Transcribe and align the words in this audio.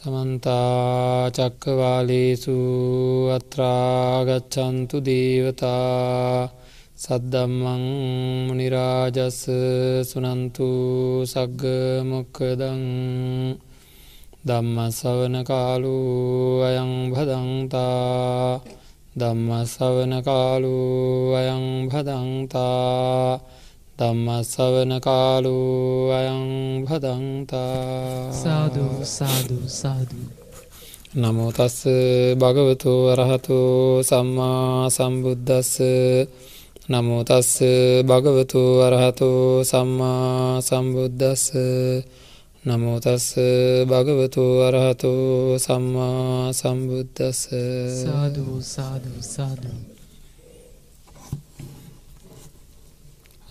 සමන්තා 0.00 1.28
චක්කවාලේසු 1.30 2.54
අත්‍රාගච්චන්තු 3.30 4.96
දේවතා 5.00 6.48
සද්දම්මං 6.96 7.84
මනිරාජස්ස 8.46 9.40
සුනන්තු 10.02 10.68
සග්ග 11.24 11.62
මොක්කදං 12.04 12.82
දම්ම 14.42 14.78
සවන 14.90 15.36
කාලු 15.44 15.96
අයං 16.62 16.92
භදන්තා 17.12 18.60
දම්ම 19.14 19.48
සවන 19.66 20.12
කාලු 20.22 20.76
අයං 21.34 21.64
භදන්තා 21.84 23.59
ධම්මස්සවන 24.00 24.92
කාලු 24.98 25.56
අයං 26.10 26.44
භදන්තා. 26.82 28.32
සාදු 28.34 28.86
සාදු 29.06 29.58
සාදු. 29.70 30.20
නමෝතස්ස 31.14 31.84
භගවතු 32.34 32.92
වරහතු 33.08 33.58
සම්මා 34.02 34.88
සම්බුද්ධස්ස 34.88 35.74
නමෝතස්ස 36.88 37.52
භගවතු 38.02 38.62
වරහතු 38.80 39.30
සම්මා 39.64 40.62
සම්බුද්ධස්ස 40.62 41.44
නමෝතස්ස 42.64 43.28
භගවතු 43.86 44.42
වරහතු 44.60 45.12
සම්මා 45.58 46.52
සම්බුද්ධස්ස 46.54 47.40
සාදු 48.00 48.46
සාදු 48.64 49.12
සාදු 49.20 49.89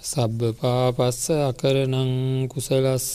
සබ්බ 0.09 0.41
පාපස්ස 0.57 1.23
අකරනං 1.41 2.13
කුසලස්ස 2.47 3.07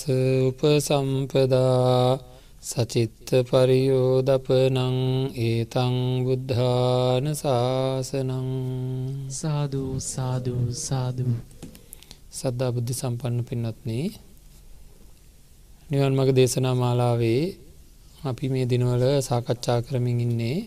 උපසම්පදා 0.49 2.19
සචිත්ත 2.63 3.29
පරියෝදපනං 3.49 4.99
ඒතං 5.41 5.97
බුද්ධාන 6.25 7.27
ශාසනං 7.35 8.47
සාධූ 9.33 9.93
සාධූ 10.07 10.65
සාධූ 10.81 11.35
සද්ධා 12.33 12.71
බුද්ධි 12.71 12.95
සම්පන්න 12.95 13.43
පින්නත්න්නේ 13.45 14.07
නිවන් 15.91 16.15
මග 16.15 16.29
දේශනා 16.33 16.77
මාලාවේ 16.77 17.43
අපි 18.25 18.47
මේ 18.49 18.67
දිනවල 18.67 19.05
සාකච්ඡා 19.23 19.81
කරමින් 19.83 20.19
ඉන්නේ 20.21 20.59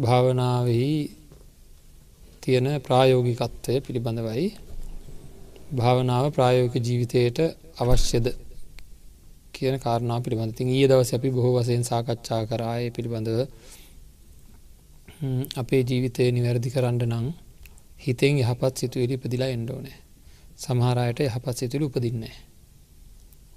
භාවනාවෙහි 0.00 0.90
තියෙන 2.42 2.66
ප්‍රායෝගිකත්වය 2.80 3.74
පිළිබඳවයි 3.80 4.48
භාවනාව 5.70 6.24
ප්‍රායෝක 6.32 6.74
ජීවිතයට 6.78 7.38
අවශ්‍යද 7.78 8.26
කියන 9.52 9.76
කාරණා 9.78 10.18
පිළිබඳ 10.20 10.54
තින් 10.54 10.68
ඒ 10.70 10.86
දවස 10.86 11.10
අපි 11.14 11.28
බොහෝ 11.30 11.52
වසයෙන් 11.56 11.84
සාකච්ඡා 11.84 12.42
කරාය 12.44 12.84
පිළිබඳව 12.90 13.40
අපේ 15.56 15.82
ජීවිතය 15.84 16.26
නිවැරදි 16.30 16.70
කරන්න 16.70 17.02
නං 17.10 17.26
හිතෙන් 18.00 18.34
යහපත් 18.38 18.74
සිතුවලි 18.76 19.14
ඉපදිලා 19.14 19.50
එන්ඩෝනෑ 19.50 19.98
සමහරයට 20.58 21.20
යහපත් 21.20 21.56
සිතුලි 21.56 21.84
උපදින්නේ 21.84 22.34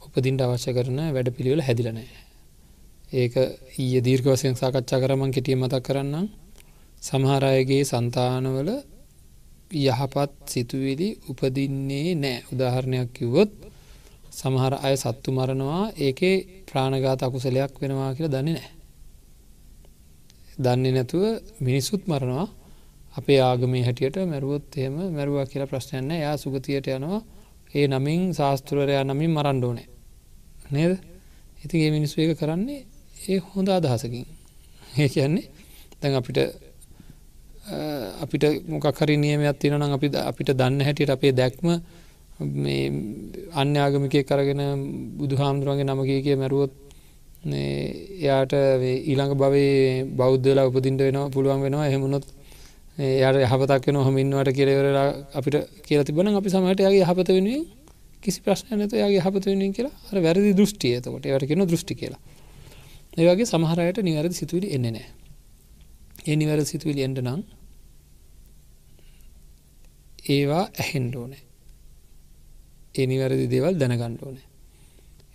උපදින්ට 0.05 0.41
අවශ්‍ය 0.41 0.71
කරන 0.71 0.99
වැඩ 1.09 1.33
පිළිවෙල 1.35 1.65
හැදිලනෑ 1.65 2.09
ඒක 3.13 3.33
ඊය 3.77 3.99
දීර්ග 4.01 4.25
වසයෙන් 4.27 4.55
සාකච්ඡා 4.55 4.99
කරමන් 4.99 5.31
කෙටිය 5.31 5.57
මතක් 5.57 5.83
කරන්න 5.83 6.27
සමහරයගේ 7.01 7.83
සන්තානවල 7.85 8.69
යහපත් 9.75 10.31
සිතුවිලි 10.47 11.07
උපදින්නේ 11.29 12.15
නෑ. 12.15 12.43
උදාහරණයක් 12.53 13.09
කිව්වොත් 13.13 13.51
සමහර 14.31 14.73
අය 14.81 14.95
සත්තු 14.97 15.29
මරණවා 15.31 15.83
ඒකේ 15.97 16.35
ප්‍රාණගාත 16.67 17.21
අකුසලයක් 17.21 17.73
වෙනවා 17.81 18.11
කියලා 18.15 18.33
දන්නේ 18.35 18.55
නෑ. 18.55 18.71
දන්නේ 20.57 20.91
නැතුව 20.91 21.23
මිනිස්සුත් 21.59 22.03
මරණවා 22.07 22.47
අපේ 23.15 23.39
ආගමේ 23.41 23.83
හැටියට 23.83 24.17
මැරුවොත් 24.25 24.77
එහෙම 24.77 24.95
මැරුවා 25.11 25.45
කියලා 25.45 25.67
ප්‍රශ්නයන්න 25.67 26.11
යා 26.15 26.35
සුගතියට 26.37 26.87
යනවා. 26.89 27.21
ඒ 27.75 27.85
නමින් 27.87 28.21
ශාස්තෘරයා 28.33 29.03
නමින් 29.03 29.31
මරණ්ඩෝනෑ 29.31 29.87
නේද? 30.71 30.93
ඉතින් 31.63 31.79
ඒ 31.81 31.91
මිනිස්සු 31.91 32.21
එක 32.21 32.37
කරන්නේ 32.39 32.81
ඒ 33.29 33.39
හොඳ 33.45 33.67
අදහසකින්. 33.69 34.25
ඒ 34.97 35.07
කියන්නේ 35.09 35.49
දැන් 36.01 36.15
අපිට 36.15 36.37
අපිට 37.63 38.67
මොකක්හරි 38.67 39.17
නියමයක් 39.17 39.59
තියෙන 39.59 39.81
අපි 39.81 40.07
අපිට 40.11 40.49
දන්න 40.51 40.81
හැටියට 40.81 41.09
අපේ 41.09 41.31
දැක්ම 41.31 41.79
අන්‍යාගමිකය 43.53 44.23
කරගෙන 44.23 44.61
බුදු 45.17 45.35
හාමුදුරුවන්ගේ 45.35 45.85
නමගේ 45.85 46.21
කිය 46.21 46.35
මැරුවොත් 46.35 46.71
එයාට 47.45 48.53
ඊළඟ 49.07 49.35
බවේ 49.35 50.03
බෞද්ධලා 50.11 50.67
උපදින්ට 50.67 50.99
වෙනවා 50.99 51.29
පුළුවන් 51.29 51.63
වෙනවා. 51.63 51.87
එහෙමුණොත් 51.87 52.25
එයට 52.97 53.39
යහපතක් 53.47 53.87
වෙන 53.87 53.97
හමින්වට 54.07 54.51
කියරවරලා 54.51 55.07
අපිට 55.33 55.55
කියල 55.87 56.03
තිබන 56.03 56.35
අපි 56.35 56.49
සමට 56.49 56.79
යාගේ 56.79 57.03
යහපත 57.05 57.29
වෙනුවෙන් 57.31 57.65
කිසි 58.23 58.39
ප්‍රශ්න 58.43 58.75
නැත 58.77 58.91
යාගේ 58.93 59.23
යහපත 59.23 59.45
වෙනුවෙන් 59.47 59.73
කියලා 59.73 59.95
අර 60.11 60.17
වැරදි 60.19 60.51
දෘෂ්ටියතකොට 60.53 61.25
යට 61.25 61.47
කියෙන 61.47 61.63
දෘෂ්ටි 61.63 61.95
කියලා. 61.95 62.19
ඒවගේ 63.17 63.47
සමහරයට 63.47 64.03
නිවැරදි 64.03 64.35
සිතුවිලි 64.35 64.75
එන්නේ 64.75 64.91
නෑ 64.91 65.22
ඒ 66.27 66.35
නිවැර 66.35 66.65
සිතුවිලි 66.65 67.05
එන්ට 67.07 67.19
නම් 67.21 67.41
ඒවා 70.29 70.63
ඇහෙන්ඩ 70.75 71.13
ඕනෑ. 71.15 71.43
ඒ 72.95 73.05
නිවැරදි 73.05 73.45
දේවල් 73.49 73.75
දැනගණ්ඩ 73.75 74.23
ඕනෑ. 74.23 74.47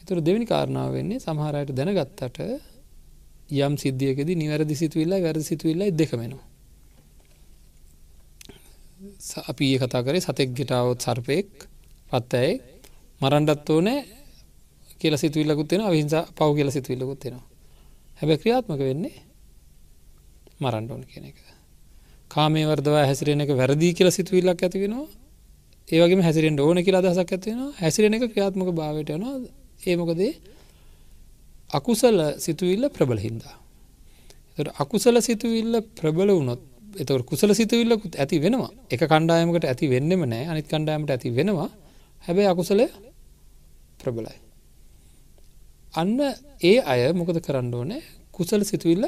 එතුර 0.01 0.21
දෙවැනි 0.21 0.47
කාරණාව 0.47 0.93
වෙන්නේ 0.93 1.21
සමහරයට 1.21 1.73
දැනගත්තට 1.77 2.39
යම් 3.59 3.75
සිද්ධියකෙද 3.77 4.29
නිවැරදි 4.35 4.75
සිතුවිල්ලා 4.75 5.21
වැරදි 5.21 5.45
සිතුවිල්ලයි 5.45 5.93
දෙකමෙනවා 5.93 6.47
අපි 9.49 9.65
ඒ 9.67 9.79
කතා 9.79 10.03
කරේ 10.03 10.21
සතෙක් 10.21 10.51
ගෙටාවත් 10.53 11.01
සර්පයෙක් 11.01 11.51
පත්තඇයි 12.11 12.55
මරන්ඩත් 13.21 13.69
ඕනෑ 13.69 14.01
කියල 15.01 15.17
සිතුවිල්ලකුත්වෙන 15.17 15.83
අවිහිංසා 15.83 16.25
පව් 16.31 16.49
කියල 16.57 16.71
සිතුවිල්ලකුත්වෙනවා 16.71 17.47
හැබැ 18.19 18.39
ක්‍රියාත්මක 18.39 18.81
වෙන්නේ 18.81 19.15
මරන්්ඩෝන් 20.61 21.03
කියන 21.05 21.25
එක. 21.31 21.39
කාමේ 22.31 22.67
වර්දවා 22.67 23.05
හැසිරෙන 23.07 23.41
එක 23.41 23.51
වැරදි 23.53 23.89
කියල 23.95 24.11
සිතුවිල්ලක් 24.11 24.63
ඇති 24.63 24.79
වෙනවා. 24.85 25.07
ඒවගේ 25.89 26.23
හැසිරෙන් 26.23 26.61
ඕන 26.61 26.79
කියලා 26.85 27.03
දහසක් 27.03 27.31
ඇතිවෙනවා 27.33 27.73
හැසිරෙන 27.81 28.15
එක 28.15 28.25
ක්‍රියාත්මක 28.33 28.71
භාවයට 28.79 29.11
යනවා. 29.11 29.37
ඒමකදේ 29.87 30.33
අකුසල 31.71 32.19
සිතුවිල්ල 32.39 32.85
ප්‍රබල 32.91 33.19
හින්දා. 33.19 33.55
අකුසල 34.83 35.17
සිතුවිල්ල 35.21 35.75
ප්‍රබල 35.95 36.31
වුණොත් 36.31 36.63
එතකට 36.95 37.25
කුසල 37.25 37.51
සිතුවිල්ලකුත් 37.55 38.15
ඇති 38.17 38.37
වෙනවා. 38.41 38.71
එක 38.91 39.01
කණ්ඩායමකට 39.03 39.65
ඇති 39.65 39.87
වෙන්නෙම 39.89 40.23
නෑ. 40.25 40.45
අනිත් 40.47 40.67
කණ්ඩායමට 40.67 41.11
ඇති 41.11 41.31
වෙනවා. 41.31 41.71
හැබැයි 42.25 42.49
අකුසලය 42.49 42.87
ප්‍රබලයි. 44.01 44.37
අන්න 45.95 46.19
ඒ 46.63 46.77
අය 46.83 47.01
මොකද 47.13 47.39
කරන්න 47.41 47.75
ඕනෑ? 47.75 48.03
කුසල 48.33 48.63
සිතුවිල්ල 48.65 49.05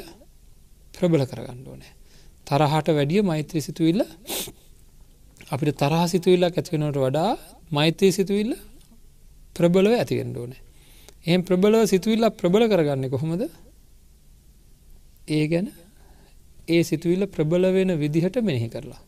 ප්‍රබල 0.93 1.23
කරගන්න 1.25 1.61
ඕනෑ. 1.67 1.93
තරහට 2.47 2.87
වැඩිය 2.97 3.21
මෛත්‍රී 3.23 3.63
සිතුවිල්ල 3.67 4.01
අපිට 5.53 5.77
තරහ 5.81 6.03
සිතුවිල්ලක් 6.13 6.57
ඇතිවෙනට 6.57 6.99
වඩා 7.03 7.31
මෛත්‍රී 7.71 8.11
සිතුවිල්ල 8.11 8.53
ප්‍රබලව 9.55 9.93
ඇතිගෙන්ට 9.97 10.37
ඕනෑ. 10.37 10.61
එහම 11.27 11.41
ප්‍රබලව 11.47 11.85
සිතුවිල්ල 11.93 12.25
ප්‍රබල 12.39 12.63
කරගන්න 12.71 13.09
කොහොමද? 13.13 13.43
ඒ 15.27 15.45
ගැන 15.47 15.67
ඒ 16.67 16.83
සිතුවිල්ල 16.83 17.23
ප්‍රබල 17.27 17.65
වෙන 17.75 17.91
විදිහට 17.99 18.37
මෙනෙහි 18.47 18.69
කරලා. 18.69 19.01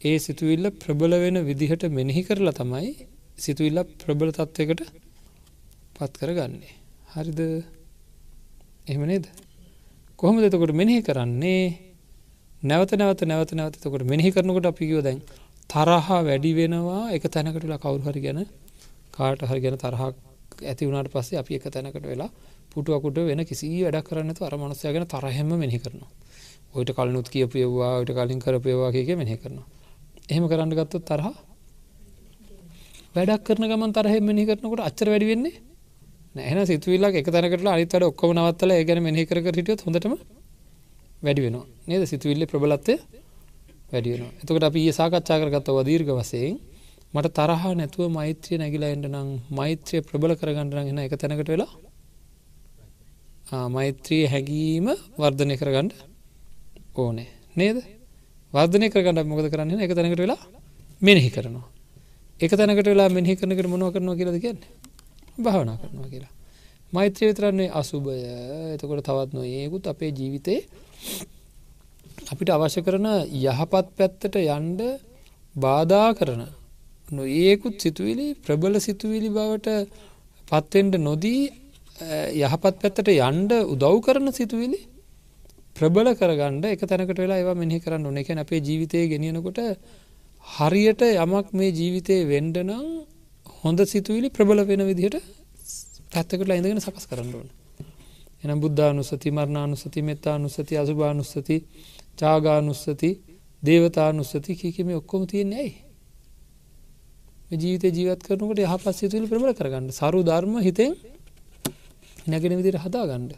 ඒ 0.00 0.16
සිතුවිල්ල 0.18 0.66
ප්‍රබල 0.82 1.12
වෙන 1.24 1.38
විදිහට 1.48 1.84
මෙනෙහි 1.90 2.22
කරලා 2.28 2.58
තමයි 2.60 2.92
සිතුවිල්ල 3.36 3.78
ප්‍රබල 4.00 4.30
තත්ත්වකට 4.30 4.82
පත් 5.96 6.12
කරගන්නේ. 6.20 6.74
හරිද? 7.14 7.40
එහෙම 8.88 9.02
නේද? 9.06 9.26
කොහොමද 10.22 10.38
එතකොට 10.40 10.70
මෙනෙහි 10.72 11.02
කරන්නේ? 11.02 11.62
නැවත 12.62 12.92
නැවත 12.94 13.22
නැවත 13.22 13.52
නැවතකොට 13.52 14.04
මෙහි 14.04 14.30
කරනකොට 14.30 14.66
අපිකිව 14.66 15.02
දැන් 15.02 15.18
තරහා 15.70 16.18
වැඩි 16.20 16.52
වෙනවා 16.54 17.10
එක 17.10 17.24
තැනකටලා 17.26 17.78
කවුරු 17.78 18.06
හරි 18.06 18.20
ගැන 18.20 18.38
කාට 19.10 19.42
හරි 19.42 19.60
ගැන 19.60 19.76
තරහක් 19.76 20.14
ඇති 20.62 20.86
වුණට 20.86 21.10
පස්සේ 21.10 21.38
අපි 21.38 21.58
එක 21.58 21.66
තැනකට 21.66 21.98
වෙලා 22.04 22.30
පුටුවකුට 22.70 23.18
වෙන 23.20 23.42
කිසි 23.44 23.66
වැඩක් 23.82 24.06
කරන්න 24.06 24.30
අර 24.40 24.54
මනසය 24.56 24.86
ගැන 24.86 25.06
තරහෙම 25.06 25.50
මෙහි 25.54 25.78
කරනවා. 25.80 26.10
ඔයිට 26.72 26.90
කලනුත් 26.92 27.26
කියපයවා 27.28 27.90
ඔයිට 27.96 28.14
කලින් 28.14 28.38
කරපයවා 28.38 28.90
කියක 28.92 29.10
මෙහි 29.16 29.36
කරනවා. 29.36 29.66
එහෙම 30.30 30.46
කරන්න 30.46 30.70
ගත්තොත් 30.72 31.02
තරහ? 31.02 31.26
වැඩක් 33.14 33.42
කරන 33.42 33.66
ගමන් 33.66 33.90
තරහෙම 33.92 34.24
මෙහි 34.24 34.46
කරනකොට 34.46 34.82
අච්චර 34.82 35.08
වැඩි 35.08 35.26
වෙන්නේ? 35.26 35.71
නැහ 36.34 36.66
සිතුවිල්ලා 36.66 37.12
එක 37.20 37.28
තැනකට 37.34 37.66
අනිතට 37.74 37.94
ඔක්කොම 38.10 38.30
නවත්තල 38.36 38.70
ඒ 38.76 38.84
ගැන 38.88 39.00
මෙහි 39.06 39.24
කර 39.26 39.38
හිටියොත් 39.48 39.80
හොඳටම 39.86 40.14
වැඩි 41.24 41.40
වෙනවා. 41.46 41.66
නේද? 41.88 42.02
සිතුවිල්ල 42.06 42.44
ප්‍රබලත්වය 42.46 42.94
වැඩි 43.92 44.10
වෙන 44.12 44.22
එතකට 44.42 44.64
අපි 44.68 44.80
ඒ 44.88 44.94
සාකච්ඡා 44.98 45.38
කරගත්ත 45.42 45.68
වදීර්ග 45.78 46.10
වසයෙන් 46.18 46.54
මට 47.14 47.28
තරහ 47.38 47.64
නැතුව 47.80 48.06
මෛත්‍රය 48.10 48.54
නැගිලා 48.58 48.90
එන්ට 48.94 49.06
නම් 49.08 49.28
මෛත්‍රය 49.50 49.98
ප්‍රබල 50.00 50.32
කරගන්නරගෙන 50.40 50.98
එක 50.98 51.14
තැනකට 51.22 51.50
වෙලා 51.54 51.70
ආ, 53.52 53.66
මෛත්‍රී 53.68 54.24
හැඟීම 54.32 54.86
වර්ධනය 55.18 55.54
කරගන්න 55.60 55.90
ඕනේ. 56.96 57.28
නේද? 57.56 57.78
වර්ධනය 58.52 58.88
කරගන්න 58.94 59.28
මොකද 59.28 59.48
කරන්න? 59.52 59.80
එක 59.84 59.92
තැනකට 59.92 60.22
වෙලා 60.24 60.40
මෙනෙහි 61.02 61.30
කරනවා. 61.30 61.66
එක 62.40 62.52
තැනකට 62.58 62.88
වෙලා 62.88 63.08
මෙහි 63.10 63.36
කරනකට 63.36 63.68
මොනව 63.68 63.92
කරනවා 63.94 64.16
කියලද 64.16 64.38
කියන්නේ? 64.40 64.70
භාවනා 65.38 65.76
කරනවා 65.76 66.08
කියලා. 66.08 66.32
මෛත්‍රය 66.92 67.24
විතරන්නේ 67.28 67.70
අසුභය 67.72 68.16
එතකොට 68.74 69.04
තවත් 69.04 69.30
නොඒකුත් 69.32 69.86
අපේ 69.86 70.10
ජීවිතේ 70.10 70.60
අපිට 72.32 72.50
අවශ්‍ය 72.50 72.80
කරන 72.82 73.08
යහපත් 73.38 73.88
පැත්තට 73.98 74.36
යන්ඩ 74.38 74.80
බාධා 75.54 76.10
කරන 76.14 76.42
නොඒකුත් 77.08 77.76
සිතුවිලි 77.80 78.26
ප්‍රබල 78.36 78.76
සිතුවිලි 78.80 79.28
බවට 79.28 79.68
පත්තෙන්ට 80.48 80.96
නොදී 80.98 81.42
යහපත් 82.38 82.76
පැත්තට 82.82 83.08
යන්ඩ 83.10 83.52
උදව් 83.66 83.96
කරන 84.00 84.32
සිතුවිලි 84.32 84.80
ප්‍රබල 85.76 86.08
කරගන්න 86.14 86.64
එක 86.68 86.84
තැනකට 86.84 87.18
වෙලා 87.18 87.40
ඒවා 87.40 87.56
මෙහි 87.56 87.80
කරන්න 87.80 88.06
ඕන. 88.06 88.18
එක 88.18 88.30
අපේ 88.36 88.60
ජීවිතය 88.60 89.08
ගෙනියනකොට 89.08 89.60
හරියට 90.44 91.02
යමක් 91.02 91.48
මේ 91.52 91.70
ජීවිතය 91.70 92.16
වෙන්ඩනම් 92.26 92.86
හොඳ 93.62 93.78
සිතුවිලි 93.84 94.28
ප්‍රබල 94.28 94.60
වෙන 94.64 94.82
විදිහට 94.86 95.16
පැත්තකට 96.12 96.50
ඉඳගෙන 96.50 96.80
සකස් 96.80 97.06
කරන්න 97.06 97.34
ඕන. 97.34 97.48
එනම් 98.42 98.58
බුද්ධානුස්සති 98.60 99.30
මරණානුස්සති 99.30 100.02
මෙත්තානුස්සති 100.02 100.74
අසුභානුස්සති 100.76 101.56
චාගානුස්සති 102.18 103.10
දේවතානුස්සති 103.62 104.52
කිකම 104.56 104.88
ඔක්කොම 104.92 105.22
තියෙන්නේ 105.26 105.58
ඇයි? 105.58 105.74
ජීවිත 107.52 107.84
ජීවත් 107.88 108.22
කරනකට 108.22 108.58
යහපත් 108.60 108.94
සිතුවිලි 108.94 109.28
ප්‍රබල 109.28 109.54
කරගන්න. 109.54 109.86
සරු 109.90 110.20
ධර්ම 110.22 110.54
හිතෙන් 110.60 110.96
නැගෙන 112.26 112.58
විදිර 112.58 112.76
හදා 112.78 113.04
ගණ්ඩ 113.06 113.32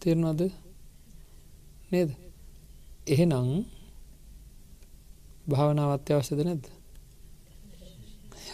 තේරනවාද 0.00 0.40
නේද? 1.90 2.10
එහෙනම් 3.06 3.48
භාවනාව 5.46 5.90
අත්‍යවශ්‍යද 5.92 6.40
නැද්ද? 6.40 6.75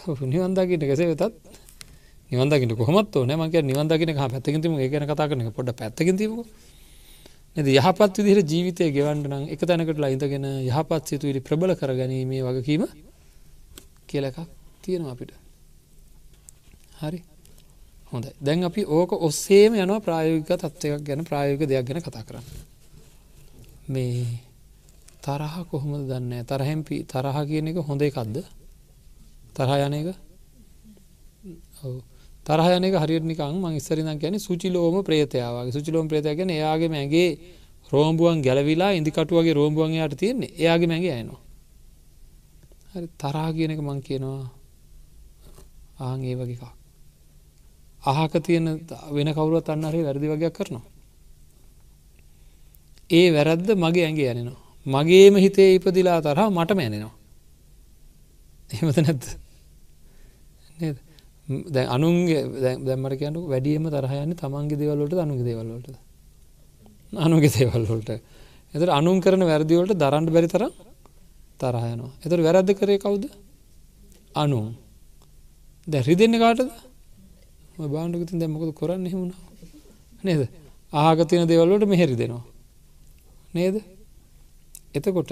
නිවන්දාගට 0.05 0.83
කෙසේ 0.91 1.07
වෙතත් 1.11 1.23
නිවන්දකිට 2.31 2.75
කොහමත් 2.77 3.15
ඕන 3.15 3.31
මක 3.39 3.55
නිවන්දගෙන 3.63 4.15
පැත්තකිතිම 4.17 4.79
ඒ 4.79 4.89
ගැන 4.89 5.07
කතා 5.07 5.27
කරන 5.29 5.51
පොඩ 5.51 5.69
පැත්තකිතිම 5.71 6.43
නද? 7.55 7.67
යහපත් 7.69 8.15
විදිර 8.17 8.39
ජීවිතය 8.41 8.89
ගෙවන්ට 8.91 9.27
නම් 9.29 9.43
එක 9.53 9.61
තැනකටලා 9.61 10.09
ඉඳගෙන 10.15 10.45
යහපත් 10.69 11.03
සිතුවිලි 11.07 11.39
ප්‍රබල 11.39 11.75
කරගැනීමේ 11.75 12.41
වගකීම 12.41 12.83
කියල 14.07 14.25
එකක් 14.29 14.39
තියෙනවා 14.81 15.13
අපිට. 15.15 15.31
හරි. 17.01 17.19
හොඳ 18.11 18.25
දැන් 18.41 18.63
අපි 18.69 18.81
ඕක 18.97 19.11
ඔස්සේම 19.27 19.71
යනවා 19.75 20.01
ප්‍රායෝගික 20.07 20.49
තත්ත්වයක් 20.49 21.03
ගැන 21.07 21.21
ප්‍රායෝග 21.23 21.61
දෙයක් 21.69 21.85
ගැන 21.87 22.01
කතා 22.01 22.23
කරන්න. 22.27 22.45
මේ 23.87 24.25
තරහ 25.21 25.55
කොහොමද 25.69 26.09
දන්න 26.09 26.45
තරහැම්පි 26.49 27.05
තරහ 27.05 27.37
කියන 27.49 27.67
එක 27.69 27.77
හොඳ 27.87 28.01
එකක්ද? 28.01 28.37
තරහ 29.55 29.71
යන 29.79 29.93
එක? 29.93 30.07
තරහයන 32.45 32.83
එක 32.83 32.95
හරිනිකං 32.95 33.55
මං 33.55 33.73
ඉස්සරින 33.73 34.09
කියන 34.17 34.39
සුචිලෝම 34.39 34.95
ප්‍රේතයාවගේ 35.01 35.71
සුචිලෝම 35.71 36.07
ප්‍රේතය 36.07 36.35
ගැන 36.35 36.49
එයාගේ 36.49 36.89
මැගේ 36.89 37.29
රෝම්බුවන් 37.91 38.41
ගැලවිලා 38.41 38.91
ඉදිකටුවගේ 38.93 39.53
රෝම්බුවන් 39.53 39.93
යාට 39.93 40.15
තියෙන්නේ. 40.15 40.51
එයාගේ 40.55 40.87
මැගේ 40.87 41.13
අයනවා 41.13 41.41
හරි 42.91 43.07
තරා 43.17 43.49
කියන 43.51 43.71
එක 43.71 43.81
මං 43.81 43.99
කියනවා. 44.01 44.47
ආං 45.99 46.19
ඒ 46.21 46.35
වගේ 46.35 46.55
එකක්. 46.55 46.65
අහක 48.03 48.33
තියෙන 48.39 48.65
වෙන 49.11 49.29
කවුරුවත් 49.29 49.69
අන්නහරි 49.69 50.01
වැරදි 50.01 50.27
වගේයක් 50.27 50.53
කරනවා. 50.53 50.93
ඒ 53.09 53.27
වැරද්ද 53.31 53.69
මගේ 53.75 54.05
ඇගේ 54.05 54.31
යනෙනවා 54.31 54.61
මගේම 54.85 55.35
හිතේ 55.35 55.69
ඉපදිලා 55.75 56.19
තරහ 56.21 56.49
මටම 56.49 56.79
ඇනෙනවා 56.79 57.15
එහෙමත 58.69 58.97
නැත්ද 58.97 59.42
නේද? 60.77 60.97
දැ 61.67 61.85
අනුන්ගේ 61.87 62.41
දැම්මට 62.87 63.15
කියනු 63.19 63.39
වැඩියම 63.47 63.85
තරහයන්නේ 63.89 64.35
තමන්ගේ 64.35 64.79
දේවල්ලට 64.81 65.13
අනුගේ 65.25 65.45
දේවල්ලට 65.49 65.87
අනුගේ 67.17 67.51
දේවල්ලට 67.57 68.09
එතර 68.73 68.89
අනුන් 68.89 69.17
කරන 69.19 69.43
වැරදිවලට 69.43 69.93
දරන්ට 69.95 70.33
බැරි 70.35 70.47
තර 70.47 70.63
තරහයනවා 71.59 72.11
එතර 72.25 72.39
වැරද්ද 72.47 72.71
කරේ 72.79 72.97
කවුද? 72.97 73.23
අනුන්. 74.35 74.75
දැරි 75.87 76.15
දෙන්න 76.15 76.35
කාටද? 76.39 76.69
බාණ්ඩගතින් 77.77 78.39
දැමකද 78.39 78.73
කොරන්න 78.73 79.05
හෙමුණ 79.05 79.33
නේද? 80.23 80.47
ආගතින 80.93 81.47
දේවල්ලට 81.47 81.85
මෙහෙරි 81.87 82.15
දෙනවා 82.15 82.43
නේද? 83.53 83.75
එතකොට 84.93 85.31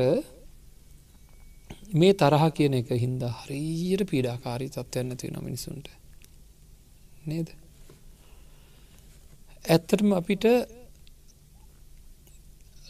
මේ 1.92 2.14
තරහ 2.14 2.44
කියන 2.52 2.74
එක 2.74 2.90
හින්දා 2.96 3.32
හරීයට 3.38 4.04
පීඩාකාරී 4.06 4.70
තත්ත්වයන්න 4.70 5.18
තියෙන 5.18 5.40
මිනිසුන්ට. 5.40 5.88
නේද? 7.26 7.50
ඇත්තටම 9.66 10.14
අපිට 10.14 10.46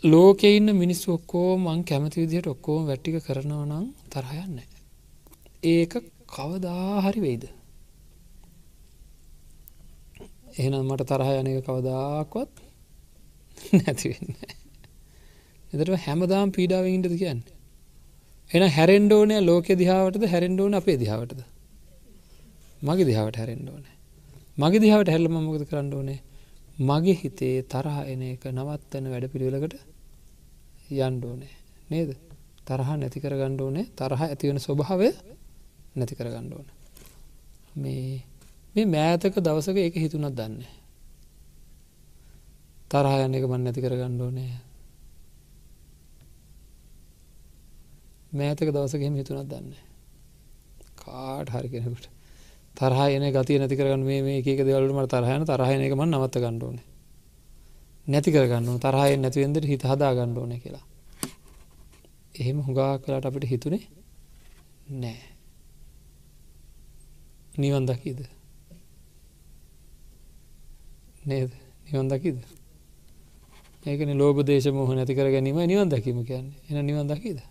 ලෝකෙ 0.04 0.50
ඉන්න 0.50 0.76
මිනිස්සු 0.76 1.14
ඔක්කෝ 1.14 1.58
මං 1.58 1.82
කැමති 1.84 2.22
විදිහට 2.22 2.48
ඔක්කෝම 2.48 2.86
වැට්ටික 2.86 3.18
කරනවා 3.22 3.66
නම් 3.66 3.88
තරහයන්න 4.10 4.60
ඒක 5.66 5.94
කවදාහරි 6.28 7.22
වෙයිද? 7.22 7.44
එහෙනම් 10.52 10.86
මට 10.86 11.08
තරහ 11.08 11.32
යන 11.32 11.50
එක 11.50 11.66
කවදාක්වත් 11.66 12.54
නැතිවෙන්න 13.76 14.38
එතට 15.74 15.92
හැමදාම් 16.02 16.52
පීඩාව 16.52 16.86
ඉටද 16.88 17.18
කියන්න 18.52 18.64
එන 18.64 18.70
හැරෙන්ඩෝනය 18.70 19.36
ලෝක 19.42 19.68
දිහාවටද 19.76 20.24
හැරෙන්ඩෝන 20.26 20.74
අපේ 20.74 20.98
දිහාවටද? 20.98 21.42
මගේ 22.82 23.06
දිහාවට 23.06 23.38
හැරෙන්ඩෝනෑ 23.38 23.96
මගේ 24.58 24.80
දිහාවට 24.80 25.10
හැල්ලම 25.10 25.36
මොකද 25.40 25.64
කරන්න 25.66 25.94
ඕනේ? 25.94 26.20
මගේ 26.82 27.16
හිතේ 27.16 27.56
තරහ 27.66 27.98
එන 28.06 28.22
එක 28.24 28.44
නවත්තන 28.48 29.06
වැඩ 29.08 29.32
පිළිවෙලකට 29.32 29.80
යන්්ඩෝනෑ 31.00 31.54
නේද? 31.90 32.12
තරහ 32.62 32.90
නැති 32.94 33.20
කර 33.20 33.34
ගණ්ඩෝනේ 33.34 33.86
තරහ 33.92 34.22
ඇතිවෙන 34.22 34.60
ස්වභාවය 34.60 35.10
නැති 35.96 36.16
කර 36.16 36.28
ගණ්ඩෝන 36.28 36.68
මේ 37.76 38.24
මේ 38.76 38.86
මෑතක 38.88 39.36
දවසක 39.38 39.78
ඒක 39.78 39.96
හිතුනත් 39.96 40.30
දන්න. 40.32 40.62
තරහ 42.88 43.16
යන්න 43.18 43.38
එක 43.38 43.46
මන් 43.46 43.64
නැති 43.64 43.82
කර 43.82 43.96
ගණ්ඩෝනෑ 43.96 44.71
මෑතක 48.32 48.70
දවසකහෙම 48.70 49.16
හිතුනත් 49.16 49.48
දන්න 49.48 49.74
කාට 50.98 51.50
හරි 51.50 51.70
කෙනෙකුට. 51.70 52.08
තරහයන 52.76 53.26
ගති 53.32 53.60
නැති 53.60 53.76
කරගන්න 53.76 54.04
මේ 54.04 54.38
එක 54.40 54.62
දෙවලට 54.62 55.10
තරහයන 55.10 55.46
තරහයන 55.46 55.82
එක 55.82 55.94
මන් 55.94 56.12
නවත්ත 56.12 56.38
ගණ්ඩෝන 56.38 56.78
නැති 58.08 58.32
කරගන්න 58.32 58.80
තරහය 58.80 59.18
නැතිවෙන්දට 59.18 59.66
හිත 59.66 59.84
හදා 59.84 60.14
ගණ්ඩෝන 60.14 60.56
කියලා. 60.58 60.86
එහෙම 62.36 62.58
හුඟා 62.62 63.00
කලාට 63.00 63.26
අපිට 63.26 63.46
හිතුනේ 63.46 63.84
නෑ 64.94 65.20
නිවන් 67.56 67.86
දකිද? 67.86 68.24
නේද? 71.24 71.52
නිවන් 71.86 72.08
දකිද? 72.08 72.40
ඒකන 73.86 74.16
ලෝබ 74.16 74.40
දේශ 74.42 74.72
මොහ 74.72 74.90
නැති 74.90 75.14
කර 75.14 75.28
ගැනීම 75.28 75.60
නිවන් 75.66 75.90
දකීම 75.90 76.24
කියන්නේ. 76.24 76.56
එන 76.70 76.86
නිවන් 76.86 77.08
දකිද? 77.08 77.42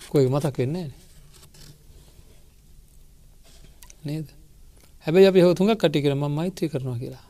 කොයි 0.00 0.28
මතක් 0.28 0.56
වෙන්න 0.58 0.76
නේද? 4.04 4.26
හැබැයි 5.06 5.26
අපි 5.26 5.40
හොතුඟක් 5.40 5.80
කටි 5.80 6.02
කර 6.02 6.14
ම 6.14 6.24
මෛත්‍රය 6.28 6.66
කරනවා 6.68 6.98
කියලා. 6.98 7.26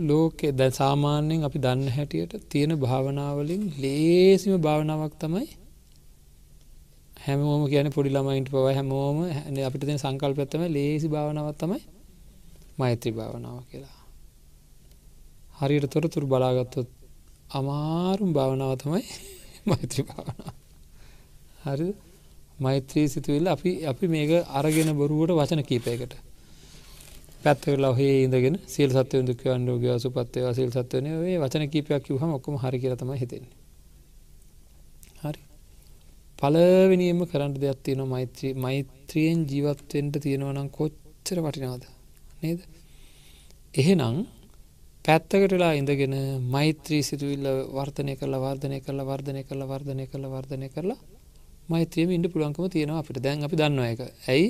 ලෝකෙ 0.00 0.48
දැ 0.52 0.70
සාමාන්‍යයෙන් 0.70 1.44
අපි 1.44 1.58
දන්න 1.58 1.88
හැටියට 1.88 2.32
තියෙන 2.48 2.72
භාවනාවලින් 2.76 3.62
ලේසිම 3.78 4.54
භාවනාවක් 4.60 5.14
තමයි 5.20 5.48
හැමෝම 7.16 7.62
කියන 7.68 7.88
පොඩි 7.90 8.10
ළමයින්ට 8.10 8.48
පව 8.50 8.66
හැමෝම 8.70 9.18
අපිට 9.66 9.84
තින 9.86 9.98
සංකල් 9.98 10.32
පැත්තම 10.34 10.62
ලේසි 10.68 11.06
භාවනාවත් 11.08 11.58
තමයි 11.58 11.80
මෛත්‍රී 12.78 13.14
භාවනාව 13.14 13.58
කියලා. 13.70 13.98
හරියට 15.58 15.86
තොරතුරු 15.86 16.26
බලාගත්තොත් 16.26 16.88
අමාරුම් 17.52 18.30
භාවනාව 18.32 18.72
තමයි 18.76 19.02
මෛත්‍රී 19.68 20.04
භාවනාව. 20.04 20.52
හරි 21.64 21.88
මෛත්‍රී 22.58 23.06
සිතුවිල්ල 23.08 23.46
අපි 23.46 23.70
අපි 23.84 24.06
මේක 24.08 24.32
අරගෙන 24.52 24.90
බොරුවට 24.94 25.32
වචන 25.32 25.62
කීපයකට. 25.62 26.14
පැත්තකලා 27.42 27.92
හේ 27.92 28.16
ඉඳගෙන 28.24 28.56
සිල් 28.66 28.90
සත්වය 28.92 29.22
දුක 29.24 29.42
අන්ඩෝග 29.48 29.84
සුපත්වය 29.98 30.40
සිල් 30.54 30.70
සත්වයන 30.72 31.06
වේ 31.18 31.36
වචන 31.38 31.64
කීපයක් 31.68 32.02
කිවහම 32.02 32.30
ඔක්කම 32.32 32.56
හරි 32.56 32.78
කියරතම 32.78 33.12
හිතෙන්නේ. 33.14 33.54
හරි. 35.22 35.42
පලවෙනියම 36.38 37.20
කරන්න 37.26 37.54
දෙයක් 37.56 37.78
තියෙන 37.84 38.02
මෛත්‍රී 38.08 38.52
මෛත්‍රියෙන් 38.56 39.38
ජීවත්වෙන්ට 39.46 40.14
තියෙනවනම් 40.20 40.68
කොච් 40.70 40.92
කොච්චර 41.22 41.38
වටිනවාද? 41.40 41.84
නේද? 42.42 42.60
එහෙනම් 43.74 44.16
පැත්තකටලා 45.06 45.72
ඉඳගෙන 45.80 46.14
මෛත්‍රී 46.54 47.02
සිතුවිල්ල 47.02 47.46
වර්තනය 47.76 48.14
කරලා 48.20 48.42
වර්ධනය 48.44 48.78
කරලා 48.84 49.06
වර්ධනය 49.10 49.42
කරලා 49.48 49.70
වර්ධනය 49.72 50.04
කරලා 50.10 50.30
වර්ධනය 50.34 50.68
කරලා 50.74 50.98
මෛත්‍රියම 51.72 52.10
ඉන්ඩ 52.16 52.28
පුළන්කම 52.32 52.68
තියෙනවා 52.74 53.00
අපිට. 53.02 53.18
දැන් 53.24 53.42
අපි 53.46 53.56
දන්නවා 53.60 53.88
එක 53.94 54.00
ඇයි? 54.28 54.46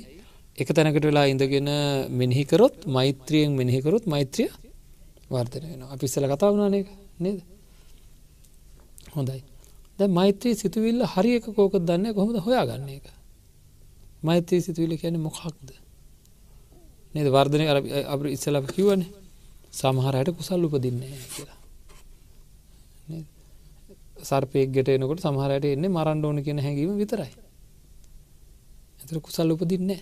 එක 0.59 0.69
තැනකට 0.77 1.07
වෙලා 1.09 1.27
ඉඳගෙන 1.33 1.71
මෙනෙහිකරොත් 2.21 2.77
මෛත්‍රියෙන් 2.97 3.57
මෙනෙහිකරොත් 3.61 4.05
මෛත්‍රිය 4.07 4.51
වර්ධනය 5.31 5.67
වෙන 5.73 5.83
අපි 5.95 6.05
ඉස්සල 6.09 6.29
කතා 6.33 6.53
වුණන 6.53 6.77
එක 6.81 6.89
නේද? 7.25 7.41
හොඳයි. 9.17 9.41
ද 9.99 10.01
මෛත්‍රී 10.19 10.55
සිතුවිල්ල 10.55 11.01
හරි 11.15 11.33
එක 11.39 11.49
කෝක 11.57 11.81
දන්න 11.81 12.13
කොහොමද 12.13 12.37
හොයා 12.47 12.69
ගන්න 12.69 12.93
එක 12.99 13.09
මෛත්‍රී 14.23 14.61
සිතුවිල්ල 14.61 15.01
කියන 15.01 15.17
මොකක්ද? 15.27 15.69
නේද? 17.15 17.29
වර්ධනය 17.37 17.65
අප 18.13 18.21
ඉස්සල 18.37 18.61
කිව්වනේ 18.77 19.22
සමහරයට 19.73 20.29
කුසල් 20.33 20.65
උපදින්නේ 20.65 21.17
කියලා. 21.27 21.59
සර්පයෙක් 24.21 24.69
ගෙට 24.71 24.89
එනකොට 24.91 25.21
සමහරයට 25.21 25.65
එන්නේ 25.67 25.91
මරන්න 25.91 26.25
ඕන 26.25 26.39
කියන 26.43 26.59
හැඟීම 26.59 26.97
විතරයි. 26.97 27.33
ඇතර 29.01 29.19
කුසල් 29.21 29.51
උපදින්නේ 29.51 30.01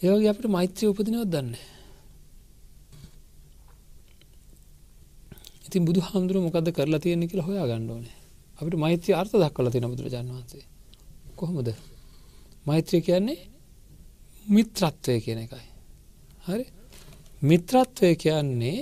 ඒවගේ 0.00 0.30
අපට 0.30 0.46
මෛත්‍රී 0.48 0.90
උපදිනවත් 0.90 1.28
දන්න 1.28 1.50
ඉතින් 5.66 5.82
බුදු 5.84 6.00
හාමුදුරුව 6.00 6.42
මොකද 6.44 6.68
කරලා 6.70 7.00
තියෙන 7.00 7.28
කියලා 7.28 7.46
හොයා 7.46 7.66
ගන්න 7.66 7.90
ඕනේ. 7.90 8.16
අපිට 8.58 8.76
මෛත්‍රී 8.76 9.14
අර්ථ 9.14 9.34
දක්වලා 9.34 9.72
තියෙන 9.72 9.90
බුදුරජාණන් 9.90 10.32
වහන්සේ. 10.32 10.64
කොහොමද? 11.36 11.68
මෛත්‍රිය 12.66 13.02
කියන්නේ 13.02 13.40
මිත්‍රත්වය 14.46 15.20
කියන 15.20 15.38
එකයි. 15.38 15.66
හරි? 16.44 16.64
මිත්‍රත්වය 17.44 18.10
කියන්නේ 18.16 18.78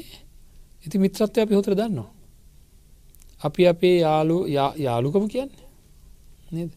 ඉති 0.84 0.96
මිත්‍රත්වය 0.98 1.38
අපි 1.42 1.54
හොතර 1.54 1.74
දන්නවා. 1.74 2.10
අපි 3.40 3.62
අපේ 3.66 3.96
යාලු 3.98 4.36
යාලුකම 4.78 5.24
කියන්නේ. 5.28 5.66
නේද? 6.52 6.70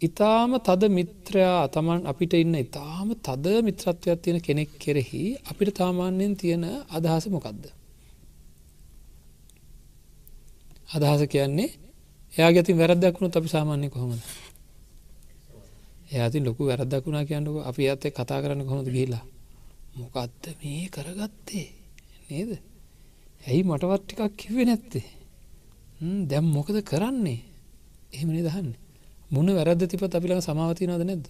ඉතාම 0.00 0.52
තද 0.58 0.82
මිත්‍රයා 0.88 1.68
තමන් 1.68 2.00
අපිට 2.06 2.32
ඉන්න 2.34 2.54
ඉතාම 2.56 3.08
තද 3.18 3.46
මිත්‍රත්වයක් 3.62 4.18
තියෙන 4.22 4.38
කෙනෙක් 4.40 4.70
කෙරෙහි 4.78 5.22
අපිට 5.44 5.70
තාමාන්‍යයෙන් 5.74 6.34
තියෙන 6.36 6.64
අදහස 6.88 7.24
මොකක්ද 7.28 7.64
අදහස 10.94 11.22
කියන්නේ 11.28 11.70
එයා 12.32 12.50
ගැතින් 12.52 12.78
වැරදක්ුණු 12.78 13.28
අපි 13.30 13.48
සාමාන්‍ය 13.48 13.88
කොහොමද? 13.88 14.22
එයාති 16.12 16.38
ලොකු 16.40 16.62
වැරදක්ුණා 16.66 17.24
කියන්නක 17.24 17.56
අපි 17.64 17.82
ඇත්තේ 17.84 18.10
කතා 18.10 18.42
කරන්න 18.42 18.64
කොහොඳ 18.64 18.88
ගිහිලා 18.88 19.24
මොකක්ද 19.94 20.44
මේ 20.60 20.88
කරගත්තේ? 20.88 21.68
නේද? 22.28 22.50
ඇයි 23.46 23.62
මටවත් 23.62 24.02
ටිකක් 24.02 24.36
කිවේ 24.36 24.64
නැත්තේ? 24.64 25.06
දැම් 26.26 26.46
මොකද 26.46 26.76
කරන්නේ? 26.82 27.40
එහෙමනි 28.12 28.42
දහන්න 28.42 28.70
මොන 29.30 29.48
වැරද 29.48 29.82
තිපත් 29.86 30.14
අපිලඟ 30.14 30.42
සමාවතියනවද 30.42 31.04
නැද්ද? 31.04 31.26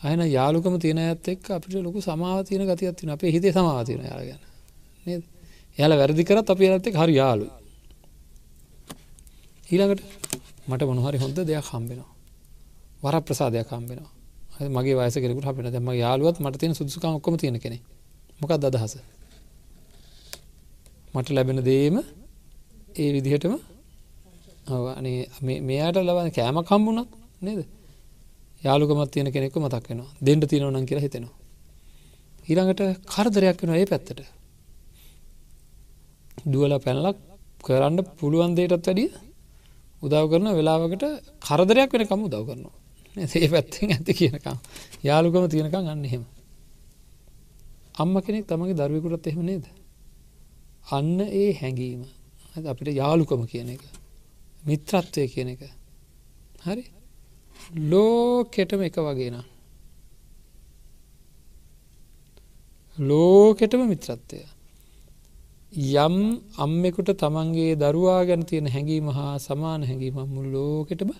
අයන 0.00 0.20
යාලුකම 0.28 0.76
තියෙන 0.78 1.00
ඇත් 1.00 1.28
එක් 1.28 1.50
අපිට 1.50 1.78
ලොකු 1.78 2.00
සමාවතියන 2.00 2.62
ගතියත්තින 2.64 3.10
අපේ 3.10 3.32
හිතේ 3.32 3.52
සමාවතියන 3.52 4.04
යාගැන 4.04 4.42
නේද? 5.06 5.22
යාල 5.78 5.92
වැරදි 5.92 6.24
කරත් 6.24 6.50
අපි 6.50 6.64
ඇත්තෙක් 6.66 6.94
හරි 6.96 7.14
යාලු 7.16 7.46
ඊළඟට 9.66 10.02
මට 10.68 10.82
මොනහරි 10.84 11.18
හොඳ 11.18 11.38
දෙයක් 11.40 11.66
හම්බෙනවා. 11.66 12.12
වර 13.02 13.16
ප්‍රසාදයක් 13.20 13.68
හම්බෙනවා. 13.70 14.17
මගේ 14.58 14.94
වයස 14.94 15.14
කෙරෙකුට 15.14 15.46
අපිට 15.46 15.70
දැම 15.70 15.88
යාලුවත් 15.94 16.38
මට 16.40 16.58
තියෙන 16.58 16.74
සුදුසුකම් 16.74 17.14
ඔක්කොම 17.14 17.36
තියෙන 17.36 17.58
කෙනෙ 17.58 17.78
මොකක්ද 18.40 18.64
අදහස? 18.64 18.94
මට 21.14 21.28
ලැබෙන 21.30 21.60
දේම 21.62 21.96
ඒ 22.94 23.10
විදිහටම 23.14 23.54
අනේ 24.92 25.28
මෙයාට 25.62 25.98
ලබන 25.98 26.30
කෑම 26.30 26.58
කම්බුණත් 26.62 27.10
නේද? 27.40 27.60
යාලුකමත් 28.62 29.10
තියෙන 29.10 29.28
කෙනෙක්ක 29.28 29.56
මතක් 29.56 29.86
වෙනවා. 29.88 30.10
දෙන්ඩ 30.20 30.44
තියෙනවනන් 30.44 30.86
කියලා 30.86 31.06
හිතෙනවා. 31.06 31.34
ඊළඟට 32.48 32.82
කරදරයක් 33.06 33.62
වෙන 33.62 33.74
ඒ 33.74 33.86
පැත්තට. 33.86 34.20
දුවල 36.46 36.74
පැනලක් 36.80 37.16
කරන්න 37.64 37.98
පුළුවන් 38.18 38.52
දේටත් 38.56 38.86
වැඩිය 38.86 39.08
උදව් 40.02 40.24
කරන 40.30 40.46
වෙලාවකට 40.58 41.04
කරදරයක් 41.40 41.90
වෙනකම් 41.92 42.26
උදව් 42.26 42.44
කරනවා. 42.48 42.76
ඒ 43.16 43.48
පැත්තෙන් 43.48 43.90
ඇති 43.90 44.12
කියනකම්. 44.14 44.58
යාලුකම 45.04 45.48
තියෙනකම් 45.48 45.88
අන්න 45.88 46.04
එහෙම. 46.04 46.24
අම්ම 47.94 48.20
කෙනෙක් 48.20 48.46
තමගේ 48.46 48.74
දරුවකුටත් 48.74 49.26
එහෙම 49.26 49.42
නේද? 49.44 49.64
අන්න 50.90 51.20
ඒ 51.20 51.52
හැඟීම. 51.52 52.02
අපිට 52.66 52.88
යාලුකම 52.94 53.42
කියන 53.46 53.68
එක. 53.68 53.82
මිත්‍රත්වය 54.66 55.28
කියන 55.28 55.48
එක. 55.48 55.62
හරි? 56.64 56.84
ලෝකෙටම 57.90 58.82
එක 58.82 58.96
වගේ 58.96 59.30
නම් 59.30 59.46
ලෝකෙටම 62.98 63.82
මිත්‍රත්වය. 63.88 64.40
යම් 65.72 66.16
අම්මෙකුට 66.56 67.10
තමන්ගේ 67.14 67.76
දරුවා 67.76 68.24
ගැන 68.24 68.42
තියෙන 68.42 68.66
හැඟීම 68.66 69.08
හා 69.08 69.38
සමාන 69.38 69.84
හැඟීම 69.84 70.16
මුල් 70.26 70.46
ලෝකෙටම 70.46 71.10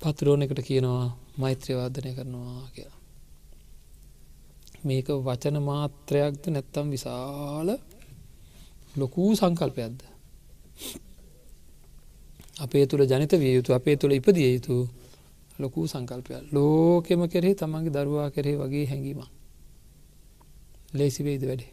පතුරෝණ 0.00 0.42
එකට 0.42 0.60
කියනවා 0.62 1.04
මෛත්‍රයවාදනය 1.36 2.10
කරනවා 2.14 2.62
කියලා. 2.74 2.98
මේක 4.84 5.08
වචන 5.26 5.56
මාත්‍රයක්ද 5.62 6.44
නැත්තම් 6.48 6.86
විශාල 6.90 7.68
ලොකූ 8.96 9.30
සංකල්පයක්ද? 9.36 9.98
අපේ 12.60 12.84
තුළ 12.86 13.04
ජනිත 13.04 13.32
විය 13.34 13.52
යුතු 13.54 13.70
අපේ 13.72 13.96
තුළ 13.96 14.12
ඉපදිය 14.12 14.48
යුතු 14.54 14.76
ලොකූ 15.58 15.84
සංකල්පය 15.86 16.32
ලෝකෙම 16.52 17.22
කෙරෙහි 17.28 17.54
තමන්ගේ 17.54 17.94
දරුවා 17.96 18.28
කෙරේ 18.30 18.56
වගේ 18.56 18.86
හැඟීම 18.86 19.20
ලේසිවේද 20.94 21.42
වැඩේ? 21.42 21.72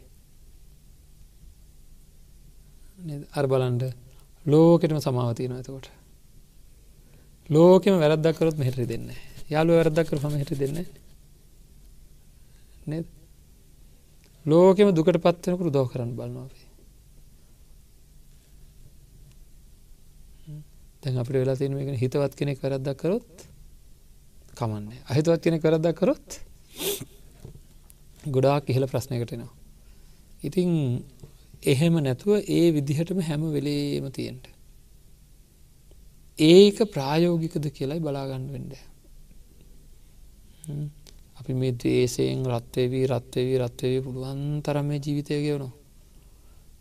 අර 3.32 3.46
බලන්ඩ 3.46 3.84
ලෝකෙටම 4.46 5.00
සමාවතියන 5.00 5.52
ඇතකොට 5.52 5.97
ලෝකෙම 7.48 7.94
වැරදක්කරොත් 8.02 8.56
මෙහෙරි 8.60 8.86
දෙන්න 8.86 9.06
යාලු 9.50 9.72
වැරදක්කර 9.78 10.18
හම 10.22 10.34
හිට 10.40 10.52
දෙන්න 10.62 10.76
නද? 12.90 13.04
ලෝකෙම 14.46 14.88
දුකට 14.94 15.20
පත්වනකුරු 15.26 15.70
දෝ 15.70 15.86
කරන්න 15.90 16.12
බලන්නාවේ 16.18 16.66
දැන් 21.02 21.20
අපිට 21.22 21.40
වෙලා 21.42 21.56
තියෙන 21.56 21.78
එක 21.78 22.00
හිතවත් 22.02 22.32
කෙනෙක් 22.38 22.58
වැරද්දක් 22.62 22.98
කරොත් 23.02 23.46
කමන්නේ 24.58 25.00
අහිතවත් 25.10 25.40
කෙනෙක් 25.44 25.62
වැරද්දක් 25.64 25.96
කරොත් 26.00 26.28
ගොඩාක් 28.34 28.64
ඉහළ 28.68 28.86
ප්‍රශ්නයකට 28.92 29.32
එනවා. 29.32 29.52
ඉතින් 30.42 30.70
එහෙම 31.64 31.94
නැතුව 32.06 32.44
ඒ 32.56 32.66
විදිහටම 32.76 33.20
හැම 33.28 33.42
වෙලේම 33.56 34.06
තියෙන්ට 34.12 34.44
ඒක 36.38 36.78
ප්‍රායෝගිකද 36.86 37.64
කියලයි 37.76 37.98
බලාගන්න 37.98 38.46
වෙන්ඩ 38.54 38.74
අපි 41.38 41.52
මේ 41.54 41.74
දේශයෙන් 41.74 42.46
රත්වවී 42.46 43.06
රත්වවී 43.10 43.58
රත්වවී 43.58 44.04
පුළුවන් 44.06 44.62
තරම් 44.62 44.86
මේ 44.86 45.00
ජීවිතය 45.00 45.34
ගෙවනවා. 45.42 45.74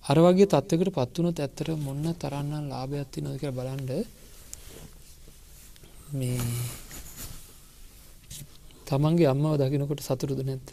අර 0.03 0.17
වගේ 0.17 0.45
තත්වකට 0.45 0.93
පත්වනොත් 0.93 1.39
ඇත්තර 1.39 1.67
මොන්න 1.77 2.05
තරන්න 2.13 2.69
ලාභයක්ති 2.69 3.25
නොක 3.25 3.43
බලන්ඩ 3.57 3.91
මේ 6.13 6.37
තමන්ගේ 8.87 9.31
අම්මව 9.33 9.57
දකිනකොට 9.57 10.01
සතුරුද 10.01 10.41
නැත්ත 10.45 10.67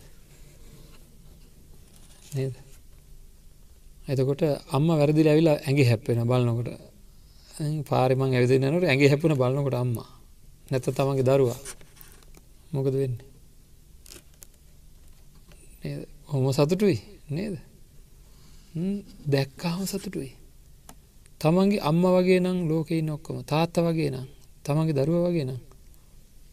නේද? 2.35 2.55
එතකොට 4.09 4.43
අම්ම 4.71 4.88
වැරදි 4.91 5.23
ඇවිලා 5.25 5.57
ඇගේ 5.62 5.88
හැප්පෙන 5.88 6.29
බලනකොට. 6.29 6.94
පාරිමං 7.85 8.35
ඇවිදිනනට 8.35 8.85
ඇගේ 8.85 9.09
හැපුන 9.09 9.35
බලනකොට 9.35 9.75
අම්ම. 9.75 9.97
නැත 10.71 10.87
තමන්ගේ 10.89 11.23
දරුවා. 11.23 11.61
මොකද 12.73 12.95
වෙන්නේ? 12.95 13.27
හොම 16.29 16.47
සතුටුයි 16.53 16.99
නේද? 17.29 17.57
දැක්කාම 19.27 19.87
සතුටුයි. 19.87 20.33
තමන්ගේ 21.41 21.81
අම්ම 21.81 22.03
වගේ 22.15 22.41
නම් 22.41 22.59
ලෝකෙයි 22.69 23.03
නොක්කොම 23.03 23.45
තාත්ත 23.45 23.77
වගේ 23.79 24.11
නම් 24.11 24.27
තමන්ගේ 24.65 24.97
දරුව 24.97 25.27
වගේ 25.27 25.45
නම් 25.45 25.61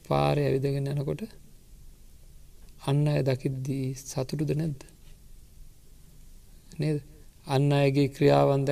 පාරය 0.07 0.41
ඇවිදගෙන 0.43 0.87
යනකොට 0.87 1.21
අන්න 2.83 3.07
අය 3.07 3.21
දකිද්දී 3.23 3.85
සතුටුද 3.95 4.51
නැද්ද? 4.51 4.81
නේද? 6.79 6.97
අන්න 7.47 7.71
අයගේ 7.73 8.07
ක්‍රියාවන් 8.07 8.65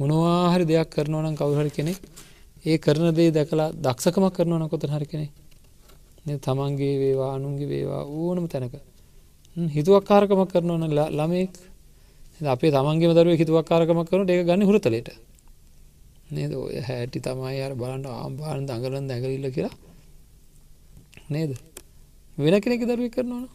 දැකලා 0.00 0.08
මොනවාහරි 0.08 0.64
දෙයක් 0.66 0.90
කරනවනම් 0.90 1.36
කවුහරි 1.36 1.70
කෙනෙක් 1.70 1.98
ඒ 2.64 2.78
කරන 2.78 3.14
දේ 3.14 3.30
දැකලා 3.30 3.72
දක්ෂකමක් 3.72 4.34
කරනවන 4.34 4.68
කොත 4.68 4.82
හරි 4.82 5.06
කෙනෙ 5.06 5.30
තමන්ගේ 6.38 6.98
වේවා 6.98 7.34
අනුන්ගේ 7.34 7.68
වේවා 7.68 8.04
ඕනම 8.04 8.48
තැනක. 8.48 8.74
හිතුවක් 9.56 10.04
කාරකමක් 10.04 10.50
කරනවන 10.52 10.84
ළමෙක්. 10.88 11.50
අපේ 12.40 12.70
තමන්ගේ 12.70 13.14
දරුව 13.14 13.38
හිතුවක් 13.38 13.66
කාරකමක් 13.66 14.08
කරනට 14.10 14.30
ඒ 14.30 14.44
ගන්න 14.44 14.62
හුරතලට 14.62 15.10
නේද? 16.30 16.52
ඔය 16.54 16.80
හැටි 16.80 17.20
තමයි 17.20 17.60
අර 17.62 17.74
බලන්ට 17.74 18.06
ආම්පාන 18.06 18.66
දඟලන් 18.66 19.08
දැඟලිල්ල 19.08 19.52
කියලා. 19.52 19.74
නේද? 21.30 21.56
වෙන 22.38 22.60
කෙනෙක 22.60 22.82
දරුව 22.82 23.10
කරනවන 23.10 23.48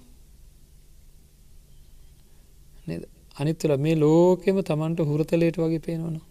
නේද? 2.88 3.04
අනිත්තුල 3.38 3.78
මේ 3.78 3.96
ලෝකෙම 3.96 4.58
තමන්ට 4.62 5.00
හුරතලේට 5.00 5.58
වගේ 5.58 5.80
පේනවන 5.80 6.22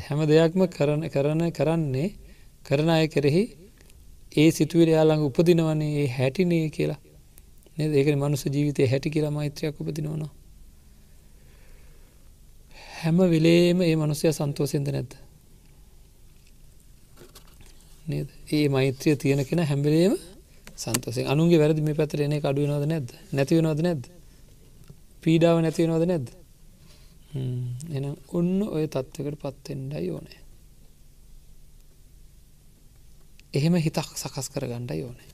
හැම. 0.00 0.20
දෙයක්ම 0.28 0.60
කරන 0.68 1.08
කරන 1.08 1.42
කරන්නේ 1.50 2.08
කරන 2.64 2.88
අය 2.88 3.08
කෙරෙහි 3.08 3.44
ඒ 4.32 4.50
සිතුවර 4.50 4.88
යාළඟ 4.88 5.22
උපදිනවනේ 5.22 5.90
ඒ 6.02 6.08
හැටිනේ 6.08 6.68
කියලා. 6.70 7.00
නද? 7.76 7.92
ඒක 7.92 8.08
මනුස 8.16 8.44
ජීවිතය 8.46 8.86
හැටි 8.86 9.10
කියලා 9.10 9.30
මෛත්‍රයක් 9.30 9.80
උපදිනවනවා. 9.80 10.32
හැම 12.98 13.18
වෙලේම 13.18 13.78
ඒ 13.82 13.96
මනුසය 13.96 14.32
සන්තෝසෙන්ද 14.32 14.88
නැද්ද? 14.88 15.12
නේද? 18.06 18.28
ඒ 18.50 18.68
මෛත්‍රිය 18.68 19.16
තියෙන 19.16 19.44
කෙන 19.44 19.60
හැම්බලේම 19.60 20.14
සන්තසේ 20.76 21.26
අනුගේ 21.26 21.58
වැරදි 21.58 21.82
මේ 21.82 21.94
පැතර 21.94 22.20
එන 22.20 22.32
අඩුවනවද 22.32 22.86
නැද්ද? 22.86 23.08
නැතිවෙනවද 23.32 23.80
නැද්ද? 23.82 24.04
පීඩාව 25.22 25.60
නැතිවෙනවද 25.60 26.06
නැද්ද? 26.06 26.43
එන 27.34 28.04
ඔන්න 28.30 28.62
ඔය 28.62 28.86
තත්ත්වකට 28.86 29.40
පත්තෙන්ඩයි 29.42 30.10
ඕනෑ. 30.14 30.40
එහෙම 33.54 33.74
හිතක් 33.78 34.14
සකස් 34.14 34.50
කර 34.54 34.66
ගණ්ඩයි 34.70 35.02
ඕනෑ. 35.02 35.30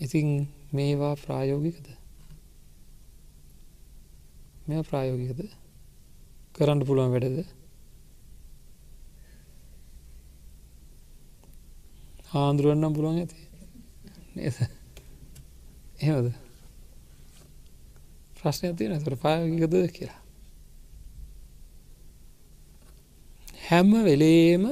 ඉතින් 0.00 0.48
මේවා 0.72 1.14
ප්‍රායෝගිකද? 1.20 1.86
මෙ 4.68 4.82
ප්‍රායෝගිකද? 4.82 5.40
කරන්න 6.56 6.86
පුළුවන් 6.88 7.12
වැඩද? 7.14 7.40
හාන්දුරුවන්නම් 12.32 12.96
පුළුවන් 12.96 13.20
ඇති. 13.20 13.38
එහෙමද? 16.00 16.32
ප්‍රශ්නය 18.40 18.72
තියෙන 18.76 19.04
තොර 19.04 19.16
පායෝගිකද 19.20 19.76
කියලා. 19.92 20.19
හැම 23.70 23.90
වෙලේම 24.06 24.64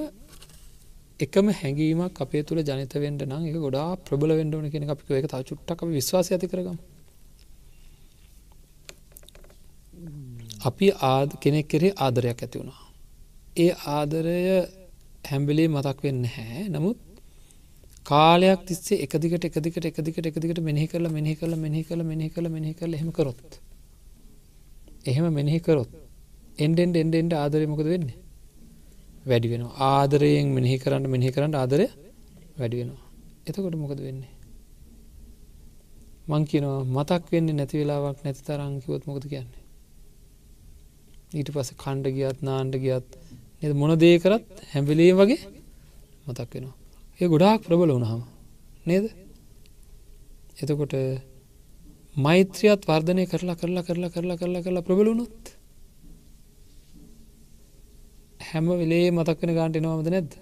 එකම 1.24 1.46
හැඟීමක් 1.58 2.20
අපේ 2.24 2.42
තුළ 2.48 2.60
ජනිත 2.68 2.94
වෙන්ඩ 3.02 3.22
නම් 3.26 3.44
එක 3.50 3.56
ගොඩා 3.64 3.90
ප්‍රබල 4.06 4.32
වෙන්ඩෝන 4.38 4.66
කෙන 4.72 4.88
අපි 4.94 5.18
එක 5.20 5.26
තා 5.32 5.42
චුට්ටක් 5.48 5.80
විශ්වාස 5.96 6.30
ඇති 6.32 6.48
කරගම්. 6.52 6.78
අපි 10.68 10.86
ආද 11.10 11.30
කෙනෙක් 11.42 11.68
කෙරේ 11.72 11.92
ආදරයක් 11.96 12.42
ඇති 12.44 12.56
වුණා. 12.60 12.82
ඒ 13.56 13.70
ආදරය 13.96 14.38
හැම්බිලේ 15.30 15.68
මතක් 15.74 15.98
වෙන්න 16.06 16.22
හැ 16.34 16.62
නමුත් 16.74 16.98
කාලයක් 18.06 18.60
තිස්සේ 18.68 19.02
එකදිකට 19.04 19.44
එකදිකට 19.48 19.84
එකදිකට 19.90 20.26
එකදිකට 20.30 20.60
මෙහි 20.68 20.86
කරලා 20.92 21.16
මෙහි 21.16 21.34
කළ 21.40 21.54
මෙහි 21.64 21.82
කළ 21.88 22.02
මෙහි 22.10 22.30
කළ 22.34 22.48
මෙහි 22.54 22.72
කළ 22.78 22.94
හෙම 23.00 23.10
කරොත්. 23.18 23.50
එහෙම 25.10 25.26
මෙනෙහි 25.38 25.60
කරොත් 25.66 25.92
එන්ඩෙන්ඩ 26.64 26.96
එන්ඩෙන්ඩ 27.04 27.42
ආදරය 27.42 27.66
මොකද 27.74 27.90
වෙන්නේ? 27.94 28.24
වැඩි 29.28 29.49
වෙන 29.52 29.62
ආදරයෙන් 29.88 30.49
මෙනෙහි 30.56 30.76
කරන්න 30.82 31.04
මෙහි 31.14 31.30
කරන්න 31.35 31.54
ආදරය 31.54 31.87
වැඩි 32.58 32.76
වෙනවා. 32.80 33.04
එතකොට 33.49 33.76
මොකද 33.82 34.00
වෙන්නේ? 34.06 34.33
මං 36.31 36.42
කියනවා 36.50 36.81
මතක් 36.96 37.24
වෙන්න 37.33 37.48
නැති 37.59 37.81
වෙලාවක් 37.81 38.18
නැති 38.24 38.42
තරංකිවොත් 38.46 39.02
මොකද 39.09 39.24
කියන්නේ? 39.33 39.62
ඊට 41.37 41.50
පස 41.55 41.70
කණ්ඩ 41.83 42.14
ගියත් 42.16 42.38
නාන්ඩ 42.42 42.74
ගියත් 42.85 43.09
එ 43.62 43.72
මොන 43.72 43.92
දේ 43.98 44.16
කරත් 44.18 44.46
හැම්වෙලේ 44.72 45.12
වගේ 45.12 45.40
මතක් 46.26 46.50
වෙනවා. 46.55 46.76
ඒ 47.20 47.29
ගොඩාක් 47.33 47.61
ප්‍රබල 47.66 47.90
වුණහම 47.94 48.22
නේද? 48.87 49.05
එතකොට 50.61 50.94
මෛත්‍රියත් 52.16 52.83
වර්ධනය 52.88 53.24
කරලා 53.33 53.57
කරලා 53.61 53.83
කරලා 53.83 54.11
කරලා 54.11 54.38
කරලා 54.40 54.62
කරලා 54.64 54.87
ප්‍රබලුණොත් 54.88 55.58
හැම 58.48 58.66
වෙලේ 58.80 59.11
මතක්වෙන 59.11 59.52
ගාන්ට 59.56 59.78
එනවාමද 59.78 60.08
නැද්ද? 60.14 60.32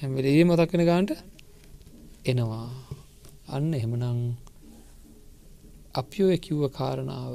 හැමවෙලේ 0.00 0.44
මතක්වෙන 0.44 0.84
ගාන්ට 0.88 1.10
එනවා. 2.30 2.68
අන්න 3.54 3.68
එහෙමනං 3.78 4.20
අපිෝ 6.00 6.36
කිව්ව 6.44 6.62
කාරණාව 6.78 7.34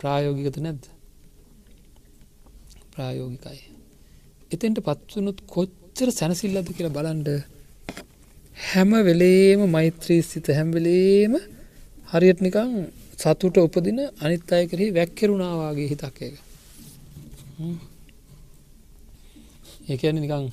ප්‍රායෝගිකත 0.00 0.56
නැද්ද? 0.66 0.84
ප්‍රායෝගිකයි. 2.92 3.60
එතෙන්ට 4.54 4.78
පත්වනුත් 4.86 5.38
කොච්චර 5.54 6.08
සැනසිල්ලද 6.18 6.68
කියලා 6.76 6.96
බලන්ඩ 6.96 7.28
හැම 8.56 8.90
වෙලේම 9.08 9.60
මෛත්‍රී 9.76 10.22
සිත 10.22 10.46
හැම්වෙලේම 10.58 11.36
හරියට 12.12 12.40
නිකං 12.46 12.72
සතුට 13.22 13.56
උපදින 13.66 14.00
අනිත් 14.24 14.52
අය 14.52 14.64
කරෙහි 14.70 14.96
වැැක්කෙරුණාවාගේ 14.96 15.90
හිතක් 15.92 16.18
එක 16.28 16.34
ඒකන 19.88 20.16
නිකං 20.16 20.46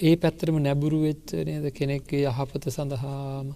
ඒ 0.00 0.14
පැත්තරම 0.16 0.56
නැබුරු 0.58 0.98
වෙච්ච 1.00 1.28
නේද 1.46 1.66
කෙනෙක්ගේ 1.72 2.24
යහපත 2.28 2.64
සඳහාම? 2.68 3.46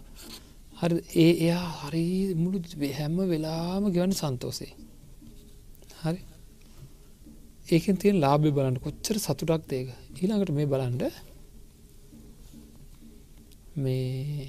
හරි 0.79 0.97
ඒ 1.17 1.33
එයා 1.41 1.69
හරි 1.81 2.07
මුළු 2.35 2.59
හැම්ම 2.93 3.19
වෙලාම 3.29 3.85
ගවන්න 3.91 4.13
සන්තෝසේ 4.13 4.73
හරි. 6.03 6.21
ඒකෙන් 7.67 7.97
තියෙන් 7.97 8.17
ලාබි 8.17 8.51
බලන්න 8.51 8.77
කොච්චර 8.79 9.17
සතුටක් 9.19 9.65
දේක 9.69 9.89
ඊළඟට 10.15 10.51
මේ 10.51 10.67
බලන්ඩ 10.67 11.03
මේ 13.77 14.49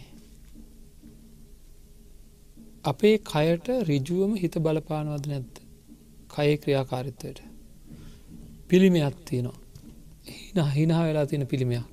අපේ 2.83 3.17
කයට 3.23 3.67
රිජුවම 3.87 4.33
හිත 4.35 4.55
බලපානවද 4.59 5.25
නැත්ත 5.27 5.55
කයේ 6.29 6.57
ක්‍රියාකාරිත්වයට. 6.57 7.39
පිළිමයක් 8.69 9.15
තියෙනවා. 9.25 9.59
හින 10.55 10.65
හිනා 10.71 11.03
වෙලා 11.03 11.25
තියෙන 11.25 11.47
පිළිමයක්. 11.47 11.85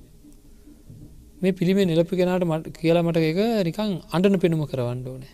මේ 1.41 1.51
පිළිමේ 1.51 1.85
නිලපි 1.85 2.15
කෙනට 2.15 2.45
මට 2.45 2.77
කියලා 2.77 3.03
මට 3.03 3.17
එක 3.21 3.39
නිකං 3.67 3.91
අඩන 4.11 4.39
පෙනුම 4.39 4.61
කරවන්න 4.65 4.99
ඕනේ. 5.07 5.33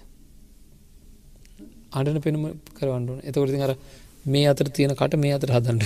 අඩන 1.91 2.19
පෙනුම 2.21 2.43
කරවන්න 2.73 3.09
ඕන. 3.09 3.19
එතකොරති 3.23 3.61
අර 3.61 3.73
මේ 4.25 4.47
අතර 4.47 4.67
තියෙන 4.69 4.95
කට 4.95 5.13
මේ 5.15 5.33
අතර 5.33 5.51
හදන්ට 5.51 5.83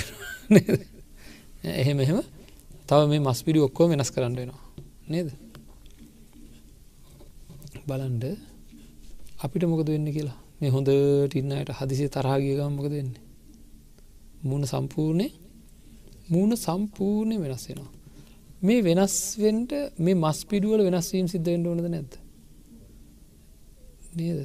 එහෙම 1.81 1.99
එහෙම. 1.99 2.19
තව 2.87 3.01
මේ 3.07 3.19
මස් 3.19 3.39
පිඩි 3.45 3.59
ඔක්කෝ 3.59 3.87
වෙනස් 3.89 4.11
කරන්න 4.11 4.35
වෙනවා. 4.35 4.61
නේද? 5.07 5.29
බලන්ඩ 7.87 8.23
අපිට 9.43 9.63
මොකද 9.65 9.87
වෙන්න 9.87 10.09
කියලා? 10.11 10.37
මේ 10.59 10.71
හොඳ 10.71 10.89
ටින්නයට 11.27 11.71
හදිසේ 11.79 12.09
තරාගියගම් 12.09 12.73
මොකද 12.73 12.91
වෙන්නේ? 12.91 13.23
මුණ 14.43 14.63
සම්පූර්ණය 14.65 15.27
මූුණ 16.29 16.55
සම්පූර්ණය 16.55 17.37
වෙනස් 17.39 17.65
වෙනවා. 17.69 17.91
මේ 18.63 18.81
වෙනස්වෙන්ට 18.81 19.71
මේ 19.99 20.13
මස් 20.13 20.39
පිඩුවල 20.45 20.81
වෙනස්වීම් 20.87 21.27
සිද්ධෙන්ට 21.27 21.67
ඕනද 21.67 21.87
නැද්ද? 21.87 22.13
නේද? 24.15 24.39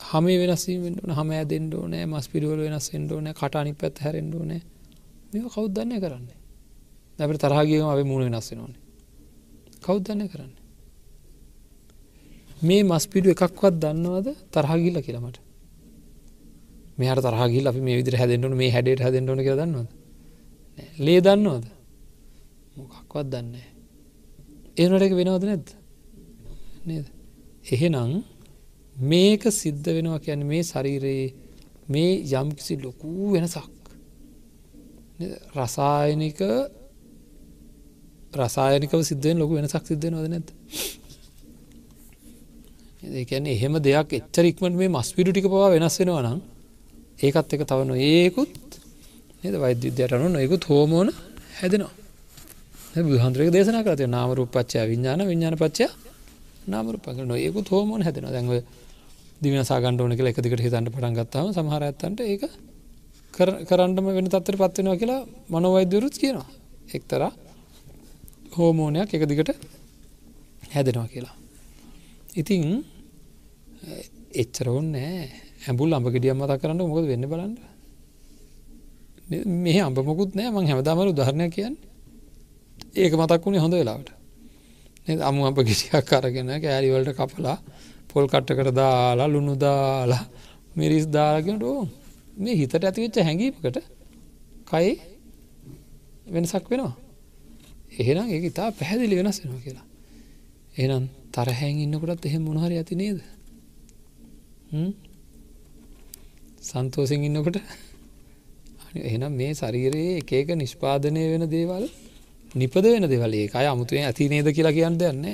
හම 0.00 0.26
වෙනස්වීමෙන්ට 0.42 1.16
හම 1.18 1.30
ඇදෙන්ට 1.30 1.74
ඕනෑ 1.74 2.06
මස් 2.06 2.28
පිරුවල 2.28 2.60
වෙනස් 2.66 2.86
එෙන්ට 2.94 3.12
ඕනෑ 3.12 3.34
කටනි 3.34 3.72
පැත් 3.72 3.98
හැරෙන්ට 3.98 4.34
ඕනෑ. 4.34 4.62
මේ 5.32 5.50
කෞද්දන්නය 5.56 6.00
කරන්නේ? 6.00 6.38
දැපට 7.18 7.42
තරහගේම 7.44 7.88
අපේ 7.88 8.04
මුණ 8.04 8.24
වෙනස් 8.28 8.50
වෙනවානේ. 8.52 8.80
කෞද්දන්නය 9.80 10.26
කරන්න? 10.28 10.52
මේ 12.62 12.82
මස් 12.82 13.04
පිඩු 13.08 13.30
එකක්වත් 13.30 13.74
දන්නවද 13.82 14.28
තරහගිල්ල 14.52 15.00
කියලමට 15.00 15.38
මෙහට 16.98 17.22
තරහගිල් 17.22 17.66
අපි 17.66 17.80
මේ 17.80 17.96
විදිර 17.96 18.16
හැදෙන්ටන 18.16 18.56
මේ 18.56 18.70
හැඩට 18.70 19.00
හැදෙන්ටන 19.00 19.40
කිය 19.40 19.56
දන්නවද? 19.56 19.88
ලේ 20.98 21.20
දන්නවද? 21.20 21.64
මොකක්වත් 22.76 23.26
දන්නේ 23.28 23.68
ඒනට 24.76 25.02
එක 25.02 25.14
වෙනවද 25.14 25.44
නැද්ද? 25.44 25.68
නේද? 26.84 27.06
එහෙනම් 27.66 28.12
මේක 28.96 29.42
සිද්ධ 29.52 29.88
වෙනවා 29.88 30.20
කියන්න 30.20 30.42
මේ 30.44 30.62
ශරීරයේ 30.62 31.26
මේ 31.88 32.12
යම්කිසි 32.32 32.74
ලොකූ 32.78 33.32
වෙනසක්. 33.32 33.70
රසායනික 35.54 36.40
රසායනිකව 38.34 39.02
සිද්ධෙන් 39.02 39.36
ලොකු 39.38 39.52
වෙනසක් 39.54 39.84
සිද්ධ 39.84 40.06
නොද? 40.08 40.26
නැත 40.28 40.48
ඒකැන 43.02 43.46
එහෙම 43.46 43.74
දෙයක් 43.80 44.08
එච්චරික්මට 44.12 44.74
මේ 44.74 44.88
මස් 44.88 45.08
පිඩු 45.14 45.30
ටික 45.32 45.46
පවා 45.46 45.68
වෙනස් 45.70 45.96
වෙනවා 45.98 46.22
නම් 46.24 46.40
ඒකත් 47.20 47.52
එක 47.54 47.62
තවන 47.68 47.90
ඒකුත් 47.96 48.52
නද? 49.42 49.54
වෛද්‍ය 49.56 49.88
විද්‍යට 49.88 50.12
අනු 50.12 50.28
නොයකුත් 50.28 50.64
හෝමෝන 50.64 51.08
හැදෙනවා. 51.60 51.92
බුහන්ද්‍රක 53.08 53.50
දේශන 53.54 53.78
කරතය 53.86 54.06
නාමරූපච්චා 54.08 54.84
විඤ්ඥාන 54.90 55.22
විඤ්ඥාන 55.28 55.56
පච්චා 55.56 55.90
නාමරූපක 56.66 57.18
නොයකුත් 57.24 57.66
හෝමෝන 57.68 58.02
හැදෙන 58.02 58.26
දැන්ව 58.26 58.52
දිවින 59.42 59.64
සාගණ්ඩ 59.64 60.00
ඕන 60.00 60.16
කියලා 60.16 60.32
එකදිකට 60.34 60.64
හිතන්ට 60.64 60.92
පටන් 60.94 61.14
ගත්තාම 61.18 61.52
සමහර 61.56 61.82
ඇත්තන්ට 61.82 62.20
ඒක 62.22 62.42
කරන්නම 63.68 64.06
වෙන 64.16 64.28
තත්තර 64.28 64.56
පත්වෙනවා 64.56 65.00
කියලා 65.02 65.20
මනොවෛද්‍යවරුත් 65.52 66.16
කියනවා. 66.22 66.48
එක්තර 66.96 67.22
හෝමෝනයක් 68.56 69.14
එක 69.16 69.24
දිගට 69.30 69.50
හැදෙනවා 70.72 71.08
කියලා. 71.12 71.34
ඉතිං 72.40 72.64
එච්චර 74.42 74.66
ඔන්නෑ 74.70 75.49
ඇඹුල් 75.60 75.92
අඹ 75.92 76.06
ගෙඩියම් 76.08 76.36
මතා 76.36 76.58
කරන්න 76.58 76.80
මොකද 76.82 77.06
වෙන්න 77.06 77.26
බලන්න. 77.26 77.54
මේ 79.56 79.80
අඹ 79.80 79.98
මොකුත් 80.00 80.34
නෑ. 80.34 80.50
මං 80.50 80.66
හැමදාමරු 80.66 81.12
ධරණය 81.12 81.46
කියන්න. 81.50 81.76
ඒක 82.94 83.12
මතක් 83.14 83.44
වුණේ 83.44 83.60
හොඳ 83.60 83.74
වෙලාවට. 83.74 84.10
අමු 85.20 85.46
අප 85.46 85.56
ගෙටියක් 85.58 86.04
කරගෙන 86.04 86.50
කෑරිවලට 86.56 87.12
කපලා 87.12 87.58
පොල් 88.08 88.26
කට්ටකට 88.26 88.74
දාලා 88.74 89.28
ලුණු 89.28 89.54
දාලා 89.56 90.24
මිරිස් 90.76 91.06
දාලාගෙනට 91.06 91.62
ඕ 91.64 91.88
මේ 92.36 92.56
හිතට 92.56 92.74
ඇතිවෙච්ච 92.78 93.16
හැඟීමකට 93.18 93.78
කයි 94.66 94.90
වෙනසක් 96.26 96.66
වෙනවා. 96.70 96.94
එහෙනම් 97.92 98.26
ඒ 98.28 98.40
ඉතා 98.46 98.68
පැහැදිලි 98.72 99.16
වෙනස් 99.16 99.38
වෙනවා 99.42 99.60
කියලා. 99.60 99.86
එනම් 100.76 101.04
තරහැන් 101.32 101.76
ඉන්නකොටත් 101.78 102.26
එහෙම 102.26 102.42
මොනහරි 102.42 102.76
ඇති 102.76 102.94
නේද? 102.94 103.18
සන්තෝසිෙන් 106.60 107.24
ඉන්නකොට? 107.24 107.56
එනම් 108.94 109.32
මේ 109.32 109.52
ශරීරයේ 109.54 110.20
එකක 110.20 110.50
නිෂ්පාදනය 110.54 111.22
වෙන 111.32 111.44
දේවල් 111.48 111.84
නිපද 112.52 112.84
වෙන 112.84 113.04
දෙවලේ. 113.04 113.48
අය 113.50 113.66
අමුතුවෙන් 113.66 114.04
ඇති 114.04 114.28
නේද 114.28 114.48
කියලා 114.48 114.72
කියන්න 114.72 114.98
දෙන්න 114.98 115.24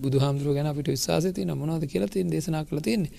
බුදු 0.00 0.18
හාමුදුරුව 0.18 0.54
ගැන 0.54 0.66
අපිට 0.66 0.88
විශවාසති 0.88 1.44
නමනවාද 1.44 1.84
කියලා 1.86 2.08
තින් 2.08 2.30
දේශනා 2.30 2.64
කළ 2.64 2.80
තියන්නේ. 2.80 3.12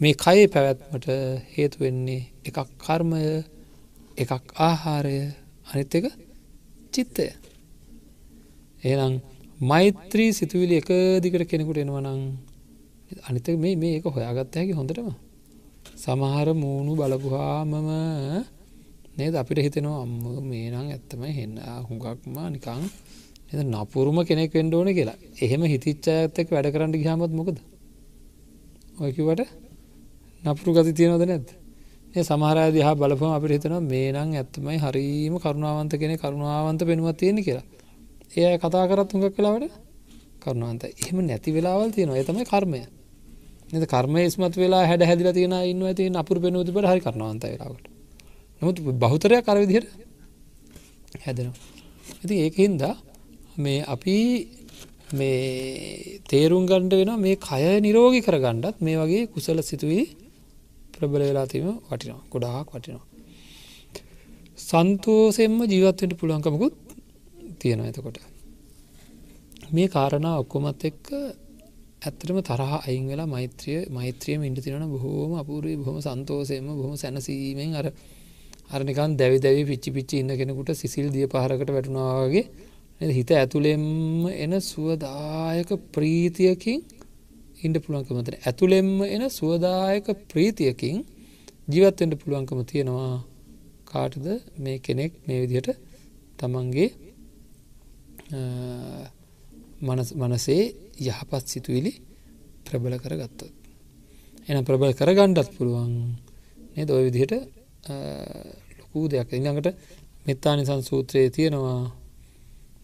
මේ 0.00 0.14
කයේ 0.14 0.46
පැවැත්මට 0.46 1.06
හේතු 1.54 1.76
වෙන්නේ 1.80 2.26
එකක් 2.44 2.58
කර්මය 2.78 3.22
එකක් 4.18 4.32
ආහාරය 4.60 5.18
අනිත් 5.66 5.94
එක 5.94 6.06
චිත්තය. 6.92 7.26
එනම් 8.82 9.14
මෛත්‍රී 9.60 10.30
සිතුවිලි 10.32 10.82
එක 10.82 10.90
දිකට 11.22 11.48
කෙනෙකුට 11.48 11.78
එනවනං 11.78 12.20
අනිත 13.22 13.46
මේ 13.56 13.76
මේ 13.76 13.96
එක 13.98 14.04
හොයාගත්ත 14.06 14.52
හැකි 14.54 14.74
හොඳටම. 14.74 15.14
සමහර 15.96 16.48
මූුණු 16.54 16.92
බලපුහාමම 16.94 17.72
නේද? 19.16 19.34
අපිට 19.34 19.58
හිතෙනවා 19.58 20.02
අම්ම 20.02 20.24
මේ 20.44 20.70
නම් 20.70 20.88
ඇත්තම 20.88 21.22
හෙන්න 21.30 21.54
හුඟක්ම 21.82 22.36
නිකං 22.50 22.82
එ 23.50 23.64
නපුරුම 23.64 24.18
කෙනෙක් 24.22 24.52
වෙන්ඩ 24.52 24.74
ඕන 24.74 24.88
කියලා. 24.88 25.16
එහෙම 25.40 25.62
හිතිච්චා 25.64 26.16
ඇත්තක 26.18 26.48
වැඩ 26.50 26.68
කරන්න 26.72 26.92
ගහමත් 26.96 27.32
මොකද? 27.32 27.58
ඔයකිවට 28.98 29.42
නපුරු 30.42 30.70
ගති 30.76 30.92
තියෙනවද 30.92 31.24
නැත් 31.24 31.48
ඒ 32.14 32.22
සමහරය 32.22 32.66
දිහා 32.72 32.94
බලපම 32.94 33.30
අපිට 33.30 33.54
හිතනවා 33.56 33.80
මේ 33.82 34.08
නම් 34.12 34.30
ඇත්තමයි 34.34 34.78
හරීම 34.78 35.34
කරුණාවන්ත 35.38 35.92
කෙනෙ 35.94 36.14
කරුණාවන්ත 36.16 36.82
පෙනුවත් 36.82 37.16
තියෙන 37.16 37.40
කියලා. 37.40 37.66
ඒ 38.32 38.52
කතා 38.58 38.84
කරත් 38.86 39.10
හුඟක් 39.12 39.34
කලාවට 39.36 39.72
කරුණාවන්ත 40.42 40.82
එහෙම 40.84 41.16
නැති 41.22 41.50
වෙලාවල් 41.50 41.90
තියෙනවා. 41.90 42.18
ඒ 42.18 42.24
තමයි 42.24 42.44
කර්මය. 42.44 42.80
එ 43.66 43.86
කර්ම 43.86 44.16
ස්මත් 44.26 44.54
වෙලා 44.56 44.84
හැඩ 44.84 45.02
හැදිල 45.02 45.28
තියෙන 45.32 45.54
ඉන්න 45.64 45.82
ඇති 45.82 46.10
අපපුර 46.14 46.38
පෙනුවතිබට 46.38 46.86
හරි 46.86 47.00
කරනවන්ත 47.00 47.44
වෙලාවට 47.44 47.86
නමුත් 48.62 48.76
බහුතරයක් 48.98 49.42
කර 49.42 49.58
විදිහට 49.58 49.88
හැදෙනවා. 51.20 51.58
ඉති 52.22 52.34
ඒක 52.36 52.54
හින්දා 52.56 52.94
මේ 53.58 53.80
අපි 53.84 54.16
මේ 55.12 56.20
තේරුම් 56.24 56.64
ගණ්ඩ 56.66 56.94
වෙන 56.94 57.20
මේ 57.20 57.36
කය 57.38 57.64
නිරෝගි 57.80 58.20
කර 58.20 58.36
ගණ්ඩත් 58.38 58.80
මේ 58.80 58.96
වගේ 58.96 59.26
කුසල 59.26 59.58
සිතුවී 59.62 60.04
ප්‍රබල 60.92 61.22
වෙලාතිීම 61.22 61.68
වටිනවා 61.82 62.22
ගොඩාක් 62.30 62.68
වටිනවා. 62.70 63.04
සන්තෝසෙන්ම 64.58 65.56
ජීවත්වට 65.64 66.18
පුළුවන්කමකුත් 66.18 66.74
තියෙන 67.58 67.80
එතකොට. 67.82 68.18
මේ 69.72 69.88
කාරණා 69.88 70.38
ඔක්කොමත් 70.38 70.84
එක්ක 70.84 71.04
ඇත්තටම 72.02 72.38
තරහ 72.40 72.72
අයින් 72.80 73.04
වෙලා 73.06 73.26
මෛත්‍රිය 73.26 73.78
මෛත්‍රියම 73.90 74.42
ඉඩ 74.42 74.58
තිරන 74.58 74.84
බොහෝම 74.86 75.32
අපූරී 75.34 75.76
බොහොම 75.76 75.96
සන්තෝසයම 76.00 76.66
බොහොම 76.72 76.94
සැනසීමෙන් 76.96 77.72
අර 77.74 77.86
අරනිකන් 78.70 79.12
දැවි 79.16 79.38
දැවි 79.38 79.62
පිච්චි 79.64 79.90
පිච්චි 79.90 80.14
ඉන්න 80.18 80.32
කෙනෙකුට 80.32 80.70
සිසිල් 80.74 81.06
දිය 81.10 81.26
පහරකට 81.26 81.70
වැටුණවාගේ 81.70 82.44
හිත 83.10 83.30
ඇතුළෙම් 83.32 83.84
එන 84.34 84.52
සුවදායක 84.62 85.70
ප්‍රීතියකින් 85.92 86.78
ඉන්ඩ 87.58 87.76
පුළුවන්කමතන 87.78 88.36
ඇතුළෙම්ම 88.40 88.90
එන 89.06 89.22
සුවදායක 89.30 90.06
ප්‍රීතියකින් 90.28 90.96
ජීවත්වෙන්ට 91.68 92.14
පුළුවන්කම 92.16 92.60
තියෙනවා. 92.64 93.24
කාටද? 93.86 94.26
මේ 94.56 94.78
කෙනෙක් 94.78 95.12
මේ 95.26 95.38
විදිහට 95.42 95.68
තමන්ගේ 96.38 96.88
මනසේ 100.20 100.64
යහපත් 101.00 101.44
සිතුවිලි 101.52 101.92
ප්‍රබල 102.66 102.96
කර 103.02 103.14
ගත්තොත් 103.20 103.52
එන 104.48 104.64
ප්‍රබල 104.64 104.92
කර 104.94 105.10
ගණ්ඩත් 105.18 105.50
පුළුවන් 105.56 105.92
නද? 106.76 106.90
ඔය 106.90 107.04
විදිහට 107.08 107.32
ලොකූ 108.78 109.08
දෙයක්. 109.08 109.30
ඉඟඟට 109.32 109.68
මෙත්තානි 110.26 110.66
සංසූත්‍රයේ 110.66 111.30
තියෙනවා 111.30 111.80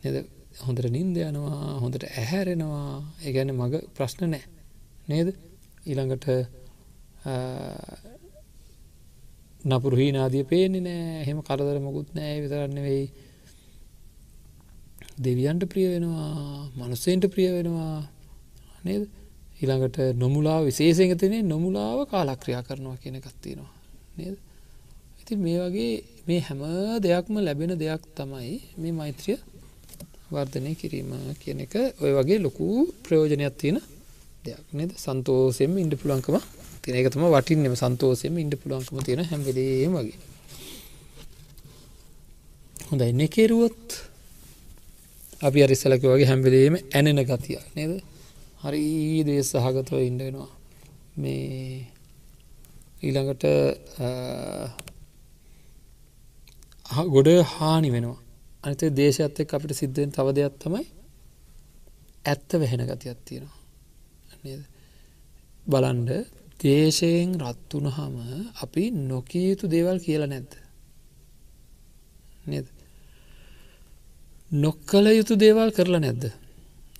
නද? 0.05 0.17
හොඳට 0.61 0.89
නින්ද 0.91 1.17
යනවා 1.17 1.79
හොඳට 1.83 2.05
ඇහැරෙනවා. 2.05 3.03
ඒගැන 3.25 3.55
මග 3.55 3.83
ප්‍රශ්න 3.97 4.31
නෑ 4.33 4.45
නේද? 5.09 5.29
ඊළඟට 5.87 6.27
නපුරහි 9.65 10.09
නාදිය 10.13 10.45
පේන්නේ 10.45 10.85
නෑ. 10.89 11.25
හෙම 11.27 11.39
කරදර 11.47 11.79
මොකුත් 11.81 12.11
නෑ. 12.19 12.41
විතරන්න 12.45 12.79
වෙයි 12.87 13.05
දෙවියන්ට 15.19 15.65
ප්‍රිය 15.65 15.87
වෙනවා 15.93 16.71
මනුස්සෙන්ට 16.77 17.27
ප්‍රිය 17.27 17.49
වෙනවා 17.53 18.09
නේද? 18.85 19.03
ඊළඟට 19.61 19.99
නොමුලා 20.17 20.59
විශේෂගතනේ 20.63 21.43
නොමුලාව 21.45 21.99
කාලක්‍රියා 22.09 22.63
කරනවා 22.63 22.97
කියන 22.97 23.17
එකත්තිනවා 23.17 23.71
නේද? 24.19 24.37
ඉති 25.23 25.37
මේ 25.37 25.59
වගේ 25.61 25.93
මේ 26.27 26.41
හැම 26.41 26.61
දෙයක්ම 27.03 27.35
ලැබෙන 27.39 27.73
දෙයක් 27.79 28.03
තමයි 28.17 28.57
මේ 28.77 28.93
මෛත්‍රිය 28.93 29.39
වර්ධනය 30.31 30.73
කිරීම 30.75 31.13
කියන 31.39 31.61
එක. 31.61 31.75
ඔය 32.01 32.13
වගේ 32.13 32.39
ලොකු 32.39 32.67
ප්‍රයෝජනයක් 33.05 33.55
තියෙන 33.57 33.79
දෙයක් 34.45 34.67
නද? 34.73 34.91
සන්තෝසෙම 34.97 35.73
ඉන්ඩ 35.79 35.95
පුළන්කම 36.01 36.37
තින 36.83 36.95
එක 36.95 37.09
තම 37.13 37.25
වටින්නෙම 37.29 37.75
සන්තෝසෙම 37.77 38.39
ඉන්ඩ 38.39 38.55
පුළන්කම 38.63 38.97
තියෙන 39.07 39.25
හැම්බෙලේම 39.25 39.93
වගේ. 39.99 40.19
හොඳ 42.89 43.03
එන්න 43.03 43.23
කෙරුවොත් 43.29 44.12
අපි 45.43 45.59
අරිස්සලක 45.63 46.03
වගේ 46.05 46.27
හැම්බෙලේම 46.27 46.75
ඇනෙන 46.95 47.21
ගතිය 47.25 47.59
නේද? 47.77 47.93
හරි 48.63 48.85
දේ 49.25 49.43
සහගතව 49.43 49.99
ඉන්ඩෙනවා 50.01 50.51
මේ 51.17 51.87
ඊළඟට 53.03 53.45
ගොඩ 57.09 57.29
හානි 57.55 57.91
වෙනවා. 57.91 58.19
අනිත 58.65 58.83
දේශයත් 58.95 59.41
එක් 59.41 59.55
අපිට 59.55 59.73
සිද්ධෙන් 59.75 60.11
තව 60.11 60.27
දෙයක් 60.33 60.55
තමයි 60.59 60.85
ඇත්ත 62.25 62.51
වැහෙන 62.55 62.85
ගතියක් 62.87 63.19
තියෙනවා. 63.25 63.59
බලන්ඩ 65.67 66.11
දේශයෙන් 66.61 67.31
රත්වුණ 67.41 67.89
හම 67.89 68.17
අපි 68.63 68.85
නොකිය 69.03 69.49
යුතු 69.49 69.67
දේවල් 69.67 69.99
කියලා 69.99 70.31
නැද්ද? 70.31 70.53
නද? 72.49 72.67
නොක්කල 74.53 75.07
යුතු 75.09 75.35
දේවල් 75.37 75.71
කරලා 75.71 76.01
නැද්ද? 76.01 76.25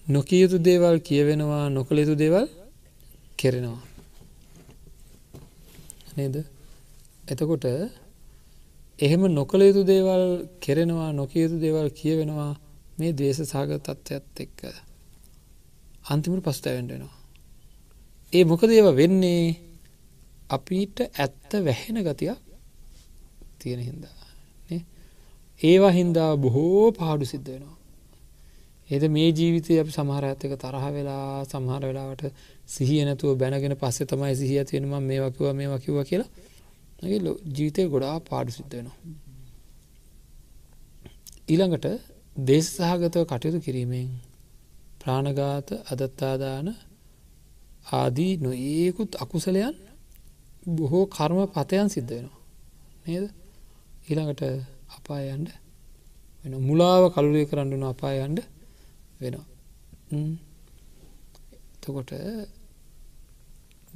නොකිය 0.09 0.41
යුතු 0.43 0.59
දේවල් 0.59 0.97
කියවෙනවා 0.99 1.69
නොකළ 1.69 1.99
යුතු 1.99 2.15
දේවල් 2.15 2.47
කෙරෙනවා. 3.39 3.83
නේද? 6.17 6.37
එතකොට 7.25 7.65
එහෙම 8.99 9.23
නොකළ 9.31 9.63
යුතු 9.63 9.83
දේවල් 9.85 10.25
කෙරෙනවා 10.61 11.11
නොකිය 11.13 11.43
යුතු 11.43 11.59
දේවල් 11.61 11.89
කියවෙනවා 11.91 12.53
මේ 12.99 13.13
දේශ 13.13 13.43
සාග 13.45 13.71
තත්ත්වයක්ත් 13.79 14.41
එක්ක 14.41 14.61
අන්තිමට 16.05 16.45
පස්තැවෙන්ටෙනවා 16.45 17.17
ඒ 18.33 18.45
මොක 18.45 18.63
දේව 18.63 18.87
වෙන්නේ? 18.97 19.73
අපිට 20.49 20.97
ඇත්ත 21.01 21.51
වැහෙන 21.61 21.99
ගතියක් 21.99 22.41
තියෙන 23.59 23.81
හින්දා. 23.81 24.22
ඒවා 25.63 25.91
හින්දා 25.91 26.31
බොහෝ 26.37 26.87
පාඩු 26.91 27.25
සිද්ධ 27.25 27.49
වෙනවා. 27.51 27.77
එද 28.91 29.05
මේ 29.09 29.29
ජීවිතය 29.31 29.73
අපි 29.79 29.91
සමහර 29.91 30.25
ඇත්තක 30.25 30.55
තරහ 30.57 30.87
වෙලා 30.91 31.45
සමහර 31.45 31.83
වෙලාවට 31.87 32.23
සිහිය 32.67 33.03
නැතුව 33.05 33.31
බැනගෙන 33.39 33.75
පස්සේ 33.77 34.07
තමයි 34.07 34.35
සිහිය 34.35 34.65
තියෙනම 34.65 34.95
මේ 35.03 35.21
වකිව 35.21 35.47
මේ 35.53 35.69
වකිව 35.69 35.97
කියලා. 36.05 36.31
ජීවිතය 37.49 37.83
ගොඩා 37.89 38.17
පාඩු 38.21 38.51
සිද්ධ 38.51 38.75
වෙනවා. 38.75 38.99
ඊළඟට 41.49 41.87
දේශ 42.43 42.69
සහගතව 42.71 43.25
කටයුතු 43.25 43.59
කිරීමෙන් 43.61 44.09
ප්‍රාණගාත 45.01 45.69
අදත්තාදාන 45.93 46.69
ආදී 47.93 48.33
නොඒකුත් 48.37 49.13
අකුසලයන් 49.17 49.75
බොහෝ 50.69 51.05
කර්ම 51.07 51.39
පතයන් 51.47 51.89
සිද්ධ 51.89 52.13
වෙනවා. 52.13 52.41
නේද? 53.07 53.25
ඊළඟට 54.09 54.43
අපායන්ඩ 54.93 55.49
වෙන 56.45 56.55
මුලාව 56.61 57.03
කළුවේ 57.15 57.47
කරන්නන 57.47 57.85
අපායන්ඩ 57.85 58.39
වෙනවා. 59.21 59.47
එතකොට 61.75 62.13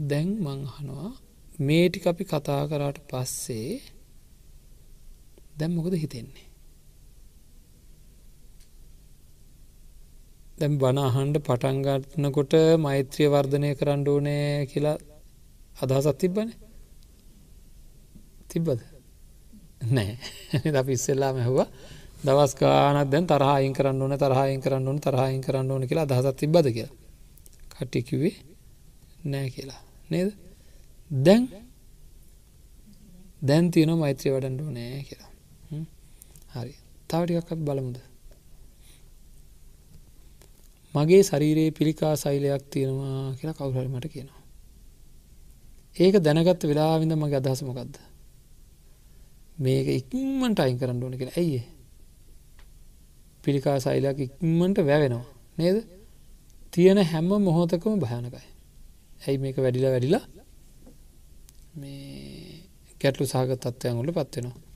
දැන් 0.03 0.29
මංහනවා 0.39 1.11
මේටි 1.61 1.99
අපි 2.07 2.25
කතා 2.25 2.63
කරාට 2.67 2.99
පස්සේ 3.11 3.71
දැම් 5.59 5.73
මොකද 5.73 5.95
හිතෙන්නේ? 5.95 6.47
දැම් 10.59 10.75
බනාහන්ඩ 10.79 11.37
පටන්ගන්නකොට 11.39 12.55
මෛත්‍රිය 12.79 13.29
වර්ධනය 13.29 13.71
කරන්න 13.75 14.03
ඕනෑ 14.07 14.67
කියලා 14.67 14.99
අදහසත් 15.77 16.19
තිබ්බන. 16.19 16.49
තිබ්බද? 18.49 18.81
නෑ 19.81 20.19
අපි 20.81 20.93
ඉස්සෙල්ලාම 20.93 21.37
ඇහවා 21.37 21.69
දවස් 22.25 22.53
ගානක් 22.55 23.11
දැන් 23.11 23.27
තරහායින් 23.27 23.73
කරන්න 23.73 24.03
ඕන 24.03 24.15
තරහායින් 24.15 24.61
කරන්න 24.61 24.89
ඕන 24.89 25.01
තරහායින් 25.01 25.41
කරන්න 25.41 25.71
ඕන 25.71 25.87
කියලා 25.87 26.07
අදහසත් 26.07 26.37
තිබ්බද 26.37 26.67
කියලා. 26.73 26.95
කට්ටිකිවේ 27.71 28.35
නෑ 29.25 29.51
කියලා. 29.51 29.81
නේද? 30.11 30.31
දැන් 31.11 31.49
දැන් 33.43 33.71
තියෙන 33.71 33.93
මෛත්‍රය 33.95 34.31
වඩන්ඩ 34.31 34.61
නෑ 34.71 35.03
කියලා. 35.03 35.31
හරි. 36.55 36.73
තවටිකක් 37.09 37.53
අප 37.53 37.61
බලමුද? 37.61 37.99
මගේ 40.95 41.23
ශරීරයේ 41.23 41.71
පිළිකා 41.71 42.15
සෛලයක් 42.17 42.65
තියෙනවා 42.71 43.37
කියලා 43.39 43.57
කවුහරි 43.57 43.89
මට 43.89 44.07
කියනවා. 44.09 44.43
ඒක 45.97 46.15
දැනගත්ත 46.19 46.63
වෙලාවිඳ 46.65 47.13
මගේ 47.15 47.39
අදහස 47.39 47.63
මොකක්ද 47.63 47.97
මේක 49.59 49.87
ඉක්මන්ට 50.01 50.59
අයින් 50.61 50.79
කරන්න 50.79 51.03
ඕන 51.03 51.19
කියලා 51.21 51.37
ඇයිඒ 51.37 51.65
පිළිකා 53.43 53.77
සෛලයක් 53.81 54.19
ඉක්මන්ට 54.21 54.79
වැවෙනවා. 54.81 55.27
නේද? 55.59 55.79
තියෙන 56.73 56.99
හැම 57.05 57.31
මොහොතකම 57.47 57.95
භයනකයි. 58.05 58.47
ඇයි 59.25 59.39
මේක 59.39 59.57
වැඩිලා 59.57 59.93
වැඩිලා? 59.95 60.25
මේ 61.77 62.63
ගැටලු 63.01 63.25
සහග 63.27 63.51
තත්ත්වයන් 63.57 63.99
වල 64.01 64.13
පත්වෙනවා 64.13 64.67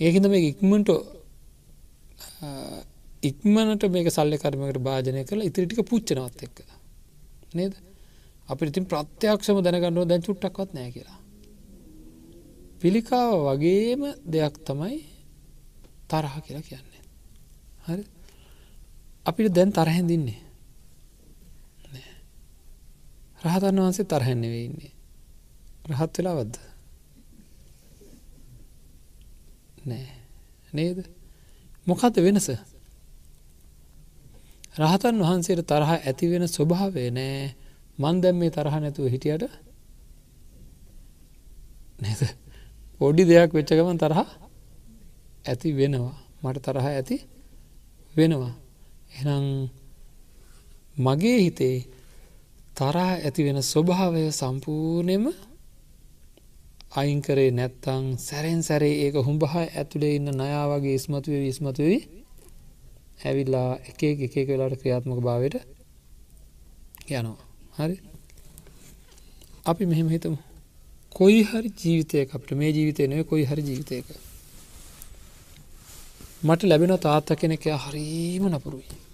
ඒහිද 0.00 0.26
මේ 0.26 0.48
ඉක්මට 0.50 0.88
ඉක්මනට 3.22 3.84
මේක 3.94 4.08
සල්ල 4.10 4.36
කරමකට 4.42 4.80
භාජනය 4.86 5.22
කළ 5.24 5.46
ඉතිරිටික 5.48 5.82
පුච්චනවත් 5.90 6.42
එක්ක. 6.46 6.58
නේද? 7.54 7.74
අපි 8.48 8.66
ඉතින් 8.70 8.88
ප්‍රත්‍යක්ෂම 8.90 9.60
දැනගන්නුව 9.64 10.08
දැන් 10.10 10.26
චුට්ටක්වත් 10.26 10.74
නෑ 10.76 10.90
කියලා. 10.96 11.18
පිළිකාව 12.84 13.32
වගේම 13.48 14.02
දෙයක් 14.28 14.54
තමයි 14.60 15.00
තරහ 16.04 16.34
කියලා 16.44 16.62
කියන්නේ. 16.62 17.02
හරි? 17.86 18.04
අපිට 19.24 19.54
දැන් 19.56 19.72
තරහැඳින්නේ 19.72 20.44
රහතන් 23.44 23.80
වහන්සේ 23.80 24.04
තරහැන්නෙවේ 24.04 24.64
ඉන්නේ. 24.64 24.92
රහත් 25.90 26.18
වෙලාවද්ද 26.18 26.54
නෑ. 29.84 30.06
නේද? 30.72 30.98
මොකක්ද 31.86 32.20
වෙනස? 32.24 32.48
රහතන් 34.78 35.20
වහන්සේට 35.22 35.66
තරහ 35.66 35.90
ඇතිවෙන 35.96 36.48
ස්වභාවය 36.48 37.10
නෑ. 37.10 37.52
මන් 37.98 38.22
දැම් 38.22 38.40
මේ 38.40 38.50
තරහ 38.50 38.80
නැතුව 38.80 39.12
හිටියට? 39.12 39.44
නැද? 42.00 42.43
පොඩි 43.04 43.22
දෙයක් 43.28 43.50
වෙච්චගමන් 43.52 43.98
තරහ 44.00 44.20
ඇති 45.44 45.68
වෙනවා. 45.76 46.16
මට 46.42 46.64
තරහ 46.66 46.86
ඇති 46.88 47.16
වෙනවා. 48.14 48.54
එනම් 49.14 49.46
මගේ 50.96 51.38
හිතේ 51.44 51.76
තරහ 52.74 52.96
ඇති 53.18 53.40
වෙන 53.46 53.58
ස්වභාවය 53.62 54.22
සම්පූර්ණයම 54.32 55.24
අයිංකරේ 56.92 57.50
නැත්තං 57.50 58.04
සැරෙන් 58.18 58.60
සැරේ 58.62 58.94
ඒක 59.04 59.16
හුඹහ 59.20 59.52
ඇතුළේ 59.52 60.14
ඉන්න 60.16 60.30
නයා 60.32 60.64
වගේ 60.70 60.96
ස්මතුව 60.98 61.34
විස්මතුවී 61.44 62.00
ඇවිල්ලා 63.20 63.70
එක 63.84 64.00
එක 64.38 64.48
වෙලාට 64.48 64.80
ක්‍රියාත්මක 64.80 65.20
භාවයට 65.20 65.56
යනවා. 67.10 67.38
හරි. 67.78 67.96
අපි 69.66 69.84
මෙහෙම 69.86 70.08
හිතමු. 70.08 70.38
කොයි 71.14 71.40
හරි 71.44 71.70
ජීවිතයක 71.76 72.28
අපට 72.32 72.50
මේ 72.54 72.72
ජීවිතය 72.72 73.02
නය 73.06 73.24
කොයි 73.24 73.44
හරි 73.44 73.62
ජීවිතයක 73.62 74.06
මට 76.42 76.60
ලැබෙන 76.64 76.94
තාත්ත 76.98 77.28
කෙනෙක 77.36 77.64
හරීම 77.82 78.44
නපුරුයි 78.50 79.04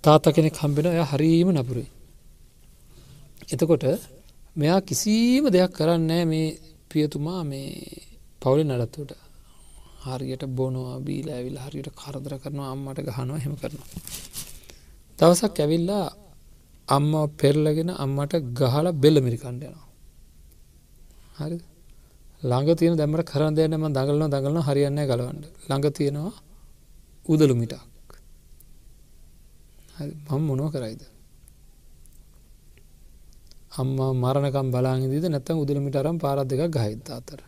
තාත 0.00 0.24
කෙනෙක් 0.28 0.56
හම්බෙන 0.56 0.86
එය 0.88 1.02
හරීම 1.02 1.48
නපුරුයි. 1.52 1.88
එතකොට 3.48 3.84
මෙයා 4.56 4.80
කිසිීම 4.82 5.44
දෙයක් 5.48 5.72
කරන්නේ 5.72 6.24
මේ 6.24 6.48
පියතුමා 6.90 7.42
මේ 7.44 7.68
පවුලි 8.40 8.64
නඩත්තුට 8.64 9.12
හරියට 10.04 10.44
බොනවා 10.50 10.96
බීල 11.00 11.26
ඇවිල් 11.28 11.58
හරියට 11.58 11.88
කරදර 11.92 12.34
කරනවා 12.36 12.68
අම්මට 12.72 12.98
ගහනවා 13.06 13.38
හෙම 13.38 13.54
කරනවා. 13.56 13.88
දවසක් 15.18 15.56
ඇවිල්ලා 15.58 16.06
අම්ම 16.88 17.12
පෙරලගෙන 17.36 17.90
අම්මට 17.96 18.34
ගහල 18.54 18.86
බෙල්ල 18.94 19.16
මිරිකණ්ඩයනවා. 19.20 19.86
හරි 21.38 21.58
ළඟ 22.42 22.70
තියෙන 22.74 22.96
දැමට 22.96 23.24
කරන් 23.24 23.54
දෙයනම 23.54 23.84
දඟලන 23.88 24.30
දඟලන 24.30 24.62
හරියන්න 24.62 25.00
ගලවන්ඩ 25.02 25.44
ළඟ 25.64 25.86
තියෙනවා 25.92 26.32
උදලු 27.26 27.54
මිටක්. 27.54 27.84
මම 30.28 30.42
මොනෝ 30.42 30.70
කරයිද? 30.70 31.02
අම්ම 33.72 33.98
මරණකම් 34.16 34.68
බලාගදිද 34.70 35.24
නැත්තම් 35.26 35.58
උදලමිට 35.58 35.96
අරම් 35.96 36.16
පාරත් 36.18 36.48
දෙක 36.48 36.62
ගහිත 36.70 37.10
අතර 37.10 37.40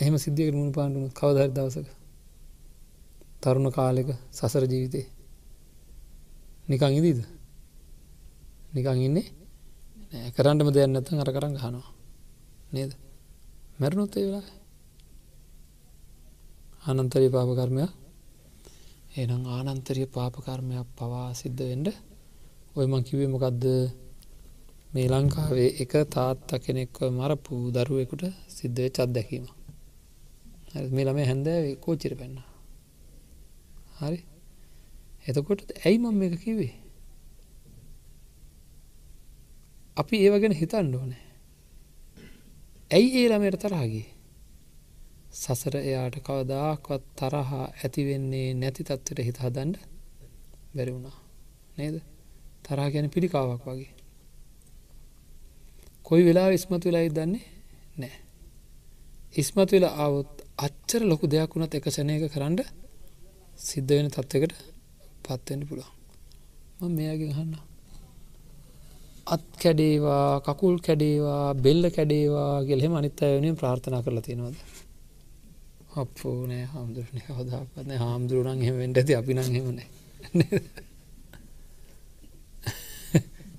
එහෙම 0.00 0.16
සිද්ධියකට 0.16 0.54
මුණ 0.54 0.72
පාන්ඩුනු 0.72 1.08
කවදහර 1.10 1.50
දවසක. 1.50 1.88
තරුණ 3.42 3.70
කාලෙක 3.70 4.08
සසර 4.32 4.64
ජීවිතේ. 4.64 5.06
නිකං 6.68 6.92
ඉදීද 6.98 7.20
නිකං 8.74 8.98
ඉන්නේ? 8.98 9.26
කරන්නම 10.34 10.68
දෙයක් 10.74 10.88
නැත්තන් 10.88 11.22
අර 11.22 11.30
කරන්න 11.34 11.56
හනවා 11.56 11.90
නේද? 12.74 12.92
මැරුණොත් 13.80 14.14
ඒ 14.16 14.26
වෙලා 14.26 14.46
අනන්තරී 16.88 17.30
පාපකර්මයක් 17.30 17.90
එනම් 19.16 19.42
ආනන්තරිය 19.48 20.06
පාපකර්මයක් 20.06 20.88
පවා 20.98 21.28
සිද්ධ 21.34 21.62
වෙන්ඩ 21.70 21.88
ඔය 22.76 22.86
මං 22.86 23.02
කිවේ 23.02 23.28
මොකක්ද 23.32 23.64
මේ 24.92 25.08
ලංකාවේ 25.08 25.70
එක 25.82 25.92
තාත්ත 26.14 26.50
කෙනෙක්ව 26.64 26.98
මරපු 27.10 27.54
දරුවෙකුට 27.74 28.24
සිද්ධය 28.48 28.88
චත් 28.88 29.08
දැකීම 29.16 29.46
මේ 30.94 31.04
ළම 31.06 31.18
හැන්දෑ 31.30 31.76
කෝචිර 31.84 32.12
පැන්න. 32.20 32.36
හරි. 34.00 34.18
එතකොට 35.28 35.60
ඇයි 35.78 35.98
මම 35.98 36.14
මේක 36.14 36.34
කිවේ 36.40 36.74
අපි 39.96 40.16
ඒවගෙන 40.18 40.52
හිතන්න 40.52 40.94
ඕනෑ. 40.94 41.24
ඇයි 42.90 43.08
ඒ 43.16 43.26
ළමයට 43.28 43.58
තරහගේ 43.58 44.06
සසර 45.32 45.74
එයාට 45.80 46.16
කවදාක්වත් 46.20 47.04
තරහා 47.16 47.64
ඇතිවෙන්නේ 47.74 48.48
නැති 48.54 48.82
තත්වට 48.84 49.26
හිත 49.26 49.38
හදන්ඩ 49.38 49.76
බැරි 50.74 50.92
වුණා. 50.92 51.16
නේද? 51.76 51.96
තරහ 52.64 52.88
ගැන 52.92 53.10
පිළිකාවක් 53.10 53.64
වගේ. 53.66 53.92
කොයි 56.04 56.24
වෙලා 56.24 56.48
ඉස්මතු 56.50 56.84
වෙලා 56.88 57.04
ඉදන්නේ 57.04 57.44
නෑ 57.98 58.16
ඉස්මතු 59.34 59.72
වෙලා 59.72 59.94
අවුත් 60.04 60.32
අච්චර 60.58 61.02
ලොකු 61.04 61.24
දෙයක් 61.26 61.50
වුණත් 61.52 61.74
එක 61.74 61.86
සැනයක 61.90 62.24
කරන්න 62.32 62.58
සිද්ධ 63.60 63.90
වෙන 63.90 64.10
තත්වකට 64.10 64.77
පත්වෙන්න 65.28 65.62
පුළුවන්. 65.68 65.94
ම 66.80 66.92
මෙයාගෙන් 66.92 67.32
හන්න 67.32 67.54
අත් 69.26 69.44
කැඩේවා 69.62 70.40
කකුල් 70.40 70.76
කැඩේවා 70.80 71.44
බෙල්ල 71.56 71.84
කැඩේවා 71.90 72.52
ගෙල්හෙම 72.62 72.94
අනිත් 72.94 73.22
අයවනින් 73.22 73.56
ප්‍රාර්ථනා 73.56 74.02
කරලා 74.02 74.24
තියෙනවද? 74.26 74.56
අපෝ 75.96 76.38
නෑ 76.46 76.64
හාමුදුරන 76.64 77.20
කවදාපත්න 77.26 77.90
හාමුදුරුවනන් 77.98 78.60
හෙම 78.62 78.76
වෙන්ට 78.78 78.98
ඇති 78.98 79.12
අපි 79.14 79.32
නං. 79.34 79.54
හෙමන 79.56 79.78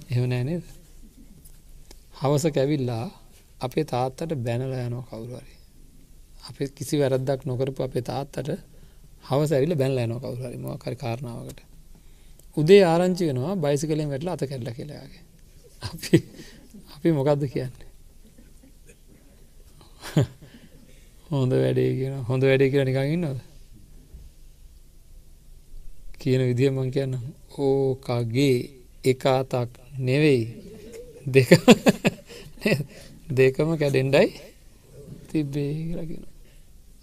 එම 0.10 0.23
නෑ 0.25 0.43
නේද? 0.43 0.63
හවස 2.19 2.45
කැවිල්ලා 2.55 3.05
අපේ 3.62 3.86
තාත්තට 3.86 4.34
බැනල 4.45 4.73
යනෝ 4.79 5.03
කවුරුවරි 5.03 5.55
අප 6.47 6.58
කිසි 6.75 6.95
වැරද්දක් 7.01 7.41
නොකරපු 7.45 7.79
අපේ 7.84 8.03
තාත්තට 8.03 8.49
හවස 9.23 9.51
ඇවිල 9.51 9.75
බැනල 9.75 9.99
යනෝ 9.99 10.19
කවුරහරි 10.19 10.58
මොකරි 10.60 10.95
කාරණාවකට. 10.95 11.60
උදේ 12.58 12.84
ආරංචි 12.84 13.23
වෙනවා 13.29 13.55
බයිසි 13.55 13.86
කලින් 13.88 14.10
වැටල 14.10 14.29
අත 14.29 14.43
කැල්ල 14.43 14.71
කියලාගේ 14.71 15.23
අපි 15.82 16.17
අපි 16.95 17.10
මොකක්ද 17.12 17.43
කියන්නේ? 17.47 17.89
හොඳ 21.29 21.51
වැඩේ 21.53 21.91
කියන 21.95 22.15
හොඳ 22.23 22.43
වැඩේ 22.43 22.69
කියලා 22.69 22.88
නිකං 22.88 23.13
ඉන්නවද? 23.15 23.39
කියන 26.19 26.41
විදිහ 26.41 26.71
මං 26.71 26.89
කියන්න 26.91 27.13
ඕකගේ 27.58 28.58
එක 29.03 29.23
අතක් 29.27 29.71
නෙවෙයි. 29.99 30.43
දෙක 31.27 31.49
දෙකම 33.38 33.69
කැඩෙන්ඩයි 33.77 34.27
තිබ්බේ 35.29 35.71
කියලගෙන 35.77 36.23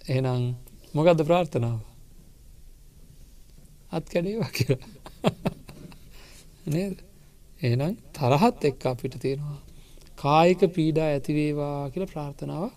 එහෙනම් 0.07 0.43
මොකක්ද 0.93 1.21
ප්‍රාර්ථනාව? 1.23 1.79
අත් 3.97 4.05
කැඩේවා 4.09 4.51
කියලා 4.51 4.91
නේද? 6.67 6.97
එහෙනම් 7.61 7.93
තරහත් 8.13 8.67
එක්ක 8.69 8.85
අපිට 8.85 9.15
තියෙනවා. 9.19 9.59
කායික 10.17 10.61
පීඩා 10.75 11.07
ඇතිවේවා 11.09 11.89
කියල 11.91 12.05
ප්‍රාර්ථනාව 12.05 12.69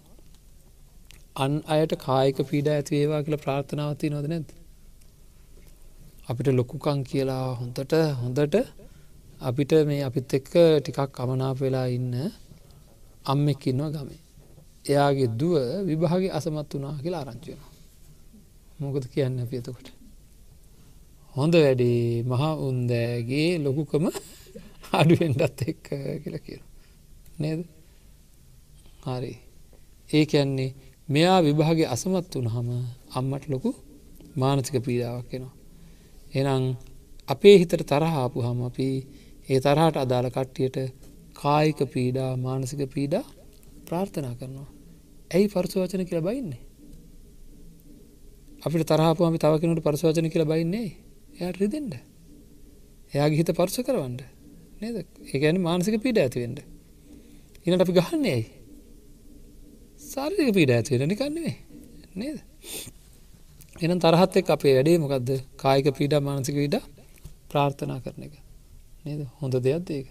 අන් 1.37 1.53
අයට 1.67 1.93
කායික 1.99 2.39
පීඩා 2.47 2.75
ඇතිවේවා 2.77 3.21
කියල 3.25 3.37
ප්‍රාර්ථනාවති 3.39 4.11
නොද 4.11 4.27
නැද 4.27 4.49
අපිට 6.29 6.49
ලොකුකං 6.51 7.01
කියලා 7.05 7.45
හොඳට 7.55 7.93
හොඳට 8.23 8.57
අපිට 9.41 9.73
මේ 9.87 10.03
අපිත් 10.03 10.35
එක්ක 10.35 10.53
ටිකක් 10.79 11.01
කමනාප 11.13 11.59
වෙලා 11.61 11.87
ඉන්න 11.89 12.15
අම්මෙක් 13.25 13.63
ඉන්නවා 13.67 13.91
ගමේ. 13.95 14.21
එයාගේ 14.85 15.31
දුව 15.31 15.55
විභාග 15.89 16.25
අසමත් 16.31 16.71
වනා 16.75 16.97
කියලා 17.03 17.23
ආරංචියන 17.23 17.61
මොකද 18.81 19.05
කියන්න 19.13 19.41
අපි 19.41 19.57
එතකොට? 19.57 19.89
හොඳ 21.35 21.55
වැඩේ 21.55 22.23
මහා 22.23 22.55
උන්දෑගේ 22.59 23.51
ලොකුකම 23.59 24.05
අඩුවෙන්ඩත් 24.93 25.61
එක්ක 25.63 25.89
කියල 26.23 26.37
කියල 26.39 26.63
නේද? 27.39 27.61
හරි. 29.07 29.35
ඒ 30.11 30.25
කියන්නේ 30.27 30.71
මෙයා 31.09 31.39
විභාගේ 31.41 31.87
අසමත් 31.87 32.35
වනහම 32.35 32.69
අම්මට 33.15 33.45
ලොකු 33.49 33.71
මානසික 34.37 34.77
පීඩාවක් 34.85 35.31
වෙනවා 35.33 35.55
එනම් 36.35 36.65
අපේ 37.29 37.57
හිතට 37.59 37.83
තරහාපු 37.83 38.39
හම 38.41 38.59
අපි 38.63 38.89
ඒ 39.49 39.61
තරහට 39.61 39.97
අදාළ 39.97 40.29
කට්ටියට 40.29 40.77
කායික 41.35 41.81
පීඩා 41.87 42.31
මානසික 42.37 42.83
පීඩා 42.89 43.25
ප්‍රාර්ථනා 43.87 44.35
කරනවා. 44.35 44.69
ඇයි 45.31 45.49
පරසවචන 45.49 46.03
කියලා 46.05 46.23
බයින්නේ? 46.23 46.61
අපිට 48.61 48.85
තරහපුම 48.85 49.37
තව 49.37 49.53
කෙනට 49.59 49.81
පරසවචන 49.81 50.29
කියලා 50.29 50.47
බයින්නේ? 50.47 50.89
එයට 51.41 51.61
රිදෙන්ට 51.61 51.95
එයාගේ 53.13 53.41
හිත 53.41 53.51
පර්ස 53.57 53.81
කරවන්න. 53.87 54.21
නේද? 54.81 54.97
ඒගැන 55.27 55.61
මානසික 55.61 55.97
පීඩ 56.05 56.19
ඇතිවෙන්ට 56.19 56.61
ඉනට 57.67 57.85
අපි 57.85 57.97
ගහන්නේ 57.99 58.35
ඇයි? 58.35 58.47
සාරික 60.03 60.55
පීඩ 60.55 60.73
ඇතිවෙන 60.77 61.09
නිකන්නෙේ 61.09 61.55
නේද? 62.15 62.39
එනම් 63.81 63.99
තරහත් 63.99 64.41
එක් 64.41 64.51
අපේ 64.51 64.75
වැඩේ 64.77 64.99
මොකක්ද 64.99 65.29
කායික 65.57 65.93
පීඩා 65.97 66.21
මානසික 66.21 66.57
විඩ 66.57 66.77
ප්‍රාර්ථනා 67.51 68.01
කරන 68.05 68.27
එක. 68.29 68.35
නේද? 69.05 69.21
හොඳ 69.41 69.55
දෙයක් 69.59 69.91
ඒක? 69.91 70.09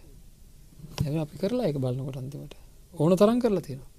එ 1.06 1.18
අපි 1.18 1.36
කරලා 1.38 1.70
එක 1.70 1.78
බලන්නකොට 1.78 2.18
අන්තිමට. 2.18 2.56
ඕන 2.94 3.15
තරන් 3.15 3.39
කරලා 3.39 3.62
තියෙනවා. 3.62 3.89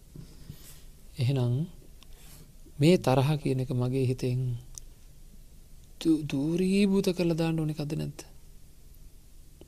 එහෙනම් 1.19 1.55
මේ 2.79 2.97
තරහ 2.99 3.31
කියන 3.43 3.63
එක 3.63 3.71
මගේ 3.73 4.07
හිතෙන් 4.07 4.41
දූරීභූත 6.01 7.09
කරල 7.17 7.33
දාන්න 7.35 7.59
ඕනෙ 7.59 7.75
කද 7.75 7.93
නැත්ත 7.95 8.21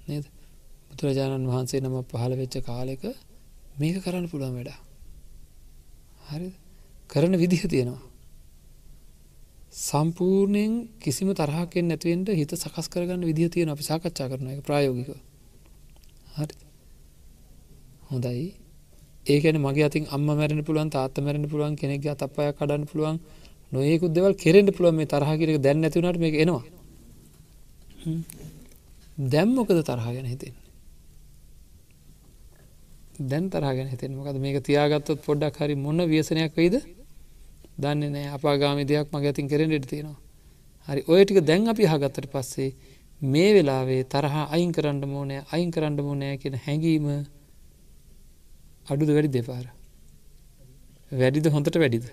නේද? 0.07 0.25
බුදුරජාණන් 0.89 1.47
වහන්සේ 1.47 1.81
නම 1.81 1.97
පහළ 2.05 2.35
වෙච්ච 2.37 2.57
කාලෙක 2.63 3.03
මේක 3.79 3.97
කරන්න 4.05 4.27
පුළුවන් 4.29 4.57
වැඩා 4.57 4.81
හරි 6.29 6.49
කරන 7.11 7.35
විදිහ 7.37 7.63
තියෙනවා. 7.65 8.03
සම්පූර්ණයෙන් 9.81 10.73
කිසිම 11.01 11.29
තරහකෙන් 11.33 11.87
නැතිවෙන්ට 11.89 12.29
හිත 12.31 12.53
සකස් 12.55 12.87
කරගන්න 12.89 13.23
විදිහ 13.23 13.49
තියෙන 13.49 13.69
අපි 13.69 13.83
සාකච්ඡා 13.83 14.29
කරන 14.29 14.49
එක 14.49 14.61
ප්‍රායෝගික 14.63 15.11
හරි 16.37 16.55
හොඳයි. 18.11 18.49
ඒකන 19.27 19.57
මගේ 19.59 19.85
අතින් 19.85 20.05
අම්ම 20.09 20.27
මැරෙන 20.31 20.65
පුළුවන් 20.65 20.91
තාත්ත 20.91 21.17
මැරෙන 21.19 21.47
පුළුවන් 21.47 21.75
කෙනෙක් 21.77 22.07
අතපය 22.07 22.49
කඩන්න 22.51 22.85
පුළුවන් 22.87 23.17
නොයෙකුත් 23.73 24.13
දෙවල් 24.13 24.35
කෙරෙන්ට 24.35 24.71
පුළුවන් 24.77 24.97
මේ 24.97 25.07
තරහකිරක 25.07 25.59
දැන් 25.67 25.79
නැතිවනට 25.81 26.19
මේ 26.19 26.41
එනවා. 26.43 26.65
දැම්මොකද 29.25 29.79
තරහ 29.83 30.07
ගැන 30.07 30.27
හිතෙන් 30.27 30.55
දැන් 33.21 33.51
තරහගෙන 33.51 33.89
හිතෙන් 33.89 34.13
මොකද 34.15 34.37
මේක 34.39 34.57
තියාගත්තොත් 34.63 35.21
පොඩ්ඩක් 35.27 35.57
හරි 35.61 35.75
මොන්න 35.77 36.01
වියසනයක් 36.07 36.57
වෙයිද? 36.57 36.77
දන්නේ 37.79 38.11
නෑ 38.11 38.29
අපාගාමි 38.37 38.85
දෙයක් 38.85 39.09
මග 39.13 39.25
ඇතින් 39.27 39.47
කෙරෙන්ට 39.49 39.87
තියෙනවා. 39.87 40.19
හරි 40.89 41.01
ඔය 41.07 41.21
ටික 41.25 41.39
දැන් 41.45 41.69
අපි 41.69 41.85
හගත්තට 41.87 42.27
පස්සේ 42.33 42.71
මේ 43.23 43.51
වෙලාවේ 43.55 44.03
තරහ 44.05 44.35
අයින් 44.55 44.73
කරන්න 44.73 45.05
මෝනෑ 45.07 45.45
අයින් 45.53 45.71
කරන්න 45.71 46.01
මෝනෑ 46.01 46.37
කියෙන 46.37 46.57
හැඟීම 46.65 47.07
අඩුද 48.91 49.11
වැඩි 49.17 49.31
දෙපාර 49.37 49.67
වැඩිද 51.13 51.47
හොඳට 51.55 51.77
වැඩිද? 51.83 52.07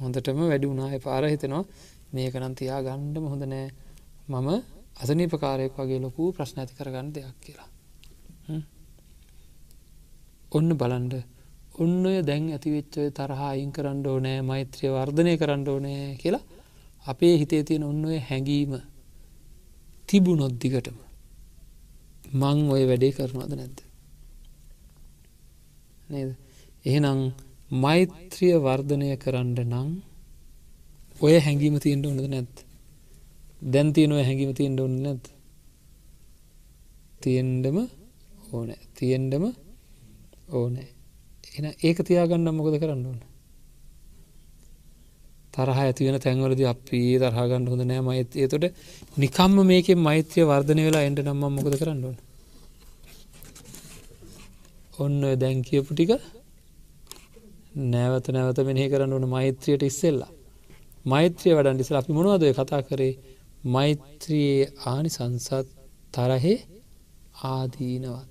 හොඳටම 0.00 0.40
වැඩි 0.42 0.66
වුණා. 0.66 0.98
පාර 0.98 1.24
හිතනවා 1.24 1.64
මේකනම් 2.12 2.54
තියා 2.54 2.80
ගණ්ඩම 2.82 3.26
හොඳ 3.26 3.44
නෑ. 3.44 3.68
මම 4.28 4.48
අසනීපකාරයෙක් 4.96 5.74
වගේ 5.76 6.00
ලොකු 6.00 6.32
ප්‍රශ්න 6.32 6.60
ඇති 6.60 6.74
කරගන්න 6.74 7.08
දෙයක් 7.12 7.36
කියලා. 7.40 7.70
ඔන්න 10.52 10.68
බලන්ඩ 10.74 11.14
ඔන්න 11.76 12.06
ඔය 12.06 12.18
දැන් 12.22 12.44
ඇතිවෙච්චය 12.50 13.10
තරහා 13.10 13.48
අයින් 13.48 13.72
කරන්න 13.72 14.06
ඕනෑ 14.06 14.42
මෛත්‍රිය 14.42 14.90
වර්ධනය 14.90 15.32
කරන්න 15.36 15.64
ඕනෑ 15.68 16.04
කියලා 16.16 16.44
අපේ 17.06 17.34
හිතේ 17.38 17.62
තියෙන 17.62 17.84
ඔන්න 17.84 18.04
ඔය 18.04 18.18
හැඟීම 18.20 18.72
තිබුණොද්දිගටම 20.08 20.98
මං 22.32 22.58
ඔය 22.70 22.82
වැඩේ 22.88 23.12
කරනවද 23.12 23.52
නැද්ද? 23.52 23.78
නේද? 26.08 26.30
එහෙනම් 26.84 27.20
මෛත්‍රිය 27.70 28.56
වර්ධනය 28.58 29.16
කරන්න 29.16 29.56
නං 29.64 29.90
ඔය 31.20 31.34
හැඟීම 31.40 31.78
තියෙන්ට 31.80 32.06
ඕනද 32.06 32.28
නැත් 32.28 32.66
දැන් 33.62 33.92
තියෙන 33.92 34.12
ඔය 34.12 34.22
හැඟීම 34.22 34.52
තියෙන්ට 34.54 34.80
ඕන්න 34.80 35.02
නැත් 35.02 35.24
තියෙන්ඩම 37.20 37.78
ඕන. 38.52 38.68
තියෙන්ඩම 38.94 39.44
ඕනෑ. 40.48 40.88
එන 41.56 41.64
ඒක 41.82 41.98
තියාගන්න 42.04 42.52
මොකද 42.54 42.76
කරන්න 42.78 43.06
ඕන? 43.06 43.18
තරහ 45.52 45.78
ඇතිවෙන 45.78 46.20
තැන්වලද 46.20 46.62
අපි 46.64 47.00
තරහගන්න 47.18 47.66
හොඳ 47.66 47.82
නෑ 47.82 48.04
මෛත්‍යය 48.08 48.46
තොට 48.46 48.66
නිකම්ම 49.16 49.58
මේක 49.66 49.88
මෛත්‍රය 49.98 50.44
වර්ධනය 50.44 50.86
වෙලා 50.86 51.04
එන්ට 51.08 51.24
නම්ම 51.24 51.58
මොකද 51.58 51.78
කරන්න 51.80 52.04
ඕන? 52.04 52.16
ඔන්න 54.98 55.20
දැන් 55.42 55.64
කියපු 55.64 55.94
ටික 55.94 56.12
නැවත 57.76 58.26
නැවත 58.28 58.58
මෙනෙහි 58.60 58.88
කරන්න 58.88 59.12
ඕන 59.12 59.28
මෛත්‍රියට 59.28 59.82
ඉස්සෙල්ලා. 59.82 60.32
මෛත්‍රිය 61.04 61.54
වඩන් 61.54 61.82
ඉස්සල 61.82 61.96
අපි 61.96 62.12
මොනවදය 62.12 62.52
කතා 62.52 62.82
කරේ? 62.82 63.14
මෛත්‍රයේ 63.66 64.70
ආනි 64.86 65.10
සංසත් 65.10 65.66
තරහේ 66.12 66.58
ආදීනවත්. 67.44 68.28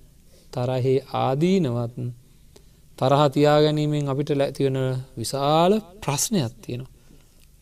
තරහේ 0.52 0.98
ආදීනවත් 1.14 1.96
තරහ 2.98 3.22
තියාගැනීමෙන් 3.28 4.08
අපිට 4.08 4.30
ඇතිවන 4.34 4.78
විශාල 5.16 5.72
ප්‍රශ්නයක් 6.02 6.52
තියෙනවා. 6.62 6.92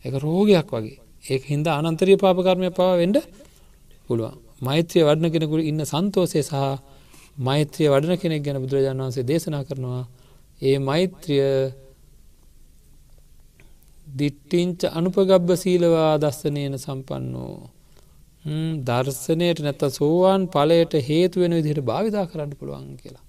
එක 0.05 0.13
රෝගයක් 0.17 0.69
වගේ. 0.73 0.99
ඒ 1.23 1.39
හින්ද 1.43 1.67
අනන්තරිය 1.69 2.17
පාපකර්මය 2.17 2.69
පවා 2.71 2.93
වෙන්ඩ 3.01 3.17
පුළුවන්. 4.07 4.35
මෛත්‍රය 4.61 4.99
වඩන 5.03 5.33
කෙනෙකුට 5.33 5.63
ඉන්න 5.63 5.81
සන්තෝසය 5.83 6.39
සහ 6.41 6.55
මෛත්‍රිය 7.37 7.89
වඩන 7.89 8.17
කෙනෙක් 8.17 8.41
ගැන 8.45 8.61
බුදුරජාණන් 8.63 9.03
වන්සේ 9.03 9.23
දේශනා 9.23 9.63
කරනවා. 9.63 10.03
ඒ 10.61 10.77
මෛත්‍රිය 10.79 11.43
දිට්ටිංච 14.15 14.81
අනුපගබ්බ 14.91 15.49
සීලවා 15.57 16.11
දස්සනයන 16.17 16.75
සම්පන්නෝ 16.77 17.55
දර්ශනයට 18.81 19.59
නැත්ත 19.59 19.83
සෝවාන් 19.91 20.41
පලයට 20.47 20.93
හේතුවෙන 21.03 21.53
විදිහට 21.53 21.81
භාවිතා 21.83 22.25
කරන්න 22.25 22.51
පුළුවන් 22.51 22.89
කියලා. 22.97 23.23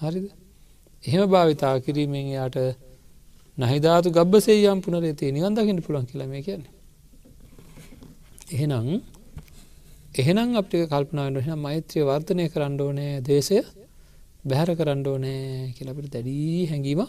හරිද 0.00 0.26
එහෙම 1.04 1.30
භාවිතා 1.30 1.74
කිරීමෙන් 1.80 2.28
යාට 2.28 2.56
නහිධාතු 3.58 4.08
ගබ්බසේ 4.10 4.58
යම් 4.64 4.80
පුනරේතේ 4.80 5.30
නිගන්දකිට 5.30 5.84
පුළන් 5.86 6.06
කියලම 6.06 6.32
කියන්නේ. 6.38 6.72
එහෙනම් 8.50 8.88
එහෙනම් 10.14 10.50
අපික 10.56 10.82
කල්පනාවට 10.86 11.38
එහෙන 11.38 11.58
මෛත්‍රය 11.58 12.00
වර්ධනය 12.02 12.44
කරන්න 12.48 12.80
ඕනෑ 12.80 13.20
දේශය 13.22 13.58
බැහැර 14.44 14.70
කරන්න 14.74 15.06
ඕනෑ 15.06 15.72
කියලපට 15.76 16.12
දැඩී 16.12 16.66
හැඟීම 16.66 17.00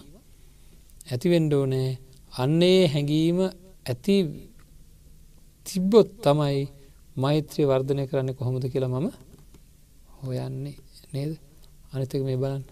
ඇතිවෙන්ඩ 1.08 1.54
ඕනෑ 1.54 1.90
අන්නේ 2.34 2.88
හැඟීම 2.88 3.40
ඇති 3.86 4.16
තිබ්බොත් 5.66 6.10
තමයි 6.24 6.60
මෛත්‍රය 7.16 7.64
වර්ධනය 7.66 8.04
කරන්න 8.10 8.38
කොහොමද 8.38 8.66
කියලා 8.72 8.94
මම 8.94 9.08
හොයන්නේ 10.20 10.76
නේද? 11.14 11.32
අනිතක 11.94 12.22
මේ 12.24 12.38
බලන්න. 12.38 12.64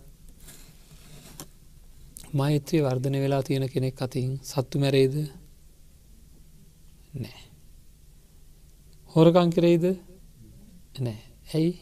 මෛත්‍රය 2.34 2.78
වර්ධනය 2.82 3.18
වෙලා 3.24 3.43
තියෙන 3.43 3.66
කෙනෙක් 3.70 4.01
අතින් 4.01 4.32
සත්තු 4.43 4.76
මැරේද 4.80 5.16
නෑ. 7.16 7.41
හොරකං 9.14 9.49
කරෙයිද? 9.49 9.86
නෑ. 10.99 11.20
ඇයි? 11.53 11.74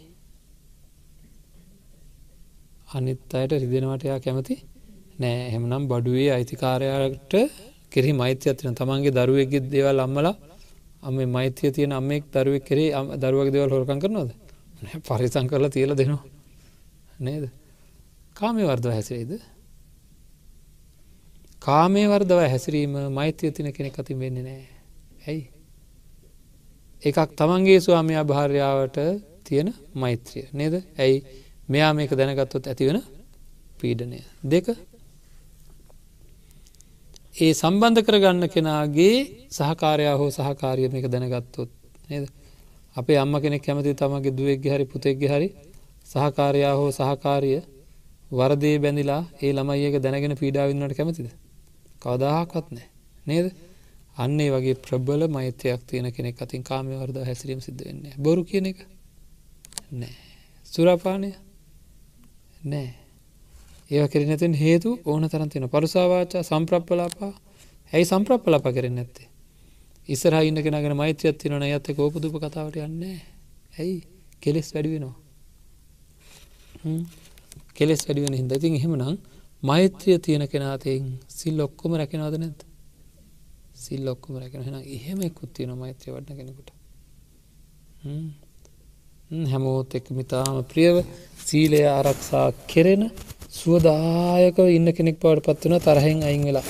අනිත් 2.96 3.34
අයට 3.34 3.54
රිදෙනවට 3.54 4.06
එයා 4.06 4.20
කැමති 4.20 4.56
නෑ 5.14 5.38
එහෙමනම් 5.48 5.84
බඩුවේ 5.88 6.30
අයිතිකාරයාට 6.32 7.34
කෙරෙහි 7.92 8.14
මෛත්‍ය 8.14 8.46
ඇතින 8.50 8.76
තමන්ගේ 8.76 9.12
දරුවෙක්ගෙ 9.12 9.60
දේවල් 9.68 10.00
අම්මලා 10.06 10.36
අම 11.04 11.16
මෛත්‍යය 11.30 11.72
තියෙන 11.72 11.92
අම්මෙක් 11.92 12.24
දරුවෙක් 12.34 12.64
කරේ 12.66 12.92
දරුවක් 13.18 13.50
දෙවල් 13.54 13.70
හොරකන් 13.70 14.00
කරනවද? 14.00 14.32
පරිසං 15.02 15.48
කරලා 15.48 15.70
තියල 15.70 15.92
දෙනවා. 15.94 16.24
නේද? 17.20 17.44
කාමය 18.34 18.64
වර්දව 18.64 18.92
හැසිරේද 18.92 19.32
කාමය 21.62 22.04
වර්දව 22.08 22.40
හැසිරීම 22.46 22.94
මෛත්‍යය 23.12 23.52
තින 23.52 23.68
කෙනෙක් 23.72 24.00
අතින් 24.00 24.18
වෙන්නේ 24.20 24.44
නෑ. 24.44 24.64
ඇයි? 25.28 25.44
එකක් 27.04 27.20
තමන්ගේ 27.38 27.80
ස්වාමයා 27.80 28.24
භාර්යාවට 28.24 28.98
තියෙන 29.44 29.70
මෛත්‍රිය. 29.94 30.46
නේද? 30.54 30.74
ඇයි? 30.98 31.18
මෙයා 31.70 31.92
මේක 31.94 32.12
දැනගත්තොත් 32.12 32.66
ඇතිවෙන 32.68 33.00
පීඩනය. 33.80 34.20
දෙක 34.46 34.68
ඒ 37.34 37.54
සම්බන්ධ 37.54 38.02
කරගන්න 38.02 38.46
කෙනාගේ 38.48 39.16
සහකාරයා 39.50 40.18
හෝ 40.18 40.30
සහකාරිය 40.30 40.90
මේක 40.90 41.06
දැනගත්තොත් 41.10 41.70
නේද? 42.10 42.26
අපේ 42.96 43.18
අම්ම 43.18 43.34
කෙනෙක් 43.42 43.64
කැමති 43.64 43.94
තමගේ 43.94 44.36
දුවෙක්ගෙ 44.38 44.70
හරි 44.70 44.86
පුතෙක්ගෙ 44.86 45.28
හරි 45.28 45.48
සහකාරයා 46.06 46.76
හෝ 46.76 46.92
සහකාරිය 46.92 47.60
වරදේ 48.32 48.76
බැඳිලා 48.80 49.22
ඒ 49.42 49.52
ළමයික 49.52 49.96
දැනගෙන 49.98 50.38
පීඩාවින්නට 50.38 50.96
කැමතිද? 50.96 51.30
කවදාහක්වත් 52.02 52.68
නෑ 52.72 52.88
නේද? 53.28 53.48
අන්නේ 54.16 54.50
වගේ 54.52 54.76
ප්‍රබල 54.76 55.22
මෛත්‍යයක් 55.28 55.82
තියෙන 55.88 56.08
කෙනෙක් 56.14 56.42
අතින් 56.42 56.64
කාමය 56.64 56.94
වර්ද 57.02 57.18
හැසිරීම 57.26 57.62
සිද්ධ 57.62 57.84
වෙන්නේ 57.88 58.14
බොරු 58.18 58.42
කියන 58.44 58.66
එක? 58.66 58.80
නෑ 59.92 60.16
සුරපානය? 60.66 61.32
නෑ 62.66 63.03
ඒ 63.94 64.06
කරන 64.12 64.32
ඇතින් 64.36 64.54
හේතු 64.64 64.90
ඕන 65.06 65.24
තරන් 65.32 65.50
තියෙන 65.52 65.70
පරුසාවාචා 65.74 66.44
සම්ප්‍රප්පලාපා. 66.50 67.34
ඇයි 67.94 68.06
සම්ප්‍රප්පලප 68.12 68.66
කරන්න 68.76 69.00
ඇත්තේ 69.02 69.28
ඉස්සර 70.10 70.34
ඉන්න 70.48 70.60
කෙනගෙන 70.66 70.96
මෛත්‍රයත් 71.02 71.38
තිනන 71.42 71.64
ඇත්ත 71.68 71.88
කෝපදුප 71.98 72.36
කතාවට 72.44 72.78
යන්න 72.86 73.04
ඇයි? 73.80 73.98
කෙලෙස් 74.44 74.68
වැඩි 74.74 74.90
වෙනවා. 74.94 75.16
කෙලෙස් 77.78 78.02
වැඩිවෙන 78.08 78.36
හිද 78.40 78.52
ඉතින් 78.58 78.76
එහෙමනම් 78.80 79.18
මෛත්‍රිය 79.64 80.18
තියෙන 80.20 80.44
කෙනාතයෙන් 80.54 81.06
සිල් 81.38 81.58
ඔක්කොම 81.66 81.92
රැකෙනවාද 82.00 82.36
නැද 82.42 82.60
සිල් 83.84 84.08
ඔක්කොම 84.14 84.36
රැකෙන 84.42 84.66
හෙන 84.68 84.76
එහෙම 84.98 85.20
එකුත් 85.28 85.54
තියෙන 85.56 85.78
මෛත්‍රය 85.84 86.10
වඩන 86.14 86.38
කෙනෙකුට. 86.40 86.70
හැමෝත් 89.52 89.96
එක් 89.98 90.08
මිතාම 90.18 90.58
ප්‍රියව 90.72 90.96
සීලය 91.46 91.82
ආරක්ෂා 91.90 92.48
කෙරෙන 92.72 93.04
සුවදායක 93.54 94.58
ඉන්න 94.70 94.88
කෙනෙක් 94.98 95.18
පවට 95.22 95.46
පත් 95.48 95.62
වන 95.66 95.80
තරහෙන් 95.80 96.20
අයින් 96.24 96.44
වෙලා. 96.46 96.68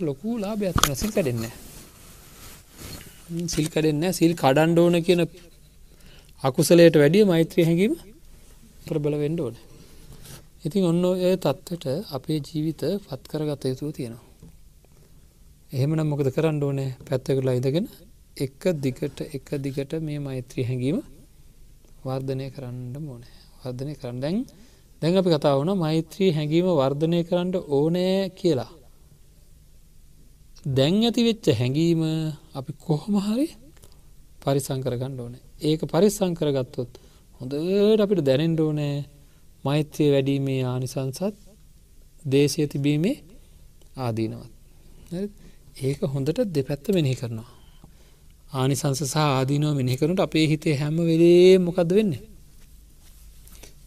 ලොකු 0.00 0.28
ලාභයක්ත්වන 0.42 0.94
සිල් 0.96 1.10
කඩෙන්න 1.10 1.44
සිල් 3.48 3.66
කඩෙන්න 3.68 4.04
සිල් 4.12 4.32
කඩන්ඩ 4.34 4.78
ඕන 4.78 4.96
කියන 5.06 5.22
අකුසලයට 6.42 6.96
වැඩිය 7.02 7.24
මෛත්‍රය 7.24 7.62
හැඟීම 7.64 7.94
ප්‍රබල 8.86 9.14
වෙන්ඩ 9.22 9.40
ඕන. 9.40 9.56
ඉතින් 10.66 10.88
ඔන්න 10.90 11.04
ඔය 11.04 11.36
තත්වට 11.36 11.86
අපේ 12.16 12.38
ජීවිත 12.40 12.82
පත් 13.06 13.22
කරගත 13.30 13.64
යුතුව 13.70 13.90
තියෙනවා. 13.96 14.24
එහෙමනම් 15.72 16.08
මොකද 16.10 16.28
කරන්න 16.36 16.62
ඕනෑ? 16.62 16.90
පැත්තකරලා 17.06 17.58
ඉදගෙන 17.60 17.86
එක 18.36 18.62
දිගට 18.84 19.18
එක 19.36 19.48
දිගට 19.64 19.92
මේ 20.00 20.18
මෛත්‍රී 20.18 20.64
හැඟීම 20.68 20.98
වර්ධනය 22.04 22.46
කරන්න 22.54 22.96
ඕනෑ. 23.04 23.34
වර්ධනය 23.62 23.92
කරන්න 24.00 24.20
දැන් 24.24 24.38
දැන් 25.02 25.16
අපි 25.16 25.30
කතා 25.30 25.54
වුණ 25.56 25.72
මෛත්‍රී 25.76 26.30
හැඟීම 26.32 26.68
වර්ධනය 26.72 27.20
කරන්න 27.22 27.54
ඕනෑ 27.70 28.30
කියලා. 28.30 28.70
දැන් 30.68 30.94
ඇති 31.02 31.22
වෙච්ච 31.22 31.46
හැඟීම 31.52 32.00
අපි 32.54 32.72
කොහොමහරි 32.78 33.46
පරිසංකර 34.40 34.94
ගණ්ඩ 34.96 35.20
ඕන. 35.20 35.34
ඒක 35.60 35.80
පරිස්සංකර 35.86 36.48
ගත්තොත් 36.50 36.90
හොඳට 37.40 38.00
අපිට 38.00 38.20
දැනෙන්ඩ 38.20 38.60
ඕනෑ 38.60 38.96
මෛත්‍රය 39.64 40.06
වැඩීමේ 40.10 40.62
ආනිසංසත් 40.64 41.36
දේශය 42.24 42.66
තිබීමේ 42.66 43.16
ආදීනවත්. 43.98 44.50
ඒක 45.80 45.98
හොඳට 46.04 46.38
දෙපැත්ත 46.48 46.86
මෙනෙහි 46.88 47.16
කරනවා. 47.16 47.50
ආනිසංස 48.52 49.00
සහ 49.04 49.16
ආදීනව 49.18 49.74
මෙනෙහි 49.74 49.96
කරනට 49.96 50.20
අපේ 50.20 50.46
හිතේ 50.46 50.76
හැම 50.76 50.96
වෙලේ 51.02 51.58
මොකක්ද 51.58 51.90
වෙන්නේ? 51.90 52.22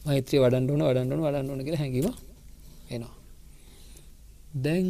මෛත්‍රය 0.06 0.38
වඩන්ඩුන 0.40 0.82
වඩන්ඩුන 0.82 1.22
වඩන්න 1.22 1.50
ඕන 1.50 1.62
කියල 1.64 1.78
හැඟීම 1.78 2.08
එනවා. 2.90 3.16
දැන් 4.56 4.88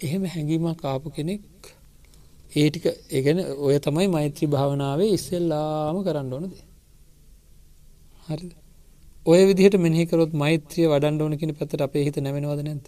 එහෙම 0.00 0.22
හැඟීමක් 0.24 0.78
කාපු 0.78 1.08
කෙනෙක් 1.10 1.42
ඒටික 2.52 2.84
ඒගැන 3.10 3.38
ඔය 3.58 3.76
තමයි 3.78 4.08
මෛත්‍රී 4.08 4.48
භාවනාවේ 4.48 5.10
ඉස්සෙල්ලාම 5.12 5.96
කරන්න 6.04 6.32
ඕනද. 6.32 6.54
හරි 8.28 8.46
ඔය 9.26 9.40
විදිහට 9.46 9.76
මෙහිකරොත් 9.76 10.32
මෛත්‍රිය 10.34 10.86
වඩන්ඩ 10.86 11.20
ඕන 11.20 11.38
කියෙන 11.38 11.54
පැතට 11.54 11.80
අපේ 11.80 12.04
හිත 12.04 12.16
නැමෙනවද 12.16 12.60
නැද. 12.62 12.86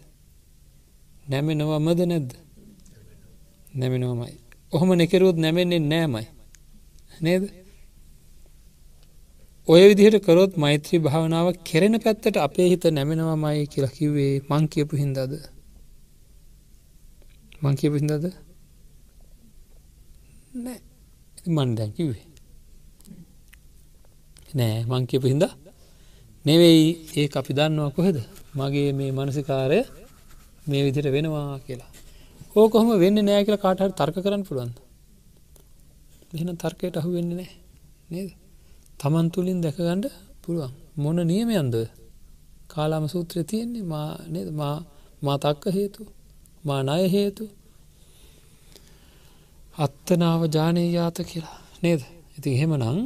නැමෙනවමද 1.27 2.01
නැද්ද. 2.05 2.31
නැමෙනවමයි. 3.75 4.35
ඔහොම 4.73 4.91
නෙකරුවත් 4.95 5.37
නැමෙන්නේ 5.37 5.83
නෑමයි. 5.83 6.27
නේද 7.21 7.43
ඔය 9.69 9.83
විදිහට 9.91 10.23
කරොත් 10.23 10.53
මෛත්‍රී 10.57 10.99
භාවනාව 11.03 11.49
කෙරෙන 11.65 11.99
පැත්තට 11.99 12.37
අපේ 12.39 12.67
හිත 12.69 12.85
නැමෙනවා 12.89 13.37
මයි 13.37 13.65
කියලා 13.67 13.97
කිව්වේ 13.99 14.35
මං 14.51 14.69
කියපු 14.69 14.95
හින්දද? 14.97 15.33
මං 17.63 17.75
කියපු 17.75 17.97
හින්දද? 17.97 18.25
නෑ. 20.55 20.79
මන් 21.49 21.75
දැන් 21.75 21.91
කිව්වේ. 21.93 22.23
නෑ 24.55 24.79
මං 24.85 25.11
කියපු 25.11 25.27
හින්ද? 25.27 25.45
නෙවෙයි 26.45 26.87
ඒ 27.17 27.27
අපි 27.35 27.53
දන්නවා 27.53 27.91
කොහෙද? 27.91 28.23
මගේ 28.55 28.89
මේ 28.93 29.11
මනසිකාරය 29.11 29.83
මේ 30.67 30.87
විදිට 30.87 31.13
වෙනවා 31.13 31.59
කියලා. 31.59 31.91
ඕ 32.57 32.69
කොහොම 32.69 32.99
වෙන්න 33.01 33.19
නෑ 33.25 33.43
කියලා 33.45 33.65
කාටහට 33.67 33.99
තර්ක 33.99 34.17
කරන්න 34.23 34.49
පුළුවන්ද? 34.49 34.77
එහෙන 36.35 36.57
තර්කයට 36.57 36.97
අහු 36.97 37.17
වෙන්න 37.19 37.31
නෑ. 37.35 37.51
නේද? 38.11 38.46
තමන් 39.01 39.27
තුළින් 39.31 39.61
දැකගණ්ඩ 39.61 40.07
පුළුවන්. 40.43 40.73
මොන 40.97 41.19
නියමයන්ද? 41.27 41.75
කාලාම 42.67 43.05
සූත්‍රය 43.09 43.41
තියෙන්නේ 43.45 43.85
මා 43.85 44.11
නද? 44.33 44.49
මා 45.23 45.37
තක්ක 45.39 45.65
හේතු 45.75 46.03
මා 46.65 46.81
නය 46.83 47.05
හේතු. 47.09 47.45
අත්තනාව 49.79 50.43
ජානීයාත 50.49 51.19
කියලා 51.31 51.59
නේද? 51.83 52.01
ඉති 52.37 52.49
එහෙම 52.53 52.73
නං 52.77 52.99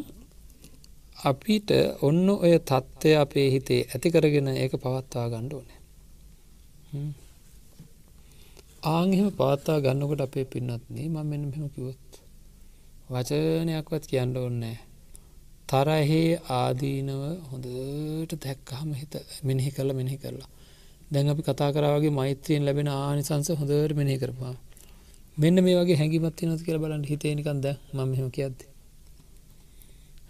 අපිට 1.23 1.69
ඔන්න 2.03 2.27
ඔය 2.35 2.55
තත්ත්වය 2.61 3.11
අපේ 3.15 3.49
හිතේ 3.51 3.83
ඇති 3.85 4.09
කරගෙන 4.11 4.49
ඒක 4.55 4.75
පවත්වා 4.75 5.27
ගණ්ඩ 5.29 5.53
ඕනේ. 5.53 5.79
ආංහෙම 8.87 9.29
පවත්තා 9.31 9.79
ගන්නකොට 9.81 10.21
අපේ 10.21 10.45
පින්නත්න්නේ 10.45 11.09
මම 11.09 11.19
මෙන්න 11.31 11.45
මෙම 11.51 11.67
කිවොත් 11.69 12.05
වචනයක්වත් 13.11 14.05
කියන්න 14.07 14.37
ඕන්නෑ 14.37 14.79
තරහේ 15.71 16.31
ආදීනව 16.53 17.23
හොඳට 17.51 18.33
දැක්කහම 18.45 18.91
හිත 18.95 19.15
මෙනෙහි 19.45 19.71
කරලා 19.71 19.99
මෙනෙහි 20.01 20.19
කරලා. 20.19 20.51
දැන් 21.13 21.29
අපි 21.29 21.43
කතා 21.43 21.71
කරාවගේ 21.73 22.13
මෛත්‍රයෙන් 22.13 22.63
ලැබෙන 22.65 22.89
ආනිසංස 22.89 23.49
හොඳට 23.61 23.95
මෙනෙහි 23.97 24.19
කරපා 24.19 24.55
මෙන්න 25.37 25.57
මේ 25.65 25.77
වගේ 25.77 25.97
හැඟිමත් 25.97 26.41
නොති 26.43 26.65
කියල 26.67 26.79
බලන්න 26.79 27.05
හිතේනිකන්ද 27.05 27.67
මම 27.95 28.11
හෙම 28.19 28.29
කියද්ද. 28.31 28.59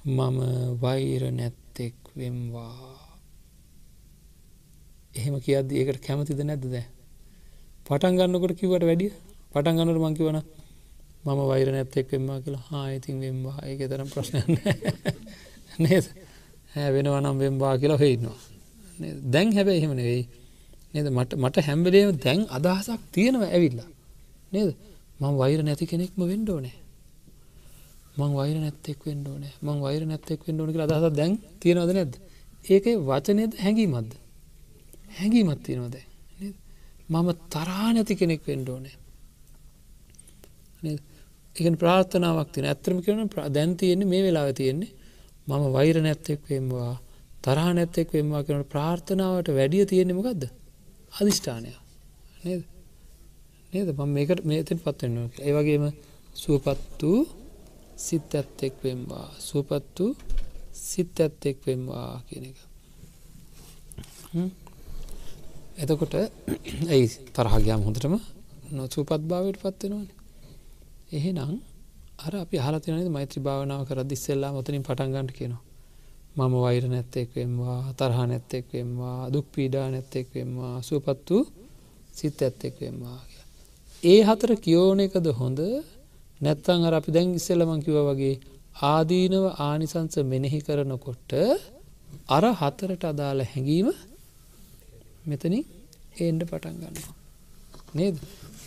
මම 0.07 0.39
වෛර 0.81 1.23
නැත්තෙක් 1.33 1.97
වෙම්වා. 2.17 2.95
එහෙම 5.15 5.35
කියද්ද 5.41 5.69
ඒකට 5.73 6.01
කැමතිද 6.07 6.41
නැද්ද 6.43 6.65
දැ 6.75 6.87
පටන් 7.87 8.17
ගන්නකොට 8.19 8.55
කිවට 8.61 8.85
වැඩිය? 8.85 9.13
පටන් 9.53 9.77
ගන්නට 9.79 10.01
මංකිවන 10.01 10.39
මම 11.25 11.41
වෛර 11.47 11.69
නැත්තෙක් 11.73 12.07
වෙම්මා 12.13 12.41
කියලා. 12.41 12.65
හා 12.69 12.87
ඉතින් 12.89 13.17
වෙම්වා 13.21 13.59
ඒක 13.63 13.81
තරම් 13.89 14.09
ප්‍රශ්නයන්න 14.09 14.59
නේද? 15.85 16.05
හැ 16.75 16.89
වෙනවනම් 16.93 17.37
වෙම්බා 17.39 17.75
කියලා 17.79 17.99
හොඉන්නවා 17.99 18.39
නේද? 18.99 19.17
දැන් 19.25 19.49
හැබැයි 19.53 19.81
එහෙම 19.81 19.93
නෙවෙයි. 19.95 20.25
නේද? 20.95 21.07
මට 21.09 21.31
මට 21.35 21.57
හැම්බලේම 21.61 22.11
දැන් 22.17 22.41
අදහසක් 22.49 23.01
තියෙනව 23.13 23.43
ඇවිල්ලා. 23.47 23.89
නේද? 24.53 24.71
මං 25.21 25.35
වෛර 25.37 25.61
නැති 25.63 25.85
කෙනෙක්ම 25.87 26.21
වෙන්න 26.23 26.49
ඕනේ. 26.49 26.77
මං 28.17 28.33
වෛර 28.35 28.57
නැත්තෙක් 28.57 29.01
වෙන්න 29.07 29.27
ඕනේ. 29.27 29.53
මං 29.63 29.79
වෛර 29.81 30.03
නැත්තෙක් 30.07 30.41
වෙන්න 30.47 30.61
ඕන 30.61 30.73
කියලා 30.73 30.89
අදහසක් 30.91 31.17
දැන් 31.17 31.33
තියෙනවද 31.61 31.93
නැද්ද? 31.93 32.15
ඒකේ 32.65 32.97
වචනේද 33.03 33.53
හැඟීමක්ද? 33.57 34.13
හැඟීමක් 35.19 35.61
තියෙනවද? 35.63 35.97
නේද? 36.39 36.57
මම 37.09 37.29
තරහා 37.51 37.93
නැති 37.93 38.15
කෙනෙක් 38.17 38.43
වෙන්න 38.47 38.69
ඕනේ 41.61 41.69
නේද 41.69 41.69
ඒකන 41.69 41.77
ප්‍රාර්ථනාවක් 41.77 42.51
තියෙන 42.53 42.69
ඇත්තම 42.69 42.99
කරන 43.01 43.53
දැන් 43.53 43.77
තියෙන්නේ 43.77 44.09
මේ 44.09 44.23
වෙලාව 44.23 44.55
තියෙන්නේ 44.55 44.91
මම 45.47 45.73
වෛර 45.73 45.97
නැත්තෙක් 46.03 46.41
වෙම්වා 46.51 47.01
තරහ 47.43 47.69
නැත්තෙක් 47.75 48.13
වෙම්වා 48.13 48.43
කරන 48.43 48.65
ප්‍රාර්ථනාවට 48.65 49.49
වැඩිය 49.49 49.85
තියෙන්නේ 49.87 50.17
මොකක්ද 50.17 50.43
අධිෂ්ඨානය 51.13 51.73
නේද? 52.45 52.65
නේද? 53.73 53.89
මම 53.89 54.09
මේකට 54.09 54.45
මේතෙන් 54.45 54.79
පත්වෙන්න 54.79 55.31
ඒවගේම 55.39 55.93
සුවපත් 56.35 57.03
වූ 57.03 57.29
සිත් 57.97 58.35
ඇත්තෙක් 58.35 58.75
වෙම්වා. 58.85 59.35
සුවපත් 59.39 59.99
වූ 59.99 60.17
සිත් 60.73 61.21
ඇත්තෙක් 61.21 61.67
වෙම්වා 61.67 62.23
කියන 62.29 62.45
එක. 62.45 62.59
එතකොට 65.77 66.15
ඇයි 66.93 67.07
තරහගයාම 67.09 67.83
හොඳටම 67.83 68.17
නොසූපත් 68.73 69.23
භාවයට 69.23 69.59
පත්වෙනවාන 69.59 70.20
එහෙනම් 71.13 71.55
අර 72.19 72.33
අපි 72.37 72.57
හලතිනද 72.57 73.09
මෛත්‍රී 73.09 73.43
භාවනාව 73.43 73.83
කර 73.89 73.99
දිස්සෙල්ලා 74.05 74.53
මොතනින් 74.53 74.83
පටන්ගන්ට 74.83 75.33
කියනවා. 75.33 75.63
මම 76.39 76.55
වෛර 76.57 76.85
නැත්තෙක් 76.87 77.29
වෙම්වා 77.35 77.81
තරහ 77.93 78.19
නැත්තෙක් 78.25 78.67
වෙම්වා 78.73 79.19
දුක් 79.31 79.47
පීඩා 79.53 79.87
නැත්තෙක් 79.91 80.27
වෙම්වා 80.35 80.75
සුවපත් 80.81 81.29
වූ 81.29 81.45
සිත් 82.15 82.39
ඇත්තෙක් 82.41 82.75
වෙම්වා 82.81 83.19
ඒ 84.03 84.21
හතර 84.23 84.51
කියෝන 84.57 85.01
එකද 85.01 85.27
හොඳ? 85.33 85.61
නැත්තං 86.41 86.87
අර 86.87 86.95
අපි 86.95 87.11
දැන් 87.13 87.29
ඉස්සෙල්ලමං 87.35 87.81
කිව 87.85 87.97
වගේ 88.01 88.37
ආදීනව 88.87 89.45
ආනිසංස 89.61 90.15
මෙනෙහි 90.25 90.61
කරනකොට 90.61 91.33
අර 92.29 92.45
හතරට 92.53 93.03
අදාළ 93.05 93.41
හැඟීම 93.45 93.89
මෙතනින් 95.27 95.65
ඒන්ඩ 96.21 96.43
පටන් 96.43 96.77
ගන්නවා. 96.81 97.15
නේද? 97.95 98.17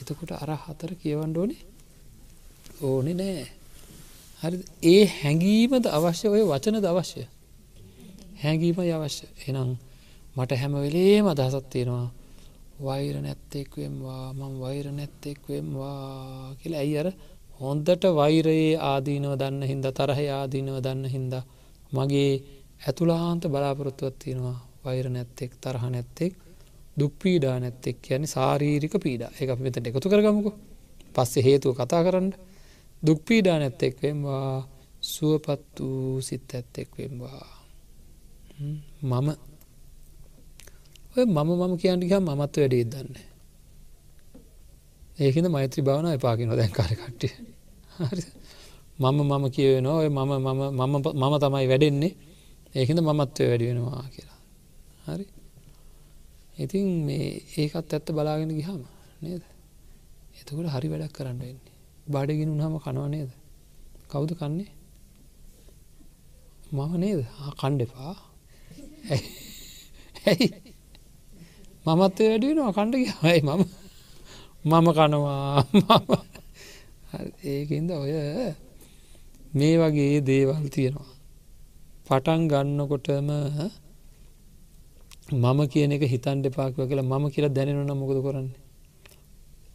එතකොට 0.01 0.31
අර 0.33 0.51
හතර 0.57 0.91
කියවන්න 1.01 1.33
ඕනේ. 1.35 1.61
ඕනෙ 2.83 3.13
නෑ. 3.13 3.45
හරි 4.41 4.57
ඒ 4.83 5.03
හැඟීමද 5.19 5.85
අවශ්‍ය 5.97 6.27
ඔය 6.27 6.43
වචනද 6.51 6.85
අවශ්‍ය? 6.85 7.23
හැඟීම 8.43 8.77
අවශ්‍ය. 8.97 9.25
එනම් 9.47 9.71
මට 10.37 10.51
හැම 10.61 10.73
වෙලේම 10.85 11.25
අදහසත් 11.27 11.65
තියෙනවා. 11.69 12.07
වෛර 12.79 13.15
නැත්තෙක් 13.21 13.69
වෙම්වා 13.77 14.25
මං 14.33 14.53
වෛර 14.59 14.85
නැත්තෙක් 14.91 15.39
වෙම්වා 15.49 16.55
කියලා. 16.59 16.81
ඇයි 16.83 16.97
අර 16.97 17.09
හොන්දට 17.59 18.03
වෛරයේ 18.19 18.77
ආදීනව 18.91 19.33
දන්න 19.37 19.63
හින්ද 19.63 19.85
තරහ 19.91 20.19
ආදීනව 20.31 20.77
දන්න 20.85 21.05
හින්ද 21.15 21.33
මගේ 21.91 22.31
ඇතුලාන්ත 22.87 23.43
බලාපොරොත්තුවත් 23.47 24.15
තියෙනවා. 24.19 24.57
වෛර 24.85 25.05
නැත්තෙක් 25.09 25.51
තරහ 25.63 25.83
නැත්තෙක් 25.89 26.33
දුක් 26.99 27.13
පීඩා 27.21 27.55
නැත්තෙක් 27.59 27.97
කියන්නේ 28.01 28.27
සාරීරික 28.27 28.95
පීඩා. 29.05 29.31
එක 29.41 29.49
අපි 29.49 29.61
මෙතට 29.63 29.87
එකතු 29.89 30.09
කරගමුකු. 30.09 30.51
පස්සේ 31.15 31.43
හේතුව 31.43 31.71
කතා 31.79 32.01
කරන්න. 32.05 32.27
දුක් 33.03 33.19
පීඩා 33.27 33.57
නැත්තෙක් 33.59 33.95
වෙම්වා 34.01 34.67
සුවපත් 35.03 35.79
වූ 35.79 36.21
සිත් 36.21 36.49
ඇත්තෙක් 36.53 36.89
වෙම්වා 36.97 37.45
මම. 39.01 39.29
ඔය 41.15 41.25
මම 41.27 41.49
මම 41.51 41.73
කියන්නක 41.77 42.13
මමත්ව 42.19 42.59
වැඩේ 42.59 42.85
දන්න 42.85 43.17
ඒකද 45.19 45.47
මෛත්‍රී 45.47 45.83
භාවන 45.83 46.07
එපාකින 46.09 46.49
දැන් 46.51 46.71
කාර 46.71 46.91
කට්ටිය. 46.91 47.33
මම 48.99 49.19
මම 49.21 49.45
කියවෙනවා 49.51 49.97
ඔය 49.97 50.09
මම 50.09 50.31
මම 50.39 50.95
මම 51.21 51.35
තමයි 51.39 51.67
වැඩෙන්නේ. 51.67 52.13
ඒකද 52.75 52.99
මමත්වය 52.99 53.43
වැඩි 53.49 53.65
වෙනවා 53.69 54.05
කියලා. 54.13 54.39
හරි. 55.07 55.25
ඉතින් 56.57 56.87
මේ 57.05 57.27
ඒකත් 57.57 57.93
ඇත්ත 57.93 58.07
බලාගෙන 58.11 58.51
ගිහම 58.51 58.81
නේද? 59.21 59.43
එතකොට 60.39 60.67
හරි 60.75 60.87
වැඩක් 60.91 61.13
කරන්න 61.17 61.39
වෙන්නේ. 61.41 61.72
බඩගෙන 62.07 62.49
උනහම 62.55 62.75
කනවා 62.79 63.09
නේද? 63.09 63.29
කවුද 64.11 64.31
කන්නේ? 64.39 64.71
මම 66.71 66.91
නේද? 66.97 67.19
කණ්ඩෙපා 67.59 68.15
ඇයි? 69.05 70.47
මමත්ය 71.85 72.23
වැඩියෙනවා 72.29 72.73
කණ්ඩ 72.77 72.95
හයි 73.23 73.39
මම? 73.41 73.61
මම 74.65 74.87
කනවා. 74.97 75.63
ඒකන්ද 77.45 77.89
ඔය 77.93 78.13
මේ 79.53 79.75
වගේ 79.81 80.21
දේවල් 80.21 80.67
තියෙනවා. 80.75 81.11
පටන් 82.07 82.41
ගන්නකොටම 82.51 83.29
මම 85.33 85.59
කියන 85.71 85.91
එක 85.95 86.03
හිතන් 86.13 86.37
දෙපාක්ව 86.43 86.79
කියලා 86.89 87.09
මම 87.11 87.25
කියලා 87.33 87.55
දැනෙනන 87.57 87.93
මොකද 88.01 88.19
කරන්නේ? 88.25 88.62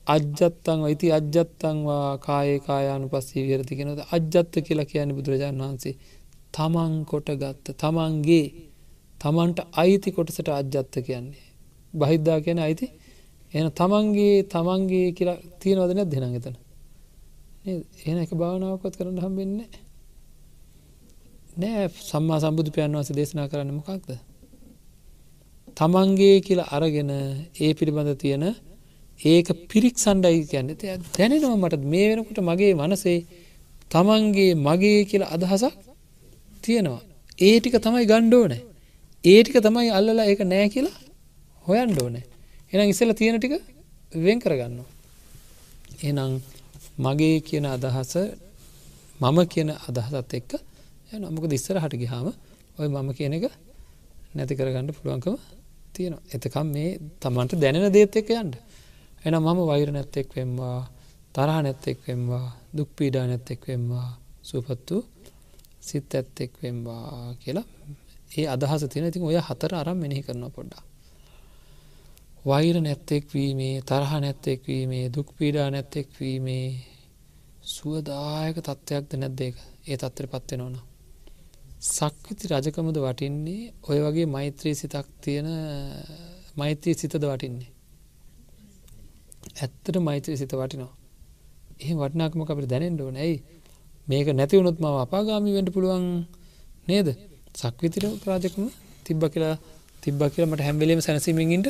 අජ්ජත්තං 0.09 0.81
අයිති 0.83 1.07
අජ්ජත්තංවා 1.13 2.09
කායේ 2.19 2.61
කායානු 2.61 3.07
පස්සී 3.09 3.45
විරති 3.45 3.75
කෙනද 3.77 4.01
අජ්ජත්ත 4.09 4.55
කියලා 4.61 4.85
කියන 4.85 5.11
බුදුරජාණන් 5.13 5.63
වහන්සේ. 5.63 5.95
තමන් 6.55 6.95
කොට 7.05 7.29
ගත්ත 7.35 7.67
තමන්ගේ 7.77 8.47
තමන්ට 9.21 9.59
අයිති 9.75 10.09
කොටසට 10.11 10.49
අජ්ජත්ත 10.51 10.95
කියන්නේ. 11.01 11.45
බහිද්දා 11.95 12.39
කියන 12.41 12.59
අයිති? 12.59 12.87
එන 13.53 13.67
තමන්ගේ 13.73 14.37
තමන්ගේ 14.47 15.09
කියලා 15.13 15.39
තියෙනවද 15.59 15.93
නැත් 15.95 16.11
දෙන 16.11 16.25
එතන? 16.31 16.57
එන 18.05 18.17
එක 18.19 18.31
භාවනාවකොත් 18.33 18.95
කරන්න 18.97 19.19
හම්බෙන්නේ 19.19 19.69
නෑ 21.57 21.85
සම්මා 22.03 22.39
සම්බුදු 22.39 22.71
පයන් 22.71 22.93
වස 22.95 23.11
දේශනා 23.11 23.49
කරන්න 23.49 23.73
මොකක්ද? 23.75 24.09
තමන්ගේ 25.77 26.37
කියලා 26.41 26.71
අරගෙන 26.71 27.11
ඒ 27.57 27.73
පිළිබඳ 27.75 28.13
තියෙන 28.17 28.45
ඒක 29.21 29.49
පිරික් 29.69 29.97
සණ්ඩයි 29.97 30.47
කියන්න 30.47 30.69
දැනෙනව 31.15 31.55
මට 31.55 31.85
මේ 31.85 32.07
වෙනකොට 32.11 32.41
මගේ 32.41 32.75
මනසේ 32.75 33.19
තමන්ගේ 33.91 34.55
මගේ 34.57 35.05
කියලා 35.05 35.35
අදහසක් 35.35 35.75
තියෙනවා. 36.65 37.03
ඒ 37.39 37.57
ටික 37.61 37.77
තමයි 37.79 38.07
ගණ්ඩෝනෑ 38.07 38.63
ඒටික 39.25 39.57
තමයි 39.59 39.91
අල්ලලා 39.91 40.27
ඒක 40.27 40.41
නෑ 40.45 40.69
කියලා 40.69 40.97
හොයන් 41.65 41.91
ඩෝනෑ 41.93 42.25
එනම් 42.73 42.91
ඉස්සල 42.93 43.13
තියෙන 43.13 43.39
ටික 43.39 43.55
වෙන් 44.17 44.39
කරගන්න 44.39 44.81
එනම් 46.03 46.33
මගේ 46.99 47.41
කියන 47.41 47.67
අදහස 47.67 48.15
මම 49.21 49.39
කියන 49.47 49.71
අදහසත් 49.89 50.35
එක්ක 50.35 50.53
නමුක 51.15 51.47
දිස්සර 51.47 51.77
හට 51.77 51.95
ගිහාම 51.97 52.27
ඔය 52.79 52.89
මම 52.89 53.09
කියන 53.13 53.33
එක 53.33 53.45
නැති 54.35 54.55
කරගන්න 54.55 54.93
පුළුවන්කම 54.93 55.37
තියෙනවා. 55.93 56.23
එතකම් 56.35 56.67
මේ 56.69 56.91
තමන්ට 57.19 57.53
දැනෙන 57.57 57.93
දේත් 57.93 58.17
එක්ක 58.17 58.31
යන්ට 58.33 58.55
එනම් 59.27 59.45
මම 59.47 59.61
වෛර 59.71 59.89
නැත්තෙක් 59.97 60.29
වෙම්වා 60.37 60.81
තරහ 61.35 61.59
නැත්තෙක් 61.65 61.99
වෙම්වා 62.07 62.47
දුක් 62.77 62.91
පීඩා 62.97 63.25
නැත්තෙක් 63.27 63.61
වෙම්වා 63.69 64.09
සුපත්තු 64.43 64.97
සිත් 65.81 66.11
ඇත්තෙක් 66.15 66.53
වෙම්වා 66.63 67.35
කියලා 67.43 67.67
ඒ 68.39 68.47
අදහස 68.55 68.83
තියෙන. 68.91 69.09
ඉතින් 69.11 69.23
ඔය 69.29 69.39
හතර 69.49 69.73
අරම් 69.75 69.99
මෙනෙහි 70.03 70.23
කරනවා 70.27 70.57
පොඩ්ඩා 70.57 70.83
වෛර 72.45 72.77
නැත්තෙක් 72.81 73.25
වීමේ 73.35 73.77
තරහ 73.83 74.13
නැත්තෙක් 74.25 74.61
වීමේ 74.69 75.05
දුක් 75.15 75.29
පීඩා 75.39 75.69
නැත්තෙක් 75.71 76.09
වීමේ 76.21 76.67
සුවදායක 77.75 78.57
තත්ත්වයක්ද 78.59 79.11
නැද්දේක 79.23 79.57
ඒ 79.91 79.97
තත්තර 79.97 80.27
පත්වෙන 80.33 80.63
ඕන 80.67 80.77
සක්විති 81.81 82.49
රජකමද 82.49 82.97
වටින්නේ? 82.99 83.73
ඔය 83.89 83.99
වගේ 84.05 84.27
මෛත්‍රී 84.27 84.75
සිතක් 84.75 85.09
තියෙන 85.21 85.49
මෛත්‍රී 86.57 86.95
සිතද 86.95 87.15
වටින්නේ? 87.23 87.71
ඇත්තට 89.57 89.97
මෛත්‍රී 89.99 90.37
සිත 90.37 90.53
වටිනවා. 90.53 90.93
ඒ 91.81 91.95
වටනාකම 91.95 92.41
අපට 92.43 92.67
දැනෙන්ඩ 92.67 93.01
ඕන. 93.01 93.17
ඇයි? 93.17 93.37
මේක 94.09 94.29
නැති 94.31 94.59
වුණොත් 94.59 94.79
ම 94.81 94.87
අපාගාමි 94.99 95.51
වෙන්ට 95.53 95.71
පුළුවන් 95.73 96.07
නේද? 96.89 97.09
සක්විතිර 97.55 98.05
ප්‍රාජකම 98.23 98.65
තිබ්බ 99.05 99.23
කියලා 99.25 99.57
තිබ්බ 100.01 100.21
කියලමට 100.29 100.63
හැම්බෙලීම 100.63 101.01
සැනසීමෙන්ට 101.01 101.69